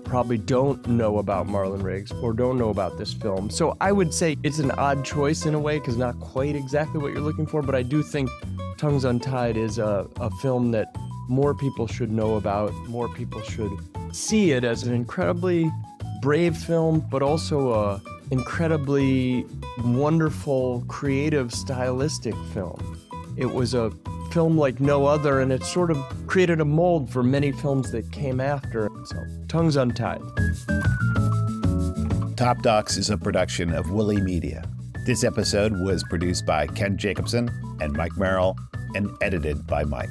probably 0.04 0.36
don't 0.36 0.86
know 0.86 1.16
about 1.16 1.46
Marlon 1.46 1.82
Riggs 1.82 2.12
or 2.12 2.34
don't 2.34 2.58
know 2.58 2.68
about 2.68 2.98
this 2.98 3.14
film. 3.14 3.48
So 3.48 3.78
I 3.80 3.92
would 3.92 4.12
say 4.12 4.36
it's 4.42 4.58
an 4.58 4.72
odd 4.72 5.06
choice 5.06 5.46
in 5.46 5.54
a 5.54 5.58
way 5.58 5.78
because 5.78 5.96
not 5.96 6.20
quite 6.20 6.54
exactly 6.54 7.00
what 7.00 7.10
you're 7.10 7.22
looking 7.22 7.46
for, 7.46 7.62
but 7.62 7.74
I 7.74 7.82
do 7.82 8.02
think 8.02 8.28
Tongues 8.76 9.06
Untied 9.06 9.56
is 9.56 9.78
a, 9.78 10.06
a 10.16 10.30
film 10.42 10.70
that 10.72 10.94
more 11.30 11.54
people 11.54 11.86
should 11.86 12.12
know 12.12 12.34
about, 12.34 12.74
more 12.88 13.08
people 13.08 13.40
should 13.40 13.72
see 14.12 14.52
it 14.52 14.64
as 14.64 14.82
an 14.82 14.92
incredibly 14.92 15.72
brave 16.20 16.58
film, 16.58 17.00
but 17.10 17.22
also 17.22 17.72
a 17.72 18.02
incredibly 18.30 19.44
wonderful, 19.84 20.84
creative, 20.88 21.52
stylistic 21.52 22.34
film. 22.52 22.98
It 23.36 23.52
was 23.52 23.74
a 23.74 23.90
film 24.32 24.56
like 24.56 24.80
no 24.80 25.06
other, 25.06 25.40
and 25.40 25.52
it 25.52 25.64
sort 25.64 25.90
of 25.90 25.98
created 26.26 26.60
a 26.60 26.64
mold 26.64 27.10
for 27.10 27.22
many 27.22 27.52
films 27.52 27.90
that 27.92 28.10
came 28.12 28.40
after. 28.40 28.88
So, 29.04 29.16
Tongues 29.48 29.76
Untied. 29.76 30.20
Top 32.36 32.62
Docs 32.62 32.96
is 32.96 33.10
a 33.10 33.18
production 33.18 33.74
of 33.74 33.90
Woolly 33.90 34.20
Media. 34.20 34.64
This 35.06 35.24
episode 35.24 35.72
was 35.80 36.04
produced 36.04 36.46
by 36.46 36.66
Ken 36.68 36.96
Jacobson 36.96 37.50
and 37.80 37.92
Mike 37.92 38.16
Merrill, 38.16 38.56
and 38.94 39.10
edited 39.20 39.66
by 39.66 39.84
Mike. 39.84 40.10